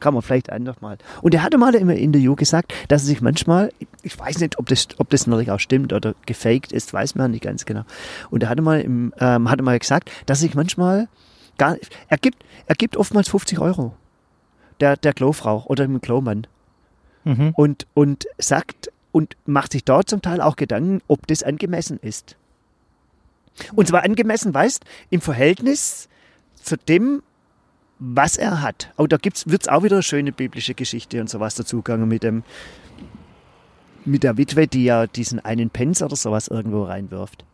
kann 0.00 0.14
man 0.14 0.22
vielleicht 0.22 0.50
einfach 0.50 0.80
mal. 0.80 0.96
Und 1.20 1.34
er 1.34 1.42
hatte 1.42 1.58
mal 1.58 1.74
im 1.74 1.90
Interview 1.90 2.34
gesagt, 2.34 2.72
dass 2.88 3.02
er 3.02 3.06
sich 3.06 3.20
manchmal, 3.20 3.70
ich 4.02 4.18
weiß 4.18 4.38
nicht, 4.40 4.58
ob 4.58 4.66
das, 4.66 4.88
ob 4.96 5.10
das 5.10 5.26
natürlich 5.26 5.50
auch 5.50 5.60
stimmt 5.60 5.92
oder 5.92 6.14
gefaked 6.26 6.72
ist, 6.72 6.92
weiß 6.92 7.14
man 7.14 7.30
nicht 7.32 7.44
ganz 7.44 7.66
genau. 7.66 7.82
Und 8.30 8.42
er 8.42 8.48
hatte 8.48 8.62
mal, 8.62 8.80
im, 8.80 9.12
ähm, 9.20 9.50
hatte 9.50 9.62
mal 9.62 9.78
gesagt, 9.78 10.10
dass 10.26 10.38
er 10.38 10.46
sich 10.48 10.54
manchmal 10.54 11.08
gar, 11.58 11.76
er 12.08 12.16
gibt, 12.16 12.42
er 12.66 12.74
gibt 12.74 12.96
oftmals 12.96 13.28
50 13.28 13.58
Euro. 13.58 13.94
Der, 14.80 14.96
der 14.96 15.12
Klofrau 15.12 15.64
oder 15.66 15.84
dem 15.86 16.00
Klomann. 16.00 16.46
Mhm. 17.24 17.52
Und, 17.54 17.86
und 17.92 18.26
sagt 18.38 18.90
und 19.12 19.36
macht 19.44 19.72
sich 19.72 19.84
dort 19.84 20.08
zum 20.08 20.22
Teil 20.22 20.40
auch 20.40 20.56
Gedanken, 20.56 21.02
ob 21.06 21.26
das 21.26 21.42
angemessen 21.42 21.98
ist. 22.00 22.36
Und 23.74 23.88
zwar 23.88 24.04
angemessen, 24.04 24.54
weißt, 24.54 24.84
im 25.10 25.20
Verhältnis 25.20 26.08
zu 26.62 26.76
dem, 26.76 27.22
was 27.98 28.36
er 28.36 28.62
hat. 28.62 28.92
Oh, 28.96 29.06
da 29.06 29.18
wird 29.22 29.62
es 29.62 29.68
auch 29.68 29.82
wieder 29.82 29.96
eine 29.96 30.02
schöne 30.02 30.32
biblische 30.32 30.74
Geschichte 30.74 31.20
und 31.20 31.28
sowas 31.28 31.54
dazugegangen 31.54 32.08
mit 32.08 32.22
dem, 32.22 32.42
mit 34.04 34.22
der 34.22 34.36
Witwe, 34.38 34.66
die 34.66 34.84
ja 34.84 35.06
diesen 35.06 35.38
einen 35.40 35.70
Pence 35.70 36.02
oder 36.02 36.16
sowas 36.16 36.48
irgendwo 36.48 36.84
reinwirft. 36.84 37.44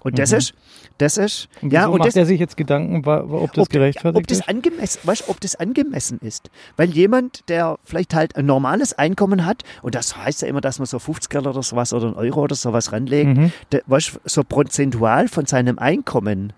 Und 0.00 0.18
das 0.18 0.30
Mhm. 0.32 0.38
ist, 0.38 0.54
das 0.98 1.16
ist, 1.16 1.48
Und 1.60 1.72
ja, 1.72 1.86
und 1.86 1.98
macht 1.98 2.08
das, 2.08 2.16
er 2.16 2.26
sich 2.26 2.38
jetzt 2.38 2.56
Gedanken, 2.56 3.06
ob 3.06 3.52
das 3.52 3.62
ob, 3.62 3.70
gerechtfertigt 3.70 4.16
ob 4.18 4.26
das 4.26 4.38
ist? 4.38 4.48
angemessen, 4.48 5.00
weißt, 5.04 5.28
ob 5.28 5.40
das 5.40 5.56
angemessen 5.56 6.18
ist. 6.20 6.50
Weil 6.76 6.90
jemand, 6.90 7.48
der 7.48 7.78
vielleicht 7.84 8.14
halt 8.14 8.36
ein 8.36 8.46
normales 8.46 8.92
Einkommen 8.92 9.44
hat, 9.46 9.62
und 9.82 9.94
das 9.94 10.16
heißt 10.16 10.42
ja 10.42 10.48
immer, 10.48 10.60
dass 10.60 10.78
man 10.78 10.86
so 10.86 10.98
50 10.98 11.34
oder 11.36 11.62
sowas 11.62 11.92
oder 11.92 12.06
einen 12.06 12.16
Euro 12.16 12.42
oder 12.42 12.54
sowas 12.54 12.92
ranlegt, 12.92 13.36
Mhm. 13.36 13.52
der, 13.72 13.82
weißt, 13.86 14.20
so 14.24 14.42
prozentual 14.44 15.28
von 15.28 15.46
seinem 15.46 15.78
Einkommen. 15.78 16.52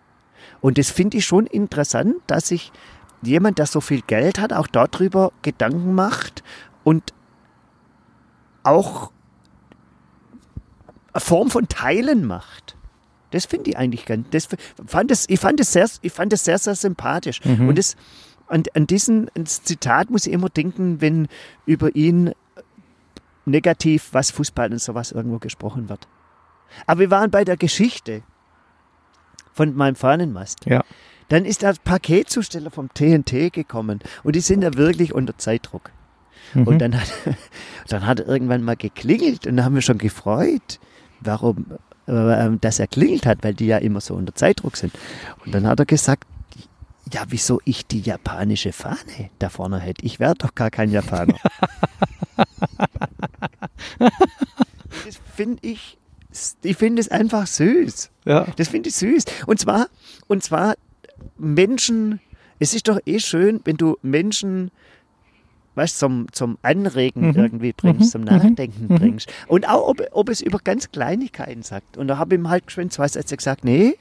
Und 0.61 0.79
das 0.79 0.91
finde 0.91 1.19
ich 1.19 1.25
schon 1.25 1.47
interessant, 1.47 2.17
dass 2.27 2.49
sich 2.49 2.73
jemand, 3.23 3.59
der 3.59 3.67
so 3.67 3.81
viel 3.81 4.03
Geld 4.03 4.39
hat, 4.39 4.53
auch 4.53 4.67
darüber 4.67 5.33
Gedanken 5.43 5.95
macht 5.95 6.43
und 6.85 7.13
auch 8.63 9.11
eine 11.13 11.21
Form 11.21 11.51
von 11.51 11.69
Teilen 11.69 12.27
macht. 12.27 12.74
Das 13.35 13.47
finde 13.47 13.70
ich 13.70 13.77
eigentlich 13.77 14.07
ganz, 14.07 14.29
das 14.31 14.49
fand 14.87 15.11
es, 15.11 15.29
ich 15.29 15.40
fand 15.40 15.59
es 15.59 15.73
sehr, 15.73 15.88
ich 16.03 16.12
fand 16.12 16.33
es 16.33 16.44
sehr, 16.44 16.59
sehr 16.59 16.75
sympathisch. 16.77 17.44
Mhm. 17.44 17.68
Und 17.68 17.79
das, 17.79 17.97
an, 18.47 18.62
an 18.75 18.87
diesen 18.87 19.29
Zitat 19.44 20.11
muss 20.11 20.27
ich 20.27 20.33
immer 20.33 20.49
denken, 20.49 21.01
wenn 21.01 21.29
über 21.66 21.94
ihn 21.97 22.33
negativ, 23.44 24.11
was 24.12 24.31
Fußball 24.31 24.70
und 24.70 24.81
sowas 24.81 25.12
irgendwo 25.12 25.38
gesprochen 25.38 25.88
wird. 25.88 26.07
Aber 26.87 27.01
wir 27.01 27.11
waren 27.11 27.31
bei 27.31 27.44
der 27.44 27.57
Geschichte 27.57 28.23
von 29.53 29.75
meinem 29.75 29.97
Fahnenmast. 29.97 30.66
Ja. 30.66 30.85
Dann 31.29 31.44
ist 31.44 31.62
der 31.62 31.75
Paketzusteller 31.83 32.70
vom 32.70 32.92
TNT 32.92 33.53
gekommen 33.53 34.01
und 34.23 34.37
die 34.37 34.40
sind 34.40 34.62
ja 34.62 34.75
wirklich 34.75 35.12
unter 35.12 35.37
Zeitdruck. 35.38 35.90
Mhm. 36.53 36.66
Und 36.66 36.79
dann 36.79 37.01
hat, 37.01 37.12
dann 37.88 38.07
hat 38.07 38.20
er 38.20 38.29
irgendwann 38.29 38.62
mal 38.62 38.77
geklingelt 38.77 39.47
und 39.47 39.57
da 39.57 39.64
haben 39.64 39.75
wir 39.75 39.83
schon 39.83 39.99
gefreut, 39.99 40.79
warum, 41.20 41.66
äh, 42.07 42.51
dass 42.61 42.79
er 42.79 42.87
klingelt 42.87 43.27
hat, 43.27 43.43
weil 43.43 43.55
die 43.55 43.67
ja 43.67 43.79
immer 43.79 44.01
so 44.01 44.14
unter 44.14 44.35
Zeitdruck 44.35 44.77
sind. 44.77 44.93
Und 45.45 45.55
dann 45.55 45.67
hat 45.67 45.81
er 45.81 45.87
gesagt, 45.87 46.27
ja, 47.12 47.25
wieso 47.29 47.61
ich 47.64 47.87
die 47.87 48.01
japanische 48.01 48.73
Fahne 48.73 49.31
da 49.38 49.49
vorne 49.49 49.79
hätte? 49.79 50.05
Ich 50.05 50.21
wäre 50.21 50.35
doch 50.35 50.55
gar 50.55 50.71
kein 50.71 50.90
Japaner. 50.90 51.37
das 53.99 54.11
finde 55.35 55.59
ich, 55.67 55.99
ich 56.62 56.77
finde 56.77 57.01
es 57.01 57.09
einfach 57.11 57.47
süß. 57.47 58.11
ja. 58.25 58.47
Das 58.57 58.69
finde 58.69 58.88
ich 58.88 58.97
süß. 58.97 59.25
Und 59.47 59.61
zwar, 59.61 59.88
und 60.27 60.43
zwar 60.43 60.77
Menschen, 61.37 62.21
es 62.59 62.75
ist 62.75 62.88
doch 62.88 62.99
eh 63.07 63.19
schön, 63.21 63.61
wenn 63.64 63.77
du 63.77 63.99
Menschen 64.03 64.71
weißt, 65.75 65.99
zum, 65.99 66.27
zum 66.33 66.59
Anregen 66.63 67.29
Mhm. 67.31 67.37
irgendwie 67.37 67.73
bringst, 67.73 68.01
Mhm. 68.01 68.11
zum 68.11 68.21
Mhm. 68.23 68.27
Nachdenken 68.27 68.87
Mhm. 68.89 68.99
bringst. 68.99 69.33
Und 69.49 69.69
auch, 69.69 69.89
ob, 69.89 70.03
ob 70.13 70.29
es 70.29 70.41
über 70.41 70.59
ganz 70.63 70.91
Kleinigkeiten 70.93 71.63
sagt. 71.63 71.97
Und 71.97 72.09
da 72.09 72.19
habe 72.19 72.35
ich 72.35 72.41
ihm 72.41 72.51
halt 72.51 72.67
geschwind 72.67 72.93
zwei 72.93 73.09
Sätze 73.09 73.37
gesagt, 73.37 73.65
nee, 73.65 73.95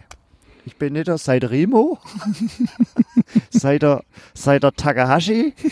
ich 0.65 0.77
bin 0.77 0.93
nicht 0.93 1.07
der 1.07 1.17
sei 1.17 1.39
der 1.39 1.51
Rimo, 1.51 1.97
sei 3.49 3.79
der, 3.79 4.03
sei 4.33 4.59
der 4.59 4.73
Takahashi, 4.73 5.53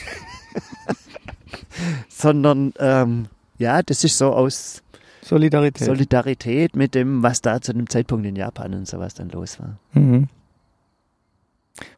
sondern 2.09 2.73
ähm, 2.79 3.27
ja, 3.57 3.81
das 3.83 4.03
ist 4.03 4.17
so 4.17 4.33
aus 4.33 4.81
Solidarität. 5.23 5.85
Solidarität 5.85 6.75
mit 6.75 6.95
dem, 6.95 7.23
was 7.23 7.41
da 7.41 7.61
zu 7.61 7.73
dem 7.73 7.87
Zeitpunkt 7.89 8.25
in 8.25 8.35
Japan 8.35 8.73
und 8.73 8.87
sowas 8.87 9.13
dann 9.13 9.29
los 9.29 9.59
war. 9.59 9.77
Mhm. 9.93 10.27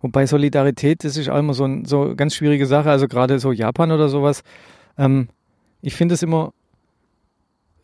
Wobei 0.04 0.26
Solidarität, 0.26 1.06
das 1.06 1.16
ist 1.16 1.30
auch 1.30 1.40
immer 1.40 1.54
so, 1.54 1.64
ein, 1.64 1.86
so 1.86 2.04
eine 2.04 2.16
ganz 2.18 2.36
schwierige 2.36 2.66
Sache, 2.66 2.92
also 2.92 3.08
gerade 3.08 3.40
so 3.40 3.54
Japan 3.54 3.90
oder 3.90 4.10
sowas. 4.10 4.44
Ähm, 4.98 5.30
ich 5.82 5.96
finde 5.96 6.14
es 6.14 6.22
immer, 6.22 6.52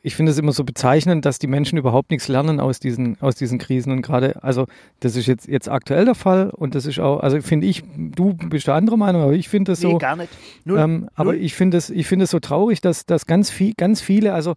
ich 0.01 0.17
finde 0.17 0.33
es 0.33 0.37
immer 0.37 0.51
so 0.51 0.65
bezeichnend, 0.65 1.23
dass 1.25 1.39
die 1.39 1.47
Menschen 1.47 1.77
überhaupt 1.77 2.11
nichts 2.11 2.27
lernen 2.27 2.59
aus 2.59 2.81
diesen, 2.81 3.15
aus 3.21 3.35
diesen 3.35 3.57
Krisen 3.57 3.93
und 3.93 4.01
gerade, 4.01 4.43
also 4.43 4.65
das 4.99 5.15
ist 5.15 5.27
jetzt, 5.27 5.47
jetzt 5.47 5.69
aktuell 5.69 6.03
der 6.03 6.13
Fall 6.13 6.49
und 6.49 6.75
das 6.75 6.85
ist 6.85 6.99
auch, 6.99 7.21
also 7.21 7.39
finde 7.39 7.67
ich, 7.67 7.83
du 7.95 8.33
bist 8.33 8.67
der 8.67 8.73
andere 8.73 8.97
Meinung, 8.97 9.21
aber 9.21 9.33
ich 9.33 9.47
finde 9.47 9.71
es 9.71 9.79
so, 9.79 9.93
nee, 9.93 9.97
gar 9.97 10.17
nicht. 10.17 10.29
Null. 10.65 10.77
ähm, 10.77 11.09
aber 11.15 11.31
Null. 11.31 11.41
ich 11.41 11.55
finde 11.55 11.77
es, 11.77 11.89
ich 11.89 12.05
finde 12.05 12.25
es 12.25 12.31
so 12.31 12.41
traurig, 12.41 12.81
dass, 12.81 13.05
dass 13.05 13.27
ganz, 13.27 13.49
viel, 13.49 13.75
ganz 13.77 14.01
viele, 14.01 14.33
also 14.33 14.55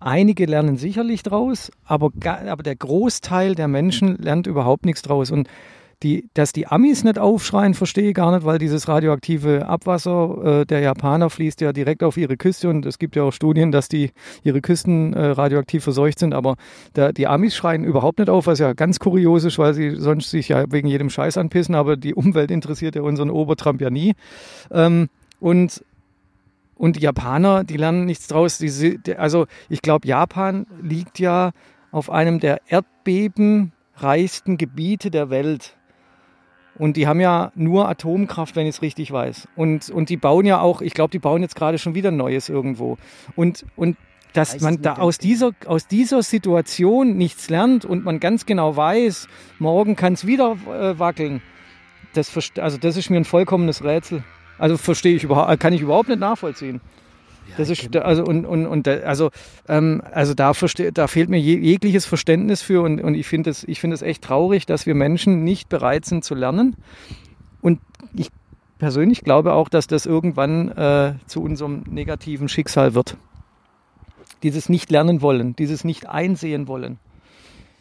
einige 0.00 0.46
lernen 0.46 0.78
sicherlich 0.78 1.22
draus, 1.22 1.70
aber, 1.84 2.10
aber 2.24 2.64
der 2.64 2.74
Großteil 2.74 3.54
der 3.54 3.68
Menschen 3.68 4.16
lernt 4.16 4.48
überhaupt 4.48 4.84
nichts 4.84 5.02
draus. 5.02 5.30
Und 5.30 5.48
die, 6.04 6.28
dass 6.34 6.52
die 6.52 6.66
Amis 6.66 7.02
nicht 7.02 7.18
aufschreien, 7.18 7.74
verstehe 7.74 8.10
ich 8.10 8.14
gar 8.14 8.32
nicht, 8.34 8.44
weil 8.44 8.58
dieses 8.58 8.86
radioaktive 8.86 9.66
Abwasser 9.66 10.60
äh, 10.60 10.66
der 10.66 10.80
Japaner 10.80 11.30
fließt 11.30 11.60
ja 11.62 11.72
direkt 11.72 12.02
auf 12.02 12.16
ihre 12.16 12.36
Küste 12.36 12.68
und 12.68 12.86
es 12.86 12.98
gibt 12.98 13.16
ja 13.16 13.22
auch 13.22 13.32
Studien, 13.32 13.72
dass 13.72 13.88
die 13.88 14.10
ihre 14.42 14.60
Küsten 14.60 15.14
äh, 15.14 15.26
radioaktiv 15.26 15.82
verseucht 15.82 16.18
sind, 16.18 16.34
aber 16.34 16.56
der, 16.94 17.12
die 17.12 17.26
Amis 17.26 17.56
schreien 17.56 17.84
überhaupt 17.84 18.18
nicht 18.18 18.28
auf, 18.28 18.46
was 18.46 18.58
ja 18.58 18.74
ganz 18.74 18.98
kurios 19.00 19.44
ist, 19.44 19.58
weil 19.58 19.74
sie 19.74 19.96
sonst 19.96 20.30
sich 20.30 20.48
ja 20.48 20.70
wegen 20.70 20.86
jedem 20.86 21.10
Scheiß 21.10 21.38
anpissen, 21.38 21.74
aber 21.74 21.96
die 21.96 22.14
Umwelt 22.14 22.50
interessiert 22.50 22.94
ja 22.94 23.02
unseren 23.02 23.30
Obertrump 23.30 23.80
ja 23.80 23.90
nie. 23.90 24.14
Ähm, 24.70 25.08
und 25.40 25.84
und 26.76 26.96
die 26.96 27.00
Japaner, 27.00 27.62
die 27.62 27.76
lernen 27.76 28.04
nichts 28.04 28.26
draus. 28.26 28.58
Die, 28.58 28.98
also 29.16 29.46
ich 29.68 29.80
glaube, 29.80 30.08
Japan 30.08 30.66
liegt 30.82 31.20
ja 31.20 31.52
auf 31.92 32.10
einem 32.10 32.40
der 32.40 32.60
erdbebenreichsten 32.66 34.58
Gebiete 34.58 35.12
der 35.12 35.30
Welt. 35.30 35.76
Und 36.76 36.96
die 36.96 37.06
haben 37.06 37.20
ja 37.20 37.52
nur 37.54 37.88
Atomkraft, 37.88 38.56
wenn 38.56 38.66
ich 38.66 38.76
es 38.76 38.82
richtig 38.82 39.12
weiß. 39.12 39.48
Und, 39.54 39.90
und 39.90 40.08
die 40.08 40.16
bauen 40.16 40.44
ja 40.44 40.60
auch, 40.60 40.80
ich 40.80 40.94
glaube, 40.94 41.10
die 41.10 41.18
bauen 41.18 41.42
jetzt 41.42 41.54
gerade 41.54 41.78
schon 41.78 41.94
wieder 41.94 42.10
Neues 42.10 42.48
irgendwo. 42.48 42.98
Und, 43.36 43.64
und 43.76 43.96
dass 44.32 44.54
Weiß 44.54 44.62
man 44.62 44.82
da 44.82 44.94
aus 44.94 45.18
dieser, 45.18 45.52
aus 45.66 45.86
dieser 45.86 46.22
Situation 46.22 47.16
nichts 47.16 47.48
lernt 47.48 47.84
und 47.84 48.04
man 48.04 48.18
ganz 48.18 48.46
genau 48.46 48.76
weiß, 48.76 49.28
morgen 49.60 49.94
kann 49.94 50.14
es 50.14 50.26
wieder 50.26 50.56
äh, 50.66 50.98
wackeln, 50.98 51.40
das, 52.14 52.32
also 52.58 52.78
das 52.78 52.96
ist 52.96 53.10
mir 53.10 53.16
ein 53.16 53.24
vollkommenes 53.24 53.84
Rätsel. 53.84 54.24
Also 54.58 54.76
verstehe 54.76 55.16
ich 55.16 55.24
überhaupt, 55.24 55.58
kann 55.60 55.72
ich 55.72 55.80
überhaupt 55.80 56.08
nicht 56.08 56.20
nachvollziehen. 56.20 56.80
Das 57.56 57.70
ist 57.70 57.94
also 57.96 58.24
und 58.24 58.46
und 58.46 58.66
und 58.66 58.86
da- 58.86 59.00
also 59.00 59.30
ähm, 59.68 60.02
also 60.12 60.34
da 60.34 60.52
da 60.92 61.06
fehlt 61.06 61.28
mir 61.28 61.38
je, 61.38 61.56
jegliches 61.58 62.04
Verständnis 62.06 62.62
für 62.62 62.82
und, 62.82 63.00
und 63.00 63.14
ich 63.14 63.26
finde 63.26 63.50
es 63.50 63.64
ich 63.64 63.80
finde 63.80 63.94
es 63.94 64.02
echt 64.02 64.22
traurig, 64.24 64.66
dass 64.66 64.86
wir 64.86 64.94
Menschen 64.94 65.44
nicht 65.44 65.68
bereit 65.68 66.04
sind 66.04 66.24
zu 66.24 66.34
lernen. 66.34 66.76
Und 67.60 67.80
ich 68.14 68.30
persönlich 68.78 69.22
glaube 69.22 69.52
auch, 69.52 69.68
dass 69.68 69.86
das 69.86 70.04
irgendwann 70.06 70.68
äh, 70.72 71.14
zu 71.26 71.42
unserem 71.42 71.84
negativen 71.88 72.48
Schicksal 72.48 72.94
wird. 72.94 73.16
Dieses 74.42 74.68
nicht 74.68 74.90
lernen 74.90 75.22
wollen, 75.22 75.54
dieses 75.56 75.84
nicht 75.84 76.08
einsehen 76.08 76.66
wollen 76.68 76.98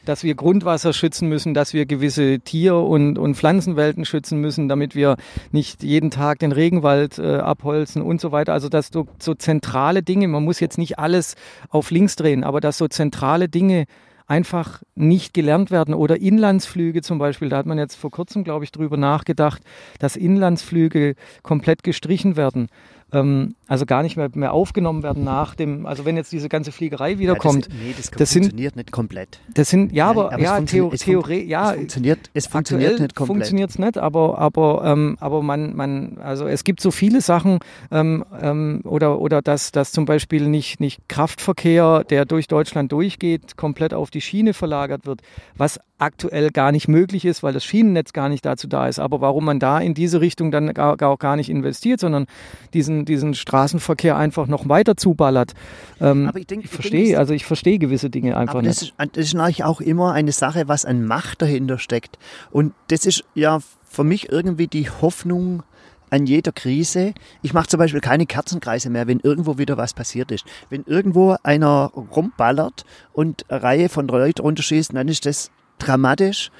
dass 0.05 0.23
wir 0.23 0.35
Grundwasser 0.35 0.93
schützen 0.93 1.29
müssen, 1.29 1.53
dass 1.53 1.73
wir 1.73 1.85
gewisse 1.85 2.39
Tier- 2.39 2.75
und, 2.75 3.17
und 3.17 3.35
Pflanzenwelten 3.35 4.05
schützen 4.05 4.39
müssen, 4.39 4.67
damit 4.67 4.95
wir 4.95 5.17
nicht 5.51 5.83
jeden 5.83 6.11
Tag 6.11 6.39
den 6.39 6.51
Regenwald 6.51 7.19
äh, 7.19 7.37
abholzen 7.37 8.01
und 8.01 8.21
so 8.21 8.31
weiter. 8.31 8.53
Also 8.53 8.69
dass 8.69 8.89
so, 8.93 9.07
so 9.19 9.33
zentrale 9.35 10.03
Dinge, 10.03 10.27
man 10.27 10.43
muss 10.43 10.59
jetzt 10.59 10.77
nicht 10.77 10.99
alles 10.99 11.35
auf 11.69 11.91
links 11.91 12.15
drehen, 12.15 12.43
aber 12.43 12.61
dass 12.61 12.77
so 12.77 12.87
zentrale 12.87 13.49
Dinge 13.49 13.85
einfach 14.27 14.81
nicht 14.95 15.33
gelernt 15.33 15.71
werden. 15.71 15.93
Oder 15.93 16.19
Inlandsflüge 16.19 17.01
zum 17.01 17.19
Beispiel, 17.19 17.49
da 17.49 17.57
hat 17.57 17.65
man 17.65 17.77
jetzt 17.77 17.95
vor 17.95 18.11
kurzem, 18.11 18.43
glaube 18.43 18.63
ich, 18.65 18.71
drüber 18.71 18.97
nachgedacht, 18.97 19.61
dass 19.99 20.15
Inlandsflüge 20.15 21.15
komplett 21.41 21.83
gestrichen 21.83 22.37
werden. 22.37 22.69
Ähm, 23.13 23.55
also 23.67 23.85
gar 23.85 24.03
nicht 24.03 24.17
mehr, 24.17 24.29
mehr 24.33 24.51
aufgenommen 24.53 25.03
werden 25.03 25.23
nach 25.23 25.55
dem, 25.55 25.85
also 25.85 26.03
wenn 26.05 26.17
jetzt 26.17 26.31
diese 26.31 26.49
ganze 26.49 26.71
Fliegerei 26.71 27.19
wiederkommt. 27.19 27.67
Ja, 27.67 27.71
das, 27.71 27.79
nee, 27.81 27.93
das, 27.95 28.11
das 28.11 28.31
sind- 28.31 28.43
funktioniert 28.43 28.75
nicht 28.75 28.91
komplett. 28.91 29.39
Das 29.53 29.69
sind, 29.69 29.91
ja, 29.93 30.07
Nein, 30.07 30.17
aber, 30.17 30.25
aber 30.33 30.37
es 30.37 30.43
ja, 30.43 30.55
funktio- 30.57 30.65
Theo, 30.67 30.85
es 30.93 31.03
funkt- 31.03 31.05
Theorie, 31.05 31.43
ja, 31.45 31.71
es 31.71 31.75
funktioniert, 31.77 32.29
es 32.33 32.47
funktioniert 32.47 32.99
nicht 32.99 33.15
komplett. 33.15 33.27
funktioniert 33.37 33.69
es 33.69 33.79
nicht, 33.79 33.97
aber, 33.97 34.37
aber, 34.39 34.83
ähm, 34.85 35.17
aber 35.19 35.41
man, 35.41 35.75
man, 35.75 36.17
also 36.21 36.47
es 36.47 36.63
gibt 36.63 36.81
so 36.81 36.91
viele 36.91 37.21
Sachen 37.21 37.59
ähm, 37.91 38.25
ähm, 38.41 38.81
oder, 38.83 39.19
oder 39.19 39.41
dass, 39.41 39.71
dass 39.71 39.91
zum 39.91 40.05
Beispiel 40.05 40.47
nicht, 40.47 40.79
nicht 40.79 41.07
Kraftverkehr, 41.07 42.03
der 42.03 42.25
durch 42.25 42.47
Deutschland 42.47 42.91
durchgeht, 42.91 43.57
komplett 43.57 43.93
auf 43.93 44.11
die 44.11 44.21
Schiene 44.21 44.53
verlagert 44.53 45.05
wird, 45.05 45.21
was 45.55 45.79
aktuell 45.99 46.49
gar 46.49 46.71
nicht 46.71 46.87
möglich 46.87 47.23
ist, 47.23 47.43
weil 47.43 47.53
das 47.53 47.63
Schienennetz 47.63 48.11
gar 48.13 48.27
nicht 48.27 48.45
dazu 48.45 48.67
da 48.67 48.87
ist. 48.87 48.99
Aber 48.99 49.21
warum 49.21 49.45
man 49.45 49.59
da 49.59 49.79
in 49.79 49.93
diese 49.93 50.19
Richtung 50.21 50.51
dann 50.51 50.73
gar, 50.73 50.97
gar, 50.97 51.15
gar 51.17 51.35
nicht 51.35 51.49
investiert, 51.49 51.99
sondern 51.99 52.25
diesen, 52.73 53.05
diesen 53.05 53.33
Straßenverkehr 53.35 54.17
einfach 54.17 54.47
noch 54.47 54.67
weiter 54.67 54.97
zuballert. 54.97 55.53
Ähm, 56.01 56.27
Aber 56.27 56.39
ich 56.39 56.47
denke- 56.47 56.65
ich 56.65 56.71
verstehe, 56.71 57.11
das- 57.11 57.19
also 57.19 57.33
ich 57.33 57.45
verstehe 57.45 57.79
gewisse 57.79 58.09
Dinge 58.09 58.35
einfach 58.35 58.55
Aber 58.55 58.63
das 58.63 58.81
nicht. 58.81 58.93
ist, 58.99 59.15
das 59.15 59.25
ist 59.25 59.33
natürlich 59.33 59.63
auch 59.63 59.81
immer 59.81 60.13
eine 60.13 60.31
Sache, 60.31 60.67
was 60.67 60.83
an 60.85 61.05
Macht 61.05 61.41
dahinter 61.41 61.77
steckt. 61.77 62.17
Und 62.51 62.73
das 62.89 63.05
ist 63.05 63.23
ja 63.35 63.59
für 63.83 64.03
mich 64.03 64.29
irgendwie 64.31 64.67
die 64.67 64.89
Hoffnung 64.89 65.63
an 66.09 66.25
jeder 66.27 66.51
Krise. 66.51 67.13
Ich 67.41 67.53
mache 67.53 67.67
zum 67.67 67.79
Beispiel 67.79 68.01
keine 68.01 68.25
Kerzenkreise 68.25 68.89
mehr, 68.89 69.07
wenn 69.07 69.19
irgendwo 69.19 69.57
wieder 69.57 69.77
was 69.77 69.93
passiert 69.93 70.31
ist. 70.31 70.45
Wenn 70.69 70.83
irgendwo 70.85 71.35
einer 71.43 71.91
rumballert 71.95 72.83
und 73.13 73.49
eine 73.49 73.63
Reihe 73.63 73.89
von 73.89 74.07
Leuten 74.07 74.41
runterschießt, 74.41 74.93
dann 74.95 75.07
ist 75.07 75.25
das 75.25 75.49
dramatisch. 75.79 76.51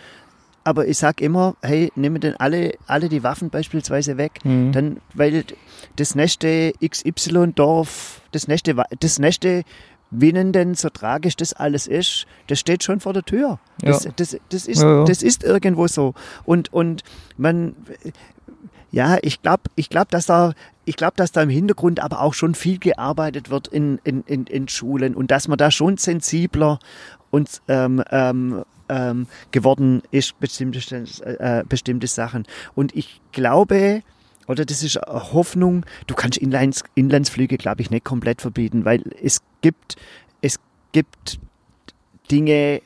Aber 0.66 0.88
ich 0.88 0.98
sag 0.98 1.20
immer, 1.20 1.56
hey, 1.62 1.92
nehmen 1.96 2.22
denn 2.22 2.36
alle, 2.38 2.76
alle 2.88 3.10
die 3.10 3.22
Waffen 3.24 3.50
beispielsweise 3.50 4.16
weg, 4.18 4.40
Mhm. 4.46 4.72
dann, 4.72 5.02
weil 5.14 5.44
das 5.98 6.16
nächste 6.16 6.72
XY-Dorf, 6.82 8.22
das 8.32 8.48
nächste, 8.48 8.76
das 9.00 9.20
nächste 9.20 9.64
Winnenden, 10.10 10.76
so 10.76 10.90
tragisch 10.90 11.36
das 11.36 11.54
alles 11.54 11.88
ist, 11.88 12.28
das 12.48 12.60
steht 12.60 12.84
schon 12.84 13.00
vor 13.02 13.14
der 13.14 13.24
Tür. 13.24 13.60
Das, 13.80 14.06
Ja. 14.06 14.12
das, 14.16 14.38
das, 14.50 14.68
ist, 14.68 14.82
Ja, 14.82 15.00
ja. 15.00 15.04
das 15.06 15.22
ist 15.24 15.44
irgendwo 15.44 15.88
so. 15.88 16.14
Und, 16.46 16.72
und 16.72 17.04
man, 17.36 17.76
ja, 18.92 19.18
ich 19.22 19.42
glaube, 19.42 19.64
ich 19.76 19.90
glaub, 19.90 20.10
dass 20.12 20.28
da, 20.28 20.54
ich 20.86 20.96
glaube, 20.96 21.14
dass 21.18 21.32
da 21.32 21.42
im 21.42 21.50
Hintergrund 21.50 22.00
aber 22.00 22.22
auch 22.22 22.34
schon 22.36 22.54
viel 22.56 22.78
gearbeitet 22.78 23.50
wird 23.50 23.68
in, 23.68 24.00
in, 24.04 24.22
in, 24.28 24.46
in 24.46 24.68
Schulen 24.70 25.16
und 25.16 25.32
dass 25.32 25.48
man 25.48 25.58
da 25.58 25.72
schon 25.72 25.98
sensibler 25.98 26.80
und 27.34 27.64
ähm, 27.68 28.04
ähm, 28.12 28.64
ähm, 28.90 29.26
geworden 29.50 30.04
ist, 30.12 30.40
bestimmte, 30.40 30.80
äh, 31.26 31.64
bestimmte 31.68 32.06
Sachen. 32.06 32.46
Und 32.76 32.96
ich 32.96 33.22
glaube, 33.32 34.04
oder 34.48 34.66
das 34.66 34.84
ist 34.84 34.98
eine 34.98 35.34
Hoffnung, 35.34 35.84
du 36.06 36.14
kannst 36.14 36.38
Inlands, 36.38 36.84
Inlandsflüge, 36.94 37.58
glaube 37.58 37.82
ich, 37.82 37.90
nicht 37.90 38.06
komplett 38.06 38.42
verbieten, 38.42 38.86
weil 38.86 39.02
es 39.20 39.42
gibt, 39.62 39.96
es 40.42 40.60
gibt 40.92 41.40
Dinge, 42.30 42.84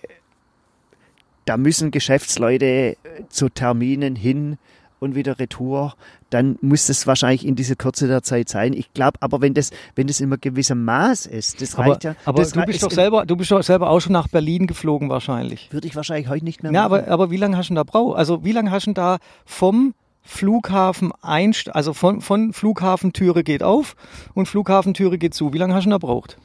da 1.43 1.57
müssen 1.57 1.91
Geschäftsleute 1.91 2.95
zu 3.27 3.49
Terminen 3.49 4.15
hin 4.15 4.57
und 4.99 5.15
wieder 5.15 5.39
retour, 5.39 5.95
dann 6.29 6.57
muss 6.61 6.87
das 6.87 7.07
wahrscheinlich 7.07 7.45
in 7.45 7.55
dieser 7.55 7.75
Kürze 7.75 8.07
der 8.07 8.23
Zeit 8.23 8.49
sein. 8.49 8.73
Ich 8.73 8.93
glaube, 8.93 9.17
aber 9.21 9.41
wenn 9.41 9.53
das, 9.53 9.71
wenn 9.95 10.07
das 10.07 10.19
immer 10.19 10.37
gewissem 10.37 10.83
Maß 10.85 11.25
ist, 11.27 11.61
das 11.61 11.75
Aber, 11.75 11.91
reicht 11.91 12.03
ja. 12.03 12.15
aber 12.25 12.41
das 12.41 12.51
du 12.51 12.61
bist 12.65 12.83
doch 12.83 12.91
selber, 12.91 13.25
du 13.25 13.35
bist 13.35 13.51
doch 13.51 13.61
selber 13.63 13.89
auch 13.89 13.99
schon 13.99 14.13
nach 14.13 14.27
Berlin 14.27 14.67
geflogen 14.67 15.09
wahrscheinlich. 15.09 15.71
Würde 15.71 15.87
ich 15.87 15.95
wahrscheinlich 15.95 16.27
heute 16.29 16.45
nicht 16.45 16.63
mehr 16.63 16.71
Ja, 16.71 16.89
machen. 16.89 17.03
aber, 17.03 17.11
aber 17.11 17.31
wie 17.31 17.37
lange 17.37 17.57
hast 17.57 17.69
du 17.69 17.73
da 17.75 17.83
braucht? 17.83 18.17
Also 18.17 18.43
wie 18.43 18.51
lange 18.51 18.71
hast 18.71 18.87
du 18.87 18.93
da 18.93 19.17
vom 19.45 19.93
Flughafen 20.23 21.13
einst, 21.21 21.73
also 21.73 21.93
von, 21.93 22.19
von 22.21 22.51
Flughafentüre 22.51 23.43
geht 23.43 23.63
auf 23.63 23.95
und 24.33 24.47
Flughafentüre 24.47 25.17
geht 25.17 25.33
zu. 25.33 25.53
Wie 25.53 25.57
lange 25.57 25.73
hast 25.73 25.83
du 25.85 25.89
denn 25.89 25.99
da 25.99 26.05
braucht? 26.05 26.37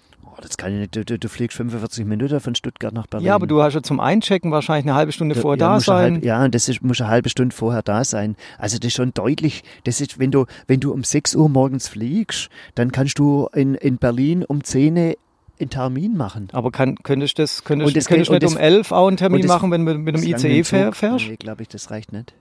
Das 0.42 0.56
kann 0.56 0.72
ich 0.72 0.78
nicht. 0.80 1.10
Du, 1.10 1.18
du, 1.18 1.28
fliegst 1.28 1.56
45 1.56 2.04
Minuten 2.04 2.40
von 2.40 2.54
Stuttgart 2.54 2.92
nach 2.92 3.06
Berlin. 3.06 3.26
Ja, 3.26 3.34
aber 3.34 3.46
du 3.46 3.62
hast 3.62 3.74
ja 3.74 3.82
zum 3.82 4.00
Einchecken 4.00 4.50
wahrscheinlich 4.50 4.86
eine 4.86 4.94
halbe 4.94 5.12
Stunde 5.12 5.34
vorher 5.34 5.58
ja, 5.58 5.74
da 5.74 5.80
sein. 5.80 6.14
Halb, 6.14 6.24
ja, 6.24 6.44
und 6.44 6.54
das 6.54 6.68
ist, 6.68 6.82
muss 6.82 7.00
eine 7.00 7.10
halbe 7.10 7.28
Stunde 7.28 7.54
vorher 7.54 7.82
da 7.82 8.04
sein. 8.04 8.36
Also 8.58 8.78
das 8.78 8.88
ist 8.88 8.94
schon 8.94 9.14
deutlich, 9.14 9.62
das 9.84 10.00
ist, 10.00 10.18
wenn 10.18 10.30
du, 10.30 10.46
wenn 10.66 10.80
du 10.80 10.92
um 10.92 11.04
6 11.04 11.34
Uhr 11.34 11.48
morgens 11.48 11.88
fliegst, 11.88 12.50
dann 12.74 12.92
kannst 12.92 13.18
du 13.18 13.48
in, 13.54 13.74
in 13.74 13.98
Berlin 13.98 14.44
um 14.44 14.62
10 14.62 14.96
Uhr 14.96 15.14
einen 15.60 15.70
Termin 15.70 16.16
machen. 16.16 16.48
Aber 16.52 16.70
kann, 16.70 16.96
könntest 17.02 17.38
du 17.38 17.42
das, 17.42 17.64
könntest, 17.64 17.96
das 17.96 18.06
könntest 18.06 18.30
nicht 18.30 18.42
und 18.42 18.52
um 18.52 18.58
11 18.58 18.92
auch 18.92 19.08
einen 19.08 19.16
Termin 19.16 19.42
das- 19.42 19.48
machen, 19.48 19.70
wenn 19.70 19.86
du 19.86 19.94
mit 19.94 20.16
dem 20.16 20.30
Das 20.30 20.44
ICE 20.44 20.64
fährst? 20.64 21.02
Nee, 21.28 21.36
glaube 21.36 21.62
ich, 21.62 21.68
das 21.68 21.90
reicht 21.90 22.12
nicht. 22.12 22.34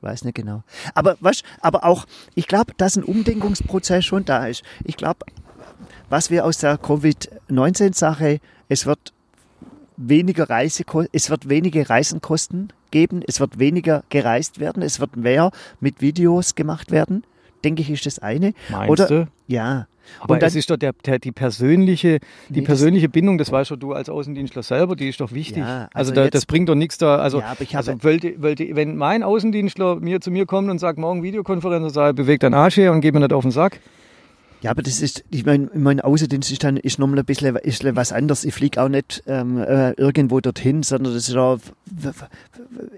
Weiß 0.00 0.24
nicht 0.24 0.34
genau. 0.34 0.62
Aber 0.94 1.16
was, 1.20 1.42
aber 1.60 1.84
auch, 1.84 2.06
ich 2.36 2.46
glaube, 2.46 2.72
dass 2.76 2.96
ein 2.96 3.02
Umdenkungsprozess 3.02 4.04
schon 4.04 4.24
da 4.24 4.46
ist. 4.46 4.62
Ich 4.84 4.96
glaube, 4.96 5.26
was 6.10 6.30
wir 6.30 6.44
aus 6.44 6.58
der 6.58 6.78
Covid-19-Sache, 6.78 8.38
es 8.68 8.86
wird 8.86 9.12
weniger 9.96 10.48
Reiseko 10.48 11.04
es 11.12 11.28
wird 11.30 11.48
weniger 11.48 11.88
Reisenkosten 11.90 12.72
geben, 12.90 13.22
es 13.26 13.40
wird 13.40 13.58
weniger 13.58 14.04
gereist 14.08 14.60
werden, 14.60 14.82
es 14.82 15.00
wird 15.00 15.16
mehr 15.16 15.50
mit 15.80 16.00
Videos 16.00 16.54
gemacht 16.54 16.90
werden. 16.90 17.24
Denke 17.64 17.82
ich, 17.82 17.90
ist 17.90 18.06
das 18.06 18.18
eine. 18.20 18.54
Meinst 18.70 18.90
Oder, 18.90 19.06
du? 19.08 19.28
Ja. 19.48 19.88
Aber 20.20 20.34
Und 20.34 20.42
dann- 20.42 20.46
es 20.46 20.54
ist 20.54 20.70
doch 20.70 20.76
der, 20.78 20.92
der, 21.04 21.18
die 21.18 21.32
persönliche, 21.32 22.20
die 22.48 22.60
Nee, 22.60 22.66
persönliche 22.66 23.08
Bindung, 23.10 23.36
das 23.36 23.52
weißt 23.52 23.72
doch 23.72 23.76
du 23.76 23.92
als 23.92 24.08
Außendienstler 24.08 24.62
selber, 24.62 24.96
die 24.96 25.08
ist 25.08 25.20
doch 25.20 25.32
wichtig. 25.32 25.58
Ja, 25.58 25.80
also 25.92 26.12
also 26.12 26.12
da, 26.14 26.24
jetzt- 26.24 26.34
das 26.34 26.46
bringt 26.46 26.68
doch 26.68 26.76
nichts 26.76 26.96
da. 26.96 27.16
Also, 27.16 27.40
Ja, 27.40 27.54
also 27.74 28.02
wollte, 28.04 28.40
wollte, 28.40 28.74
wenn 28.74 28.96
mein 28.96 29.22
Außendienstler 29.22 29.96
mir 29.96 30.20
zu 30.22 30.30
mir 30.30 30.46
kommt 30.46 30.70
und 30.70 30.78
sagt, 30.78 30.98
morgen 30.98 31.22
Videokonferenz, 31.22 31.84
und 31.84 31.90
sagt, 31.90 32.16
bewegt 32.16 32.42
deinen 32.44 32.54
Arsch 32.54 32.76
her 32.78 32.92
und 32.92 33.00
geh 33.02 33.12
mir 33.12 33.20
nicht 33.20 33.32
auf 33.34 33.42
den 33.42 33.50
Sack. 33.50 33.80
Ja, 34.60 34.72
aber 34.72 34.82
das 34.82 35.00
ist, 35.00 35.24
ich 35.30 35.46
meine, 35.46 35.70
mein 35.72 36.00
Außendienst 36.00 36.50
ist 36.50 36.64
dann 36.64 36.76
ist 36.76 36.98
nochmal 36.98 37.20
ein 37.20 37.24
bisschen, 37.24 37.54
bisschen 37.54 37.94
was 37.94 38.12
anderes. 38.12 38.44
Ich 38.44 38.54
fliege 38.54 38.82
auch 38.82 38.88
nicht 38.88 39.22
ähm, 39.28 39.58
äh, 39.58 39.92
irgendwo 39.92 40.40
dorthin, 40.40 40.82
sondern 40.82 41.14
das 41.14 41.28
ist 41.28 41.36
auch 41.36 41.60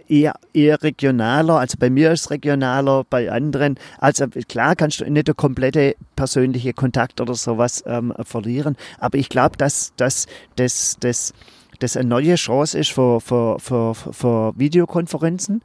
eher, 0.08 0.34
eher 0.54 0.82
regionaler. 0.82 1.58
Also 1.58 1.76
bei 1.78 1.90
mir 1.90 2.12
ist 2.12 2.22
es 2.22 2.30
regionaler, 2.30 3.04
bei 3.10 3.30
anderen. 3.30 3.78
Also 3.98 4.26
klar 4.48 4.74
kannst 4.74 5.00
du 5.00 5.10
nicht 5.10 5.28
der 5.28 5.34
komplette 5.34 5.96
persönliche 6.16 6.72
Kontakt 6.72 7.20
oder 7.20 7.34
sowas 7.34 7.84
ähm, 7.86 8.14
verlieren. 8.22 8.76
Aber 8.98 9.18
ich 9.18 9.28
glaube, 9.28 9.58
dass, 9.58 9.92
dass 9.96 10.26
das, 10.56 10.96
das, 11.00 11.34
das 11.78 11.94
eine 11.94 12.08
neue 12.08 12.36
Chance 12.36 12.78
ist 12.78 12.90
für, 12.90 13.20
für, 13.20 13.58
für, 13.60 13.94
für 13.94 14.58
Videokonferenzen. 14.58 15.60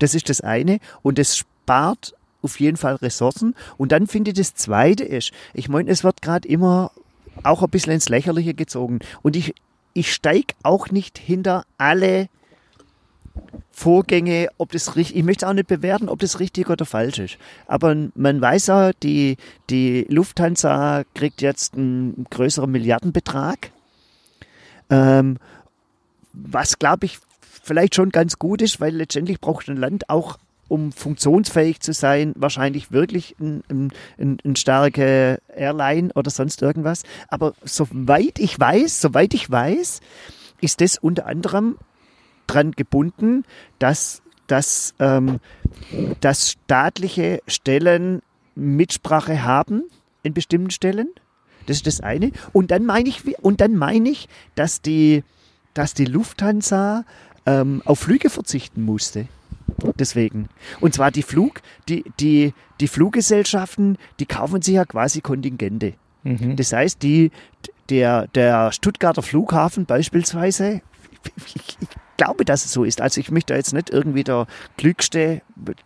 Das 0.00 0.16
ist 0.16 0.28
das 0.28 0.40
eine. 0.40 0.80
Und 1.02 1.18
das 1.18 1.36
spart 1.36 2.15
auf 2.46 2.60
jeden 2.60 2.76
Fall 2.76 2.94
Ressourcen. 2.94 3.54
Und 3.76 3.92
dann 3.92 4.06
finde 4.06 4.30
ich 4.30 4.36
das 4.36 4.54
Zweite 4.54 5.04
ist, 5.04 5.32
ich 5.52 5.68
meine, 5.68 5.90
es 5.90 6.04
wird 6.04 6.22
gerade 6.22 6.48
immer 6.48 6.92
auch 7.42 7.62
ein 7.62 7.70
bisschen 7.70 7.92
ins 7.92 8.08
Lächerliche 8.08 8.54
gezogen. 8.54 9.00
Und 9.22 9.36
ich, 9.36 9.52
ich 9.94 10.12
steige 10.14 10.54
auch 10.62 10.90
nicht 10.90 11.18
hinter 11.18 11.64
alle 11.76 12.28
Vorgänge, 13.72 14.48
ob 14.56 14.70
das 14.72 14.94
richtig, 14.96 15.16
ich 15.16 15.24
möchte 15.24 15.46
auch 15.48 15.52
nicht 15.52 15.66
bewerten, 15.66 16.08
ob 16.08 16.20
das 16.20 16.40
richtig 16.40 16.70
oder 16.70 16.86
falsch 16.86 17.18
ist. 17.18 17.36
Aber 17.66 17.94
man 18.14 18.40
weiß 18.40 18.68
ja, 18.68 18.92
die, 18.92 19.36
die 19.68 20.06
Lufthansa 20.08 21.02
kriegt 21.14 21.42
jetzt 21.42 21.74
einen 21.74 22.26
größeren 22.30 22.70
Milliardenbetrag. 22.70 23.70
Ähm, 24.88 25.38
was 26.32 26.78
glaube 26.78 27.06
ich 27.06 27.18
vielleicht 27.62 27.96
schon 27.96 28.10
ganz 28.10 28.38
gut 28.38 28.62
ist, 28.62 28.80
weil 28.80 28.94
letztendlich 28.94 29.40
braucht 29.40 29.68
ein 29.68 29.76
Land 29.76 30.08
auch, 30.08 30.38
um 30.68 30.92
funktionsfähig 30.92 31.80
zu 31.80 31.92
sein, 31.92 32.32
wahrscheinlich 32.36 32.92
wirklich 32.92 33.36
ein, 33.40 33.62
ein, 34.18 34.38
ein, 34.44 34.56
starke 34.56 35.40
Airline 35.54 36.10
oder 36.14 36.30
sonst 36.30 36.62
irgendwas. 36.62 37.02
Aber 37.28 37.54
soweit 37.64 38.38
ich 38.38 38.58
weiß, 38.58 39.00
soweit 39.00 39.34
ich 39.34 39.50
weiß, 39.50 40.00
ist 40.60 40.80
das 40.80 40.98
unter 40.98 41.26
anderem 41.26 41.78
dran 42.46 42.72
gebunden, 42.72 43.44
dass, 43.78 44.22
dass, 44.46 44.94
ähm, 44.98 45.38
dass 46.20 46.52
staatliche 46.52 47.40
Stellen 47.46 48.22
Mitsprache 48.54 49.42
haben 49.42 49.84
in 50.22 50.34
bestimmten 50.34 50.70
Stellen. 50.70 51.08
Das 51.66 51.78
ist 51.78 51.86
das 51.86 52.00
eine. 52.00 52.32
Und 52.52 52.70
dann 52.70 52.86
meine 52.86 53.08
ich, 53.08 53.38
und 53.38 53.60
dann 53.60 53.74
meine 53.74 54.08
ich, 54.08 54.28
dass 54.54 54.80
die, 54.80 55.24
dass 55.74 55.94
die 55.94 56.04
Lufthansa 56.04 57.04
ähm, 57.44 57.82
auf 57.84 58.00
Flüge 58.00 58.30
verzichten 58.30 58.82
musste. 58.82 59.28
Deswegen. 59.98 60.48
Und 60.80 60.94
zwar 60.94 61.10
die 61.10 61.22
Flug, 61.22 61.60
die, 61.88 62.04
die, 62.20 62.54
die 62.80 62.88
Fluggesellschaften, 62.88 63.98
die 64.20 64.26
kaufen 64.26 64.62
sich 64.62 64.74
ja 64.74 64.84
quasi 64.84 65.20
Kontingente. 65.20 65.94
Mhm. 66.22 66.56
Das 66.56 66.72
heißt, 66.72 67.02
die, 67.02 67.30
der, 67.88 68.26
der 68.28 68.72
Stuttgarter 68.72 69.22
Flughafen 69.22 69.86
beispielsweise, 69.86 70.80
ich, 71.36 71.76
ich 71.80 71.88
glaube, 72.16 72.44
dass 72.44 72.64
es 72.64 72.72
so 72.72 72.84
ist. 72.84 73.00
Also 73.00 73.20
ich 73.20 73.30
möchte 73.30 73.54
jetzt 73.54 73.72
nicht 73.72 73.90
irgendwie 73.90 74.24
der 74.24 74.46
klügste 74.76 75.42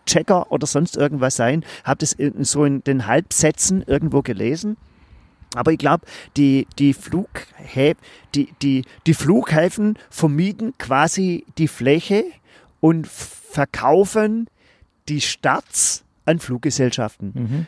Checker 0.07 0.51
oder 0.51 0.67
sonst 0.67 0.97
irgendwas 0.97 1.37
sein, 1.37 1.65
habe 1.85 1.99
das 1.99 2.13
in, 2.13 2.45
so 2.45 2.65
in 2.65 2.83
den 2.85 3.07
Halbsätzen 3.07 3.83
irgendwo 3.83 4.23
gelesen. 4.23 4.77
Aber 5.57 5.73
ich 5.73 5.79
glaube, 5.79 6.07
die, 6.37 6.69
die, 6.79 6.95
Flughä 6.95 7.97
die, 8.35 8.49
die, 8.63 8.85
die 9.07 9.15
Flughäfen 9.15 9.99
vermieten 10.09 10.75
quasi 10.79 11.45
die 11.59 11.67
Fläche 11.67 12.25
und 12.81 13.07
verkaufen 13.07 14.49
die 15.09 15.21
Starts 15.21 16.05
an 16.25 16.39
Fluggesellschaften. 16.39 17.33
Mhm. 17.35 17.67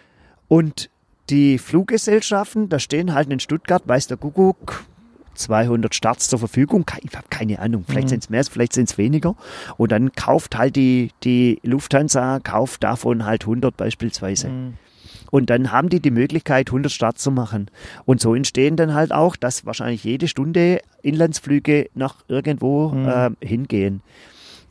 Und 0.49 0.91
die 1.31 1.59
Fluggesellschaften, 1.59 2.69
da 2.69 2.79
stehen 2.79 3.15
halt 3.15 3.31
in 3.31 3.41
Stuttgart, 3.41 3.83
weiß 3.87 4.07
der 4.09 4.17
Kuckuck, 4.17 4.85
200 5.35 5.95
Starts 5.95 6.29
zur 6.29 6.39
Verfügung. 6.39 6.85
Ich 7.03 7.17
habe 7.17 7.27
keine 7.31 7.59
Ahnung, 7.59 7.85
vielleicht 7.87 8.07
Mhm. 8.09 8.11
sind 8.11 8.23
es 8.25 8.31
mehr, 8.31 8.45
vielleicht 8.45 8.75
sind 8.75 8.91
es 8.91 8.99
weniger. 8.99 9.35
Und 9.79 9.91
dann 9.93 10.13
kauft 10.13 10.57
halt 10.59 10.77
die, 10.77 11.11
die 11.25 11.59
Lufthansa, 11.63 12.41
kauft 12.41 12.85
davon 12.85 13.25
halt 13.25 13.47
100 13.47 13.77
beispielsweise. 13.77 14.49
Mhm. 14.49 14.75
Und 15.31 15.49
dann 15.49 15.73
haben 15.73 15.89
die 15.89 16.01
die 16.01 16.11
Möglichkeit, 16.11 16.71
100 16.71 16.93
Starts 16.93 17.23
zu 17.23 17.31
machen. 17.31 17.71
Und 18.05 18.21
so 18.21 18.35
entstehen 18.35 18.77
dann 18.77 18.93
halt 18.93 19.13
auch, 19.13 19.35
dass 19.37 19.65
wahrscheinlich 19.65 20.05
jede 20.05 20.29
Stunde 20.29 20.83
Inlandsflüge 21.01 21.89
nach 21.95 22.17
irgendwo 22.29 22.91
Mhm. 22.91 23.09
ähm, 23.11 23.37
hingehen. 23.41 24.03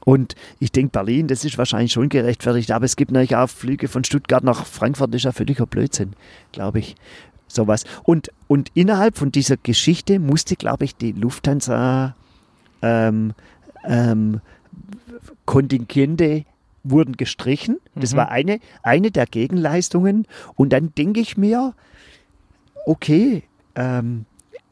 Und 0.06 0.36
ich 0.60 0.72
denke, 0.72 0.92
Berlin, 0.92 1.28
das 1.28 1.46
ist 1.46 1.58
wahrscheinlich 1.58 1.92
schon 1.92 2.10
gerechtfertigt, 2.10 2.72
aber 2.72 2.86
es 2.86 2.96
gibt 2.96 3.12
natürlich 3.12 3.36
auch 3.36 3.50
Flüge 3.50 3.88
von 3.88 4.04
Stuttgart 4.04 4.44
nach 4.44 4.66
Frankfurt, 4.66 5.14
das 5.14 5.20
ist 5.20 5.26
ja 5.26 5.32
völliger 5.32 5.66
Blödsinn, 5.66 6.14
glaube 6.52 6.80
ich. 6.80 6.96
Sowas. 7.48 7.84
Und, 8.04 8.32
und 8.48 8.72
innerhalb 8.76 9.18
von 9.18 9.32
dieser 9.32 9.58
Geschichte 9.58 10.20
musste, 10.20 10.56
glaube 10.56 10.86
ich, 10.86 10.96
die 10.96 11.12
Lufthansa 11.12 12.16
ähm, 12.82 13.34
ähm, 13.84 14.40
Kontingente 15.46 16.46
wurden 16.84 17.18
gestrichen. 17.18 17.78
Das 17.94 18.14
Mhm. 18.14 18.18
war 18.18 18.30
eine, 18.30 18.60
eine 18.84 19.12
der 19.12 19.26
Gegenleistungen. 19.26 20.28
Und 20.56 20.72
dann 20.74 20.96
denke 20.96 21.20
ich 21.20 21.38
mir, 21.38 21.74
okay, 22.86 23.44
ähm, 23.76 24.26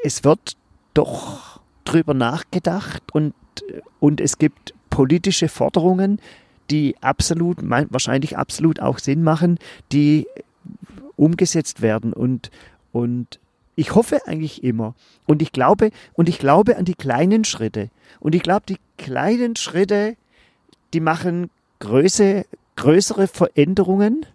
es 0.03 0.23
wird 0.23 0.55
doch 0.93 1.59
drüber 1.83 2.13
nachgedacht 2.13 3.03
und, 3.13 3.33
und 3.99 4.21
es 4.21 4.37
gibt 4.37 4.73
politische 4.99 5.47
Forderungen, 5.47 6.19
die 6.69 6.93
absolut, 6.99 7.59
wahrscheinlich 7.61 8.37
absolut 8.37 8.81
auch 8.81 8.99
Sinn 8.99 9.23
machen, 9.23 9.57
die 9.93 10.27
umgesetzt 11.15 11.81
werden. 11.81 12.11
Und, 12.11 12.51
und 12.91 13.39
ich 13.77 13.95
hoffe 13.95 14.27
eigentlich 14.27 14.61
immer 14.61 14.95
und 15.25 15.41
ich 15.41 15.53
glaube 15.53 15.91
und 16.15 16.27
ich 16.27 16.37
glaube 16.37 16.75
an 16.75 16.83
die 16.83 16.95
kleinen 16.95 17.45
Schritte. 17.45 17.87
Und 18.19 18.35
ich 18.35 18.43
glaube 18.43 18.63
die 18.67 18.75
kleinen 18.97 19.55
Schritte 19.55 20.17
die 20.93 20.99
machen 20.99 21.49
Größe, 21.79 22.45
größere 22.75 23.27
Veränderungen. 23.27 24.25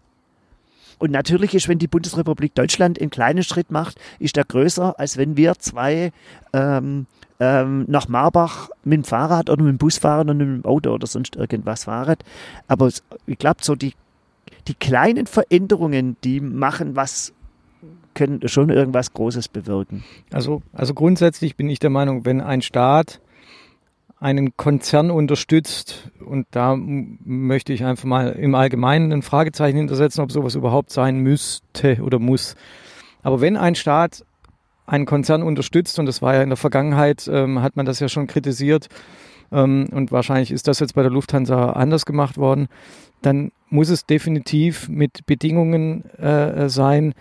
Und 0.99 1.11
natürlich 1.11 1.55
ist, 1.55 1.69
wenn 1.69 1.79
die 1.79 1.89
Bundesrepublik 1.89 2.55
Deutschland 2.55 2.99
einen 2.99 3.11
kleinen 3.11 3.43
Schritt 3.43 3.71
macht, 3.71 4.01
ist 4.19 4.37
der 4.37 4.47
größer, 4.47 4.99
als 4.99 5.19
wenn 5.19 5.37
wir 5.37 5.57
zwei 5.59 6.11
ähm, 6.55 7.05
ähm, 7.45 7.85
nach 7.89 8.09
Marbach 8.09 8.71
mit 8.85 8.97
dem 8.97 9.05
Fahrrad 9.05 9.51
oder 9.51 9.63
mit 9.63 9.73
dem 9.73 9.79
Bus 9.79 9.99
fahren 9.99 10.31
und 10.31 10.39
mit 10.39 10.47
dem 10.47 10.65
Auto 10.65 10.91
oder 10.91 11.07
sonst 11.07 11.37
irgendwas 11.37 11.85
fahren. 11.85 12.17
Aber 12.69 12.89
ich 13.27 13.39
glaube, 13.39 13.59
so 13.63 13.75
die, 13.75 13.95
die 14.67 14.75
kleinen 14.75 15.27
Veränderungen, 15.27 16.17
die 16.25 16.41
machen 16.41 16.97
was, 16.97 17.35
können 18.15 18.41
schon 18.49 18.71
irgendwas 18.71 19.13
Großes 19.13 19.49
bewirken. 19.49 20.05
Also, 20.33 20.63
also 20.73 20.95
grundsätzlich 20.95 21.57
bin 21.57 21.69
ich 21.69 21.79
der 21.79 21.91
Meinung, 21.91 22.25
wenn 22.25 22.41
ein 22.41 22.63
Staat 22.63 23.21
einen 24.21 24.57
Konzern 24.57 25.11
unterstützt, 25.11 26.11
und 26.25 26.47
da 26.51 26.77
möchte 26.77 27.75
ich 27.75 27.85
einfach 27.85 28.05
mal 28.05 28.31
im 28.31 28.55
Allgemeinen 28.55 29.13
ein 29.13 29.23
Fragezeichen 29.23 29.77
hintersetzen, 29.77 30.25
ob 30.25 30.33
sowas 30.33 30.55
überhaupt 30.55 30.91
sein 30.91 31.19
müsste 31.19 32.01
oder 32.01 32.19
muss. 32.19 32.55
Aber 33.23 33.43
wenn 33.43 33.59
ein 33.59 33.75
Staat 33.75 34.25
einen 34.87 35.07
Konzern 35.07 35.43
unterstützt, 35.43 35.99
und 35.99 36.07
das 36.07 36.23
war 36.23 36.35
ja 36.35 36.43
in 36.43 36.51
der 36.51 36.57
Vergangenheit, 36.57 37.29
ähm, 37.33 37.63
hat 37.63 37.77
man 37.77 37.87
das 37.87 38.01
ja 38.01 38.09
schon 38.09 38.27
kritisiert, 38.27 38.89
ähm, 39.53 39.89
und 39.91 40.13
wahrscheinlich 40.13 40.51
ist 40.51 40.69
das 40.69 40.81
jetzt 40.81 40.95
bei 40.95 41.03
der 41.03 41.11
Lufthansa 41.11 41.73
anders 41.73 42.07
gemacht 42.07 42.37
worden, 42.37 42.69
dann 43.23 43.53
muss 43.71 43.89
es 43.89 44.07
definitiv 44.07 44.89
mit 44.89 45.27
Bedingungen 45.27 46.05
äh, 46.19 46.69
sein, 46.69 47.15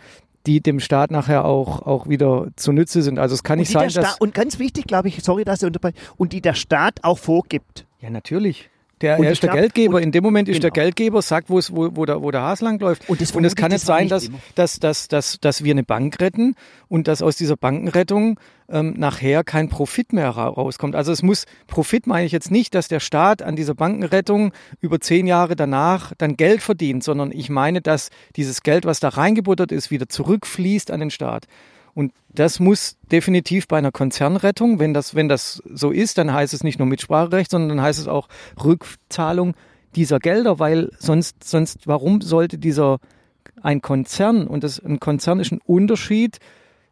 die 0.45 0.59
dem 0.59 0.81
Staat 0.81 1.09
nachher 1.09 1.45
auch, 1.45 1.83
auch 1.83 2.09
wieder 2.09 2.47
zunutze 2.57 3.01
sind. 3.01 3.17
Also 3.17 3.33
es 3.33 3.43
kann 3.43 3.59
nicht 3.59 3.71
sein, 3.71 3.87
der 3.87 4.03
dass... 4.03 4.17
Und 4.17 4.33
ganz 4.33 4.59
wichtig, 4.59 4.85
glaube 4.85 5.07
ich, 5.07 5.23
sorry, 5.23 5.45
dass 5.45 5.61
ich 5.61 5.67
unterbreche, 5.67 5.95
und 6.17 6.33
die 6.33 6.41
der 6.41 6.53
Staat 6.53 6.99
auch 7.03 7.17
vorgibt. 7.17 7.85
Ja, 8.01 8.09
natürlich. 8.09 8.69
Der, 9.01 9.19
Und 9.19 9.25
er 9.25 9.31
ist 9.31 9.43
der 9.43 9.51
Geldgeber. 9.51 10.01
In 10.01 10.11
dem 10.11 10.23
Moment 10.23 10.47
ist 10.47 10.63
der 10.63 10.71
genau. 10.71 10.83
Geldgeber, 10.83 11.21
sagt, 11.21 11.49
wo, 11.49 11.59
es, 11.59 11.75
wo, 11.75 11.89
wo, 11.95 12.05
der, 12.05 12.21
wo 12.21 12.31
der 12.31 12.41
Hase 12.41 12.63
lang 12.63 12.79
läuft. 12.79 13.09
Und 13.09 13.19
es 13.21 13.33
kann 13.33 13.71
ich, 13.71 13.73
nicht 13.73 13.85
sein, 13.85 14.07
dass, 14.07 14.29
dass, 14.55 14.79
dass, 14.79 15.07
dass, 15.07 15.39
dass 15.39 15.63
wir 15.63 15.71
eine 15.71 15.83
Bank 15.83 16.19
retten 16.21 16.55
und 16.87 17.07
dass 17.07 17.21
aus 17.21 17.35
dieser 17.35 17.57
Bankenrettung 17.57 18.39
ähm, 18.69 18.93
nachher 18.97 19.43
kein 19.43 19.67
Profit 19.67 20.13
mehr 20.13 20.29
ra 20.29 20.47
rauskommt. 20.47 20.95
Also 20.95 21.11
es 21.11 21.21
muss, 21.21 21.45
Profit 21.67 22.07
meine 22.07 22.25
ich 22.25 22.31
jetzt 22.31 22.51
nicht, 22.51 22.75
dass 22.75 22.87
der 22.87 22.99
Staat 22.99 23.41
an 23.41 23.55
dieser 23.55 23.75
Bankenrettung 23.75 24.53
über 24.79 24.99
zehn 24.99 25.27
Jahre 25.27 25.55
danach 25.55 26.13
dann 26.17 26.37
Geld 26.37 26.61
verdient, 26.61 27.03
sondern 27.03 27.31
ich 27.31 27.49
meine, 27.49 27.81
dass 27.81 28.09
dieses 28.35 28.63
Geld, 28.63 28.85
was 28.85 28.99
da 28.99 29.09
reingebuttert 29.09 29.71
ist, 29.71 29.91
wieder 29.91 30.07
zurückfließt 30.07 30.91
an 30.91 31.01
den 31.01 31.09
Staat. 31.09 31.47
Und 31.95 32.11
das 32.29 32.59
muss 32.59 32.97
definitiv 33.11 33.67
bei 33.67 33.77
einer 33.77 33.91
Konzernrettung, 33.91 34.79
wenn 34.79 34.93
das, 34.93 35.13
wenn 35.13 35.29
das 35.29 35.61
so 35.71 35.91
ist, 35.91 36.17
dann 36.17 36.33
heißt 36.33 36.53
es 36.53 36.63
nicht 36.63 36.79
nur 36.79 36.87
Mitspracherecht, 36.87 37.51
sondern 37.51 37.77
dann 37.77 37.81
heißt 37.81 37.99
es 37.99 38.07
auch 38.07 38.27
Rückzahlung 38.63 39.55
dieser 39.95 40.19
Gelder, 40.19 40.59
weil 40.59 40.89
sonst, 40.97 41.43
sonst, 41.43 41.87
warum 41.87 42.21
sollte 42.21 42.57
dieser 42.57 42.97
ein 43.61 43.81
Konzern, 43.81 44.47
und 44.47 44.63
das, 44.63 44.83
ein 44.83 44.99
Konzern 44.99 45.39
ist 45.39 45.51
ein 45.51 45.61
Unterschied 45.65 46.39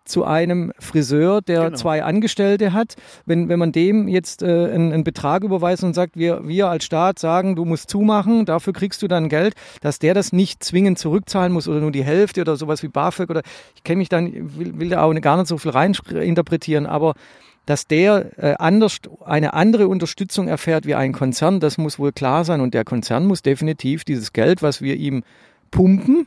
zu 0.06 0.26
einem 0.26 0.72
Friseur, 0.80 1.42
der 1.42 1.66
Genau. 1.66 1.78
zwei 1.78 2.04
Angestellte 2.04 2.74
hat. 2.74 2.96
Wenn, 3.26 3.50
wenn 3.50 3.60
man 3.60 3.72
dem 3.72 4.08
jetzt 4.08 4.42
äh, 4.42 4.46
einen, 4.46 4.92
einen 4.92 5.04
Betrag 5.04 5.44
überweist 5.44 5.84
und 5.84 5.94
sagt, 5.94 6.18
wir, 6.18 6.48
wir 6.48 6.70
als 6.70 6.86
Staat 6.86 7.20
sagen, 7.20 7.56
du 7.56 7.66
musst 7.66 7.90
zumachen, 7.90 8.46
dafür 8.46 8.74
kriegst 8.74 9.02
du 9.02 9.08
dann 9.08 9.30
Geld, 9.30 9.54
dass 9.82 10.00
der 10.00 10.14
das 10.14 10.34
nicht 10.34 10.64
zwingend 10.64 11.00
zurückzahlen 11.00 11.54
muss 11.54 11.68
oder 11.68 11.80
nur 11.80 11.92
die 11.92 12.04
Hälfte 12.04 12.42
oder 12.42 12.56
sowas 12.56 12.84
wie 12.84 12.88
BAföG 12.88 13.30
oder 13.30 13.42
ich 13.76 13.84
kenne 13.84 13.98
mich 13.98 14.10
dann, 14.10 14.32
will, 14.58 14.80
will 14.80 14.90
da 14.90 15.04
auch 15.04 15.14
gar 15.22 15.38
nicht 15.38 15.48
so 15.48 15.58
viel 15.58 15.72
rein 15.72 15.96
interpretieren, 16.10 16.86
aber 16.86 17.14
dass 17.66 17.86
der 17.88 18.38
äh, 18.38 18.56
anders, 18.58 18.98
eine 19.24 19.54
andere 19.54 19.88
Unterstützung 19.88 20.48
erfährt 20.48 20.86
wie 20.86 20.96
ein 20.96 21.14
Konzern, 21.14 21.60
das 21.60 21.78
muss 21.78 22.00
wohl 22.00 22.12
klar 22.12 22.44
sein. 22.44 22.60
Und 22.60 22.74
der 22.74 22.84
Konzern 22.84 23.26
muss 23.26 23.44
definitiv 23.44 24.04
dieses 24.04 24.34
Geld, 24.34 24.62
was 24.64 24.82
wir 24.82 24.96
ihm 24.96 25.24
pumpen, 25.70 26.26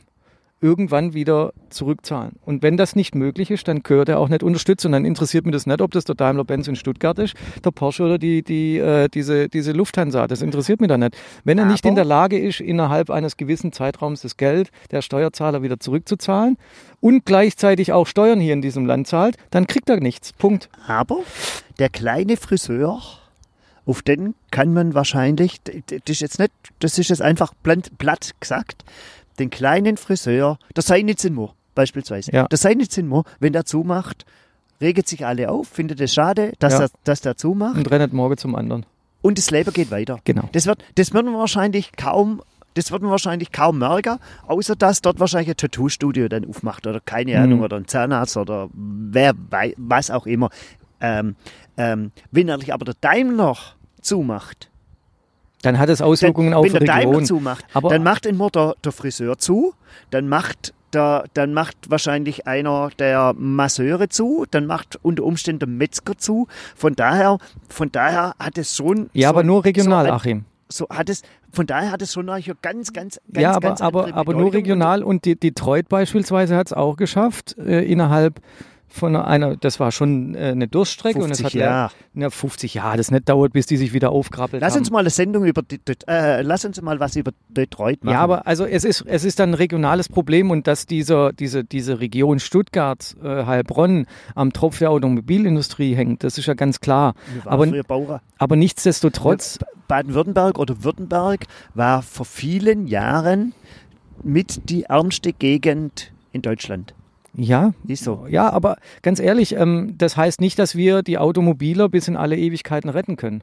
irgendwann 0.65 1.13
wieder 1.13 1.53
zurückzahlen. 1.69 2.33
Und 2.45 2.63
wenn 2.63 2.75
das 2.75 2.95
nicht 2.95 3.13
möglich 3.13 3.51
ist, 3.51 3.67
dann 3.67 3.83
gehört 3.83 4.09
er 4.09 4.19
auch 4.19 4.29
nicht 4.29 4.41
unterstützt. 4.41 4.85
Und 4.85 4.93
dann 4.93 5.05
interessiert 5.05 5.45
mich 5.45 5.53
das 5.53 5.67
nicht, 5.67 5.79
ob 5.81 5.91
das 5.91 6.05
der 6.05 6.15
Daimler-Benz 6.15 6.67
in 6.67 6.75
Stuttgart 6.75 7.19
ist, 7.19 7.35
der 7.63 7.69
Porsche 7.71 8.03
oder 8.03 8.17
die, 8.17 8.41
die, 8.41 8.77
äh, 8.79 9.07
diese, 9.09 9.47
diese 9.47 9.71
Lufthansa. 9.73 10.27
Das 10.27 10.41
interessiert 10.41 10.81
mich 10.81 10.87
dann 10.87 11.01
nicht. 11.01 11.15
Wenn 11.43 11.57
er 11.59 11.65
nicht 11.65 11.83
Aber- 11.85 11.89
in 11.89 11.95
der 11.95 12.05
Lage 12.05 12.39
ist, 12.39 12.59
innerhalb 12.61 13.11
eines 13.11 13.37
gewissen 13.37 13.71
Zeitraums 13.71 14.21
das 14.21 14.37
Geld 14.37 14.71
der 14.91 15.01
Steuerzahler 15.03 15.61
wieder 15.61 15.79
zurückzuzahlen 15.79 16.57
und 16.99 17.25
gleichzeitig 17.25 17.93
auch 17.93 18.07
Steuern 18.07 18.39
hier 18.39 18.53
in 18.53 18.61
diesem 18.63 18.85
Land 18.87 19.07
zahlt, 19.07 19.37
dann 19.51 19.67
kriegt 19.67 19.89
er 19.89 19.99
nichts. 19.99 20.33
Punkt. 20.33 20.69
Aber 20.87 21.19
der 21.77 21.89
kleine 21.89 22.37
Friseur, 22.37 23.01
auf 23.85 24.01
den 24.01 24.33
kann 24.49 24.73
man 24.73 24.95
wahrscheinlich, 24.95 25.61
das 25.63 25.99
ist 26.07 26.21
jetzt 26.21 26.39
nicht, 26.39 26.51
das 26.79 26.97
ist 26.97 27.09
jetzt 27.09 27.21
einfach 27.21 27.53
platt, 27.61 27.91
platt 27.99 28.31
gesagt, 28.39 28.83
den 29.39 29.49
kleinen 29.49 29.97
Friseur, 29.97 30.57
der 30.75 30.83
Seinitzinmo 30.83 31.53
beispielsweise, 31.75 32.31
Ja. 32.31 32.47
der 32.47 32.57
Seinitzinmo, 32.57 33.23
wenn 33.39 33.53
der 33.53 33.65
zumacht, 33.65 34.25
regt 34.81 35.07
sich 35.07 35.25
alle 35.25 35.49
auf, 35.51 35.67
findet 35.67 35.99
es 36.01 36.13
schade, 36.13 36.53
dass, 36.59 36.73
Ja. 36.73 36.81
er, 36.83 36.89
dass 37.03 37.21
der 37.21 37.35
zumacht 37.37 37.77
Und 37.77 37.91
rennt 37.91 38.13
morgen 38.13 38.37
zum 38.37 38.55
anderen. 38.55 38.85
und 39.21 39.37
das 39.37 39.51
Leben 39.51 39.73
geht 39.73 39.91
weiter. 39.91 40.19
Genau. 40.23 40.47
Das 40.53 40.65
wird, 40.67 40.83
das 40.95 41.13
wird 41.13 41.25
man 41.25 41.33
wahrscheinlich 41.35 41.91
kaum, 41.97 42.41
das 42.75 42.91
wird 42.91 43.01
man 43.01 43.11
wahrscheinlich 43.11 43.51
kaum 43.51 43.79
merken, 43.79 44.19
außer 44.47 44.75
dass 44.75 45.01
dort 45.01 45.19
wahrscheinlich 45.19 45.49
ein 45.49 45.57
Tattoo-Studio 45.57 46.27
dann 46.29 46.45
aufmacht 46.47 46.87
oder 46.87 46.99
keine 47.01 47.31
Mhm. 47.35 47.43
Ahnung 47.43 47.61
oder 47.61 47.77
ein 47.77 47.87
Zahnarzt 47.87 48.37
oder 48.37 48.69
wer 48.73 49.33
wei- 49.49 49.73
was 49.77 50.11
auch 50.11 50.25
immer. 50.25 50.49
Ähm, 51.01 51.35
ähm, 51.77 52.11
wenn 52.31 52.47
natürlich 52.47 52.73
aber 52.73 52.85
der 52.85 52.95
Daimler 53.01 53.57
zumacht, 54.01 54.69
Dann 55.65 55.79
hat 55.79 55.89
es 55.89 55.99
dann, 55.99 56.07
Auswirkungen 56.07 56.53
auf 56.53 56.63
wenn 56.65 56.73
die 56.73 56.79
der 56.79 56.87
Daimler 56.87 57.09
Region. 57.09 57.25
zumacht, 57.25 57.65
Aber- 57.73 57.89
dann 57.89 58.03
macht 58.03 58.25
immer 58.25 58.49
der, 58.49 58.75
der 58.83 58.91
Friseur 58.91 59.37
zu, 59.37 59.73
dann 60.11 60.29
macht 60.29 60.73
der, 60.93 61.25
dann 61.33 61.53
macht 61.53 61.75
wahrscheinlich 61.89 62.47
einer 62.47 62.89
der 62.99 63.33
Masseure 63.37 64.07
zu, 64.07 64.45
dann 64.51 64.65
macht 64.65 64.97
unter 65.01 65.23
Umständen 65.23 65.59
der 65.59 65.67
Metzger 65.67 66.17
zu. 66.17 66.47
Von 66.75 66.95
daher, 66.95 67.37
von 67.69 67.91
daher 67.91 68.33
hat 68.39 68.57
es 68.57 68.75
schon 68.75 69.09
Ja, 69.13 69.27
so 69.29 69.33
aber 69.35 69.43
nur 69.43 69.65
regional, 69.65 70.05
so 70.05 70.11
ein, 70.11 70.15
Achim. 70.15 70.45
so 70.69 70.87
hat 70.89 71.09
es, 71.09 71.23
von 71.51 71.65
daher 71.67 71.91
hat 71.91 72.01
es 72.01 72.13
schon 72.13 72.29
eine 72.29 72.43
ganz, 72.61 72.93
ganz, 72.93 73.19
ganz, 73.31 73.41
ja, 73.43 73.51
aber, 73.51 73.59
ganz 73.69 73.81
aber, 73.81 74.13
aber 74.13 74.33
nur 74.33 74.53
regional 74.53 75.03
und 75.03 75.25
die, 75.25 75.35
Detroit 75.37 75.89
beispielsweise 75.89 76.55
hat 76.55 76.67
es 76.67 76.73
auch 76.73 76.95
geschafft, 76.95 77.57
äh, 77.57 77.83
innerhalb 77.83 78.39
von 78.95 79.15
einer, 79.15 79.57
das 79.57 79.79
war 79.79 79.91
schon 79.91 80.35
äh, 80.35 80.51
eine 80.51 80.67
Durststrecke 80.67 81.19
und 81.19 81.29
es 81.29 81.41
50 81.41 81.61
hat. 81.61 81.91
Ja, 82.15 82.29
50 82.29 82.73
Jahre, 82.73 82.97
das 82.97 83.11
nicht 83.11 83.27
dauert, 83.29 83.53
bis 83.53 83.65
die 83.65 83.77
sich 83.77 83.93
wieder 83.93 84.11
aufkrabbelt 84.11 84.61
Lass 84.61 84.73
haben. 84.73 84.79
uns 84.79 84.91
mal 84.91 84.99
eine 84.99 85.09
Sendung 85.09 85.45
über, 85.45 85.61
äh, 86.07 86.41
lass 86.41 86.65
uns 86.65 86.81
mal 86.81 86.99
was 86.99 87.15
über 87.15 87.31
Detroit 87.49 88.03
machen. 88.03 88.13
Ja, 88.13 88.21
aber 88.21 88.47
also 88.47 88.65
es 88.65 88.83
ist, 88.83 89.03
es 89.05 89.25
ist 89.25 89.39
dann 89.39 89.51
ein 89.51 89.53
regionales 89.53 90.09
Problem 90.09 90.49
und 90.49 90.65
dass 90.65 90.85
dieser, 90.85 91.33
diese, 91.33 91.63
diese 91.63 91.99
Region 91.99 92.39
Stuttgart, 92.39 93.15
äh, 93.23 93.45
Heilbronn 93.45 94.07
am 94.33 94.53
Tropf 94.53 94.79
der 94.79 94.89
Automobilindustrie 94.89 95.93
hängt, 95.93 96.23
das 96.23 96.37
ist 96.37 96.45
ja 96.45 96.53
ganz 96.53 96.79
klar. 96.79 97.13
Aber-. 97.43 98.21
Aber 98.37 98.55
nichtsdestotrotz, 98.55 99.59
Baden-Württemberg 99.87 100.57
oder 100.57 100.83
Württemberg 100.83 101.45
war 101.73 102.01
vor 102.01 102.25
vielen 102.25 102.87
Jahren 102.87 103.53
mit 104.23 104.69
die 104.69 104.83
ärmste 104.83 105.33
Gegend 105.33 106.11
in 106.31 106.41
Deutschland. 106.41 106.94
Ja, 107.37 107.73
Ist 107.87 108.03
so. 108.03 108.27
ja, 108.29 108.49
aber 108.49 108.77
ganz 109.01 109.19
ehrlich, 109.19 109.53
ähm, 109.55 109.95
das 109.97 110.15
heißt 110.15 110.39
nicht, 110.39 110.57
dass 110.57 110.75
wir 110.75 111.03
die 111.03 111.17
Automobiler 111.17 111.89
bis 111.89 112.07
in 112.07 112.15
alle 112.15 112.37
Ewigkeiten 112.37 112.89
retten 112.89 113.17
können. 113.17 113.41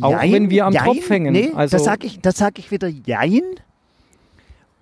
Auch 0.00 0.10
Jein, 0.10 0.32
wenn 0.32 0.50
wir 0.50 0.66
am 0.66 0.72
jein, 0.72 0.84
Tropf 0.84 1.08
hängen. 1.10 1.32
Nee, 1.32 1.52
Also- 1.54 1.76
das 1.76 1.84
sage 1.84 2.06
ich, 2.06 2.20
das 2.20 2.36
sag 2.36 2.58
ich 2.58 2.70
wieder 2.70 2.88
Jein. 2.88 3.42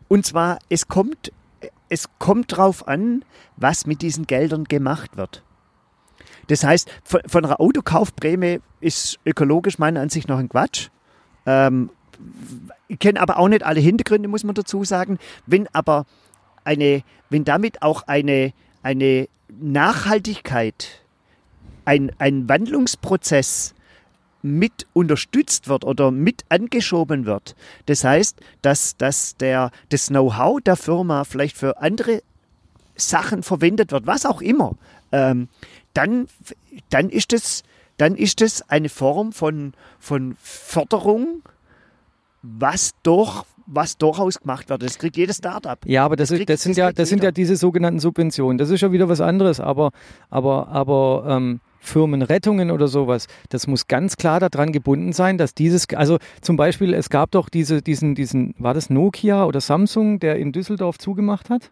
Und 0.09 0.25
zwar, 0.25 0.59
es 0.69 0.89
kommt, 0.89 1.31
es 1.89 2.09
kommt 2.19 2.57
drauf 2.57 2.89
an, 2.89 3.25
was 3.57 3.87
mit 3.87 4.03
diesen 4.03 4.27
Geldern 4.27 4.65
gemacht 4.65 5.17
wird. 5.17 5.43
Das 6.49 6.65
heißt, 6.65 6.91
von, 7.05 7.21
von 7.27 7.45
einer 7.45 7.61
Autokaufprämie 7.61 8.61
ist 8.81 9.19
ökologisch 9.25 9.79
meiner 9.79 10.01
Ansicht 10.01 10.29
nach 10.29 10.39
ein 10.39 10.49
Quatsch. 10.49 10.89
Ähm, 11.47 11.91
ich 12.89 12.99
kenne 12.99 13.21
aber 13.21 13.39
auch 13.39 13.49
nicht 13.49 13.63
alle 13.63 13.81
Hintergründe, 13.81 14.29
muss 14.29 14.45
man 14.45 14.55
dazu 14.55 14.85
sagen. 14.85 15.19
Wenn 15.47 15.69
aber 15.73 16.07
eine, 16.65 17.03
wenn 17.31 17.45
damit 17.45 17.83
auch 17.83 18.03
eine, 18.07 18.53
eine 18.83 19.29
Nachhaltigkeit, 19.49 21.03
ein, 21.85 22.13
ein 22.19 22.49
Wandlungsprozess 22.49 23.75
mit 24.43 24.87
unterstützt 24.93 25.69
wird 25.69 25.85
oder 25.85 26.11
mit 26.11 26.45
angeschoben 26.51 27.25
wird. 27.25 27.57
Das 27.87 28.05
heißt, 28.05 28.41
dass, 28.61 28.97
dass 28.97 29.37
der, 29.37 29.71
das 29.89 30.09
Know-how 30.09 30.61
der 30.61 30.77
Firma 30.77 31.25
vielleicht 31.25 31.57
für 31.57 31.81
andere 31.81 32.23
Sachen 32.95 33.43
verwendet 33.43 33.91
wird, 33.91 34.07
was 34.07 34.27
auch 34.27 34.43
immer, 34.43 34.77
ähm, 35.13 35.49
dann, 35.95 36.29
dann, 36.91 37.09
ist 37.09 37.33
das, 37.33 37.63
dann 37.97 38.17
ist 38.17 38.41
das 38.43 38.69
eine 38.69 38.91
Form 38.91 39.33
von, 39.33 39.73
von 39.99 40.37
Förderung, 40.39 41.43
was 42.43 42.91
doch 43.03 43.47
was 43.67 43.97
durchaus 43.99 44.41
gemacht 44.41 44.69
wird. 44.69 44.83
Das 44.83 44.99
kriegt 44.99 45.17
jedes 45.17 45.37
Startup. 45.39 45.79
Ja, 45.87 46.05
aber 46.05 46.17
das, 46.17 46.29
Das 46.29 46.39
kriegt- 46.39 46.51
das 46.51 46.63
sind 46.63 46.73
das 46.73 46.77
ja, 46.79 46.93
das 46.93 47.09
sind 47.09 47.19
jeder. 47.19 47.29
ja 47.29 47.33
diese 47.33 47.57
sogenannten 47.57 47.99
Subventionen. 48.01 48.59
Das 48.59 48.71
ist 48.71 48.81
ja 48.81 48.93
wieder 48.93 49.09
was 49.09 49.21
anderes. 49.21 49.61
Aber, 49.61 49.91
aber, 50.31 50.69
aber 50.69 51.25
ähm, 51.29 51.61
Firmenrettungen 51.81 52.71
oder 52.71 52.89
sowas, 52.89 53.27
das 53.51 53.67
muss 53.67 53.87
ganz 53.87 54.17
klar 54.17 54.41
daran 54.41 54.73
gebunden 54.73 55.13
sein, 55.13 55.39
dass 55.39 55.55
dieses, 55.55 55.87
also 55.95 56.19
zum 56.41 56.57
Beispiel, 56.57 56.95
es 56.95 57.11
gab 57.11 57.31
doch 57.31 57.49
diese, 57.49 57.83
diesen, 57.83 58.15
diesen, 58.15 58.55
war 58.59 58.75
das 58.75 58.91
Nokia 58.91 59.45
oder 59.45 59.61
Samsung, 59.61 60.19
der 60.19 60.37
in 60.37 60.51
Düsseldorf 60.53 60.99
zugemacht 60.99 61.51
hat? 61.51 61.71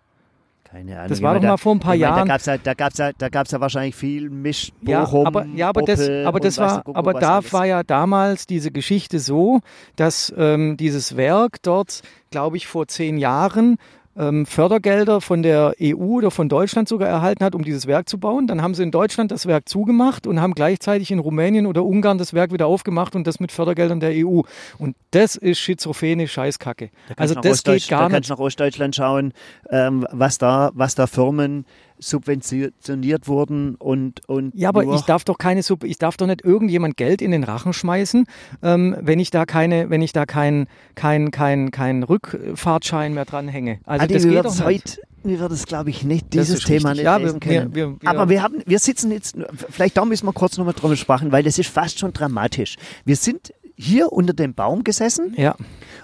Keine 0.73 0.97
Ahnung. 0.97 1.09
Das 1.11 1.21
war 1.21 1.35
doch 1.35 1.43
mal 1.43 1.57
vor 1.59 1.75
ein 1.75 1.81
paar 1.81 1.91
meine, 1.91 2.01
Jahren. 2.01 2.27
Da 2.29 2.33
gab 2.33 2.41
es 2.41 2.47
ja, 2.47 2.57
da 2.57 2.73
gab's 2.75 2.97
ja, 2.97 3.11
da 3.13 3.29
gab's 3.29 3.51
ja 3.51 3.61
wahrscheinlich 3.61 3.95
viel 3.95 4.31
Misch, 4.31 4.73
Ja, 4.81 5.05
Bochum, 5.05 5.27
aber, 5.27 5.45
ja, 5.55 5.69
aber 5.69 5.83
das, 5.83 6.01
Opel 6.01 6.27
aber 6.27 6.41
das 6.41 6.57
und 6.59 6.65
weiß 6.65 6.73
war, 6.73 6.83
Kuckuck 6.85 6.97
aber 6.97 7.15
da 7.15 7.37
alles. 7.37 7.53
war 7.53 7.67
ja 7.67 7.83
damals 7.83 8.47
diese 8.47 8.71
Geschichte 8.71 9.19
so, 9.19 9.61
dass 9.97 10.33
ähm, 10.35 10.79
dieses 10.79 11.15
Werk 11.19 11.61
dort, 11.63 12.01
glaube 12.31 12.57
ich, 12.57 12.67
vor 12.67 12.87
zehn 12.89 13.19
Jahren 13.19 13.77
ähm, 14.17 14.47
Fördergelder 14.47 15.21
von 15.21 15.43
der 15.43 15.75
EU 15.81 16.19
oder 16.19 16.31
von 16.31 16.49
Deutschland 16.49 16.89
sogar 16.89 17.09
erhalten 17.09 17.45
hat, 17.45 17.55
um 17.55 17.65
dieses 17.65 17.87
Werk 17.87 18.09
zu 18.09 18.19
bauen. 18.19 18.47
Dann 18.47 18.63
haben 18.63 18.75
sie 18.75 18.83
in 18.83 18.91
Deutschland 18.91 19.31
das 19.31 19.47
Werk 19.47 19.69
zugemacht 19.69 20.27
und 20.27 20.41
haben 20.41 20.55
gleichzeitig 20.55 21.11
in 21.11 21.19
Rumänien 21.19 21.67
oder 21.67 21.85
Ungarn 21.85 22.19
das 22.19 22.35
Werk 22.35 22.53
wieder 22.53 22.67
aufgemacht 22.67 23.15
und 23.17 23.27
das 23.27 23.41
mit 23.41 23.53
Fördergeldern 23.53 24.01
der 24.01 24.13
EU. 24.15 24.43
Und 24.79 24.97
das 25.11 25.37
ist 25.37 25.59
schizophrene 25.59 26.29
Scheißkacke. 26.29 26.91
Also 27.17 27.35
Kannst 27.35 27.35
nach 27.35 27.43
das 27.43 27.65
geht 27.65 27.89
gar 27.89 28.01
da 28.01 28.05
nicht. 28.07 28.15
kannst 28.15 28.31
du 28.31 28.35
nach 28.35 28.41
Ostdeutschland 28.41 28.97
schauen, 28.97 29.33
ähm, 29.71 30.07
was, 30.11 30.39
da, 30.39 30.71
was 30.75 30.95
da 30.95 31.07
Firmen 31.07 31.65
subventioniert 32.03 33.29
wurden 33.29 33.77
und, 33.77 34.29
und 34.29 34.53
Ja, 34.55 34.69
aber 34.69 34.85
ich 34.85 35.03
darf 35.03 35.25
doch 35.25 35.39
keine 35.39 35.63
Sub 35.63 35.85
ich 35.85 35.99
darf 35.99 36.17
doch 36.17 36.27
nicht 36.27 36.45
irgendjemand 36.45 36.97
Geld 36.97 37.23
in 37.23 37.31
den 37.31 37.45
Rachen 37.45 37.73
schmeißen, 37.73 38.27
ähm, 38.63 38.97
wenn 39.01 39.21
ich 39.21 39.31
da 39.31 39.47
keine, 39.47 39.89
wenn 39.89 40.03
ich 40.03 40.13
da 40.13 40.27
keinen 40.27 40.67
kein, 40.95 41.31
kein, 41.31 41.71
kein 41.71 42.03
Rückfahrtschein 42.03 43.15
mehr 43.15 43.25
dranhänge. 43.25 43.79
Also 43.85 44.02
Adi, 44.03 44.15
das 44.15 44.23
wir 44.25 44.31
geht 44.31 44.45
werden 44.45 44.59
doch 44.59 44.65
heute, 44.65 44.99
wir 45.25 45.41
werden 45.41 45.53
es 45.55 45.67
glaube 45.67 45.91
ich 45.91 46.05
nicht, 46.05 46.33
dieses 46.35 46.61
Thema 46.61 46.91
richtig. 46.91 46.93
nicht 46.93 47.05
Ja, 47.05 47.17
lesen 47.17 47.35
wir- 47.43 47.61
können. 47.61 47.75
wir- 47.75 48.01
wir- 48.01 48.09
aber 48.11 48.29
wir 48.29 48.43
haben, 48.43 48.57
wir 48.67 48.79
sitzen 48.79 49.11
jetzt, 49.13 49.37
vielleicht 49.71 49.97
da 49.97 50.05
müssen 50.05 50.27
wir 50.27 50.33
kurz 50.33 50.59
nochmal 50.59 50.75
drüber 50.75 50.97
sprechen, 50.97 51.31
weil 51.33 51.43
das 51.43 51.59
ist 51.59 51.69
fast 51.71 51.99
schon 51.99 52.13
dramatisch. 52.13 52.77
Wir 53.05 53.17
sind 53.17 53.53
hier 53.77 54.13
unter 54.13 54.33
dem 54.33 54.55
Baum 54.55 54.85
gesessen 54.85 55.35
Ja, 55.37 55.55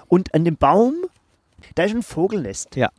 und 0.07 0.33
an 0.33 0.45
dem 0.45 0.55
Baum, 0.57 0.95
da 1.75 1.83
ist 1.83 1.93
ein 1.95 2.03
Vogelnest. 2.03 2.75
ja. 2.75 2.89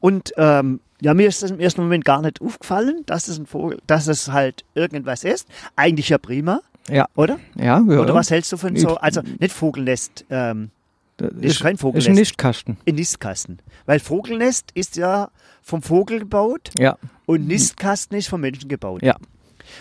Und 0.00 0.32
ähm, 0.36 0.80
ja, 1.00 1.14
mir 1.14 1.26
ist 1.28 1.42
das 1.42 1.50
im 1.50 1.60
ersten 1.60 1.80
Moment 1.82 2.04
gar 2.04 2.20
nicht 2.20 2.40
aufgefallen, 2.42 3.02
dass 3.06 3.28
es 3.28 3.38
ein 3.38 3.46
Vogel, 3.46 3.78
dass 3.86 4.06
es 4.06 4.30
halt 4.32 4.64
irgendwas 4.74 5.24
ist. 5.24 5.48
Eigentlich 5.76 6.10
ja 6.10 6.18
prima, 6.18 6.60
Ja, 6.90 7.06
oder? 7.16 7.38
ja, 7.56 7.80
ja. 7.80 8.00
Oder 8.00 8.14
was 8.14 8.30
hältst 8.30 8.52
du 8.52 8.58
von 8.58 8.76
so? 8.76 8.96
Also 8.96 9.22
nicht 9.40 9.52
Vogelnest, 9.52 10.24
ähm, 10.30 10.70
Das 11.16 11.30
ist 11.40 11.60
kein 11.60 11.74
Ist 11.74 11.80
Vogelnest. 11.80 12.08
ein 12.08 12.14
Nistkasten. 12.14 12.76
ein 12.88 12.94
Nistkasten. 12.96 13.58
Weil 13.86 14.00
Vogelnest 14.00 14.70
ist 14.74 14.96
ja 14.96 15.30
vom 15.62 15.80
Vogel 15.82 16.18
gebaut 16.20 16.70
Ja, 16.78 16.98
und 17.26 17.46
Nistkasten 17.46 18.16
ist 18.18 18.28
vom 18.28 18.40
Menschen 18.40 18.68
gebaut. 18.68 19.02
ja. 19.02 19.16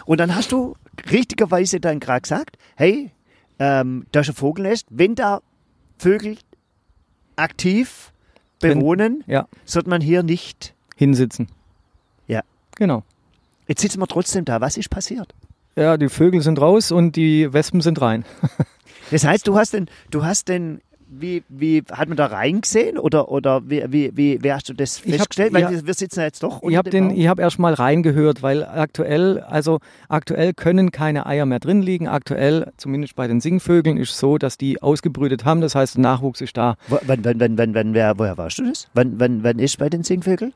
Und 0.05 0.19
dann 0.19 0.33
hast 0.35 0.51
du 0.51 0.75
richtigerweise 1.11 1.79
dann 1.79 1.99
gerade 1.99 2.21
gesagt, 2.21 2.57
hey, 2.75 3.11
ähm, 3.59 4.05
da 4.11 4.21
ist 4.21 4.29
ein 4.29 4.35
Vogelnest. 4.35 4.85
Wenn 4.89 5.15
da 5.15 5.41
Vögel 5.97 6.37
aktiv 7.35 8.11
Wenn- 8.61 8.79
bewohnen, 8.79 9.23
Ja, 9.27 9.47
sollte 9.65 9.89
man 9.89 10.01
hier 10.01 10.23
nicht. 10.23 10.73
hinsitzen. 10.95 11.47
Ja. 12.27 12.41
Genau. 12.75 13.03
Jetzt 13.67 13.81
sitzen 13.81 13.99
wir 13.99 14.07
trotzdem 14.07 14.45
da. 14.45 14.61
Was 14.61 14.77
ist 14.77 14.89
passiert? 14.89 15.33
Ja, 15.75 15.97
die 15.97 16.09
Vögel 16.09 16.41
sind 16.41 16.59
raus 16.61 16.91
und 16.91 17.15
die 17.15 17.51
Wespen 17.51 17.81
sind 17.81 17.99
rein. 18.01 18.25
Das 19.11 19.25
heißt, 19.25 19.45
du 19.47 19.57
hast 19.57 19.73
den, 19.73 19.89
du 20.11 20.23
hast 20.23 20.47
den, 20.47 20.79
wie, 21.19 21.43
wie 21.49 21.83
hat 21.91 22.07
man 22.07 22.17
da 22.17 22.25
reingesehen 22.27 22.97
oder, 22.97 23.29
oder 23.29 23.61
wie, 23.69 23.83
wie, 23.89 24.11
wie, 24.15 24.39
wie 24.43 24.53
hast 24.53 24.69
du 24.69 24.73
das 24.73 24.97
Ich 24.99 25.03
hab- 25.13 25.17
festgestellt? 25.19 25.53
Weil 25.53 25.61
ja. 25.61 25.85
wir, 25.85 25.93
sitzen 25.93 26.19
ja 26.19 26.25
jetzt 26.25 26.43
doch 26.43 26.61
Ich 26.63 26.75
habe 26.75 26.89
den, 26.89 27.09
ich 27.11 27.27
habe 27.27 27.41
erst 27.41 27.59
mal 27.59 27.73
reingehört, 27.73 28.41
weil 28.43 28.63
aktuell, 28.63 29.39
also 29.41 29.79
aktuell 30.09 30.53
können 30.53 30.91
keine 30.91 31.25
Eier 31.25 31.45
mehr 31.45 31.59
drin 31.59 31.81
liegen. 31.81 32.07
Aktuell, 32.07 32.71
zumindest 32.77 33.15
bei 33.15 33.27
den 33.27 33.41
Singvögeln, 33.41 33.97
ist 33.97 34.11
es 34.11 34.19
so, 34.19 34.37
dass 34.37 34.57
die 34.57 34.81
ausgebrütet 34.81 35.45
haben. 35.45 35.61
Das 35.61 35.75
heißt, 35.75 35.95
der 35.95 36.01
Nachwuchs 36.01 36.41
ist 36.41 36.57
da. 36.57 36.75
Wo- 36.87 36.99
Wann, 37.05 37.23
wann, 37.23 37.39
wann, 37.39 37.57
wann, 37.57 37.73
wann, 37.75 37.93
wer, 37.93 38.17
woher 38.19 38.37
warst 38.37 38.59
du 38.59 38.65
das? 38.65 38.87
Wann, 38.93 39.19
wann, 39.19 39.43
wann 39.43 39.59
ist 39.59 39.77
bei 39.77 39.89
den 39.89 40.03
Singvögeln? 40.03 40.53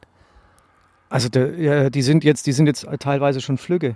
Also 1.09 1.29
ja, 1.39 1.89
die 1.89 2.01
sind 2.01 2.23
jetzt, 2.23 2.47
die 2.47 2.51
sind 2.51 2.65
jetzt 2.65 2.85
teilweise 2.99 3.39
schon 3.41 3.57
Flügge. 3.57 3.95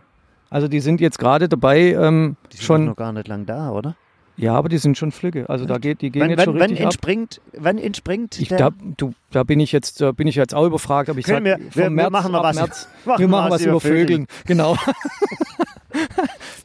Also 0.49 0.67
die 0.67 0.79
sind 0.79 1.01
jetzt 1.01 1.19
gerade 1.19 1.47
dabei, 1.49 1.93
ähm, 1.93 2.35
Die 2.51 2.57
sind 2.57 2.65
schon. 2.65 2.85
noch 2.85 2.95
gar 2.95 3.11
nicht 3.13 3.27
lang 3.27 3.45
da, 3.45 3.71
oder? 3.71 3.95
Ja, 4.37 4.55
aber 4.55 4.69
die 4.69 4.77
sind 4.77 4.97
schon 4.97 5.11
Flügge. 5.11 5.49
Also 5.49 5.65
da 5.65 5.77
geht, 5.77 6.01
die 6.01 6.09
gehen 6.09 6.21
Wann, 6.23 6.29
jetzt 6.31 6.39
wann, 6.39 6.45
schon 6.45 6.53
wann, 6.55 6.61
richtig 6.69 6.79
ab. 6.79 6.85
entspringt, 6.93 7.41
wann 7.57 7.77
entspringt 7.77 8.39
Ich, 8.39 8.47
da, 8.49 8.69
du, 8.97 9.13
da 9.31 9.43
bin 9.43 9.59
ich 9.59 9.71
jetzt, 9.71 10.01
da 10.01 10.11
bin 10.13 10.27
ich 10.27 10.35
jetzt 10.35 10.55
auch 10.55 10.65
überfragt, 10.65 11.09
aber 11.09 11.19
ich 11.19 11.27
sag, 11.27 11.43
wir- 11.43 11.57
vom 11.57 11.65
wir- 11.73 11.83
wir 11.83 11.89
März, 11.89 12.11
machen 12.11 12.31
mal 12.31 12.37
ab 12.39 12.43
was. 12.45 12.55
März, 12.55 12.87
Machen 13.05 13.19
wir 13.19 13.19
wir 13.19 13.27
machen 13.27 13.51
was 13.51 13.61
was 13.61 13.65
über 13.67 13.79
Vögeln. 13.81 14.07
Vögeln, 14.07 14.27
genau. 14.45 14.75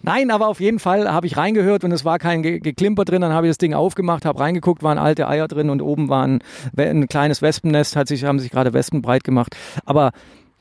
Nein, 0.03 0.31
aber 0.31 0.47
auf 0.47 0.61
jeden 0.61 0.79
Fall 0.79 1.11
habe 1.13 1.27
ich 1.27 1.37
reingehört 1.37 1.83
und 1.83 1.91
es 1.91 2.05
war 2.05 2.19
kein 2.21 2.43
Ge 2.43 2.61
Geklimper 2.61 3.05
drin. 3.05 3.23
Dann 3.23 3.33
habe 3.33 3.47
ich 3.49 3.51
das 3.51 3.59
Ding 3.59 3.75
aufgemacht, 3.75 4.25
habe 4.25 4.39
reingeguckt, 4.39 4.83
waren 4.85 4.99
alte 4.99 5.27
Eier 5.29 5.49
drin 5.49 5.69
und 5.69 5.83
oben 5.83 6.09
war 6.09 6.25
ein, 6.27 6.39
ein 6.77 7.09
kleines 7.09 7.43
Wespennest, 7.43 7.97
hat 7.97 8.07
sich, 8.07 8.25
haben 8.25 8.39
sich 8.39 8.51
gerade 8.53 8.73
Wespen 8.73 9.03
breit 9.03 9.25
gemacht. 9.25 9.57
Aber 9.85 10.13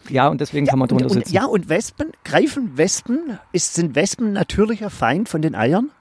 ja, 0.09 0.27
und 0.29 0.41
deswegen 0.41 0.65
kann 0.65 0.79
man 0.79 0.87
drunter 0.87 1.05
und, 1.05 1.11
und, 1.11 1.17
sitzen. 1.19 1.33
ja, 1.35 1.45
und 1.45 1.69
Wespen, 1.69 2.07
greifen 2.23 2.75
Wespen, 2.77 3.37
ist, 3.51 3.75
sind 3.75 3.95
Wespen 3.95 4.33
natürlicher 4.33 4.89
Feind 4.89 5.29
von 5.29 5.41
den 5.43 5.53
Eiern? 5.55 5.91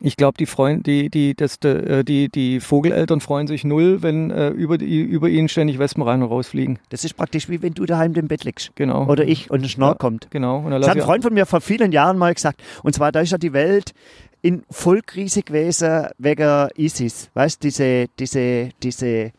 Ich 0.00 0.16
glaube, 0.16 0.36
die, 0.38 0.46
freuen, 0.46 0.82
die, 0.84 1.10
die, 1.10 1.34
das, 1.34 1.56
äh, 1.64 2.04
die, 2.04 2.28
die 2.28 2.60
Vogeleltern 2.60 3.20
freuen 3.20 3.46
sich 3.48 3.64
null, 3.64 4.00
wenn 4.02 4.30
äh, 4.30 4.48
über, 4.50 4.78
die, 4.78 5.00
über 5.00 5.28
ihnen 5.28 5.48
ständig 5.48 5.78
Wespen 5.80 6.02
rein 6.04 6.22
und 6.22 6.28
rausfliegen. 6.28 6.78
Das 6.90 7.04
ist 7.04 7.14
praktisch 7.14 7.48
wie 7.48 7.62
wenn 7.62 7.74
du 7.74 7.84
daheim 7.84 8.14
im 8.14 8.28
Bett 8.28 8.44
liegst. 8.44 8.70
Genau. 8.76 9.06
Oder 9.06 9.26
ich 9.26 9.50
und 9.50 9.62
ein 9.62 9.68
Schnorr 9.68 9.90
Ja. 9.90 9.94
kommt. 9.94 10.30
Genau. 10.30 10.58
Und 10.58 10.70
Das 10.70 10.82
hat 10.86 10.92
ein 10.92 10.98
ich- 10.98 11.04
Freund 11.04 11.24
von 11.24 11.34
mir 11.34 11.46
vor 11.46 11.60
vielen 11.60 11.90
Jahren 11.90 12.16
mal 12.16 12.32
gesagt. 12.32 12.62
Und 12.84 12.94
zwar, 12.94 13.10
da 13.10 13.20
ist 13.20 13.32
ja 13.32 13.38
die 13.38 13.52
Welt 13.52 13.92
in 14.40 14.62
Vollkrise 14.70 15.42
gewesen 15.42 16.06
wegen 16.18 16.68
ISIS. 16.76 17.28
Weißt 17.34 17.60
diese, 17.64 18.06
diese, 18.20 18.68
diese 18.82 19.32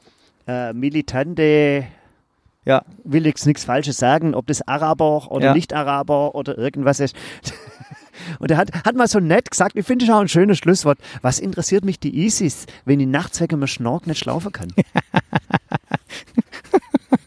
äh, 0.46 0.74
militante, 0.74 1.86
ja, 2.66 2.84
will 3.06 3.26
jetzt 3.26 3.48
nichts 3.48 3.64
Falsches 3.64 3.98
sagen, 3.98 4.36
ob 4.36 4.48
das 4.48 4.62
Araber 4.68 5.32
oder 5.32 5.46
Ja. 5.46 5.54
Nicht-Araber 5.54 6.36
oder 6.36 6.58
irgendwas 6.58 7.00
ist. 7.00 7.16
Und 8.40 8.52
er 8.52 8.58
hat, 8.58 8.74
hat 8.86 8.96
mal 8.96 9.08
so 9.08 9.20
nett 9.20 9.50
gesagt, 9.52 9.76
ich 9.76 9.86
finde 9.86 10.06
es 10.06 10.12
auch 10.12 10.20
ein 10.20 10.28
schönes 10.28 10.58
Schlusswort. 10.58 10.98
Was 11.22 11.40
interessiert 11.40 11.86
mich 11.86 12.00
die 12.00 12.26
ISIS, 12.26 12.66
wenn 12.86 13.00
ich 13.00 13.08
nachts 13.08 13.40
wegen 13.42 13.56
einem 13.56 13.68
Schnork 13.68 14.08
nicht 14.08 14.20
schlafen 14.20 14.52
kann? 14.52 14.70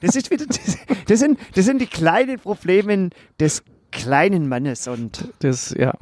Das 0.01 0.17
ist 0.17 0.31
wieder, 0.31 0.47
das, 0.47 0.79
das, 1.07 1.21
sind, 1.21 1.39
das 1.55 1.65
sind 1.65 1.81
die 1.81 1.87
kleinen 1.87 2.39
Probleme 2.39 3.11
des 3.39 3.63
kleinen 3.93 4.49
Mannes 4.49 4.89
und 4.89 5.29
das, 5.41 5.75
ja. 5.79 5.93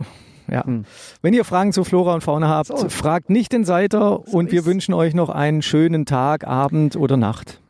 Ja. 0.50 0.64
Hm. 0.64 0.84
Wenn 1.22 1.34
ihr 1.34 1.44
Fragen 1.44 1.72
zu 1.72 1.84
Flora 1.84 2.14
und 2.14 2.22
Fauna 2.22 2.48
habt, 2.48 2.68
So. 2.68 2.88
fragt 2.88 3.30
nicht 3.30 3.52
den 3.52 3.64
Seiter 3.64 4.26
und 4.28 4.52
wir 4.52 4.64
wünschen 4.64 4.94
euch 4.94 5.14
noch 5.14 5.28
einen 5.28 5.62
schönen 5.62 6.06
Tag, 6.06 6.46
Abend 6.46 6.96
oder 6.96 7.16
Nacht. 7.16 7.60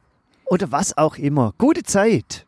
oder 0.46 0.70
was 0.72 0.96
auch 0.96 1.16
immer. 1.16 1.52
Gute 1.58 1.82
Zeit. 1.82 2.46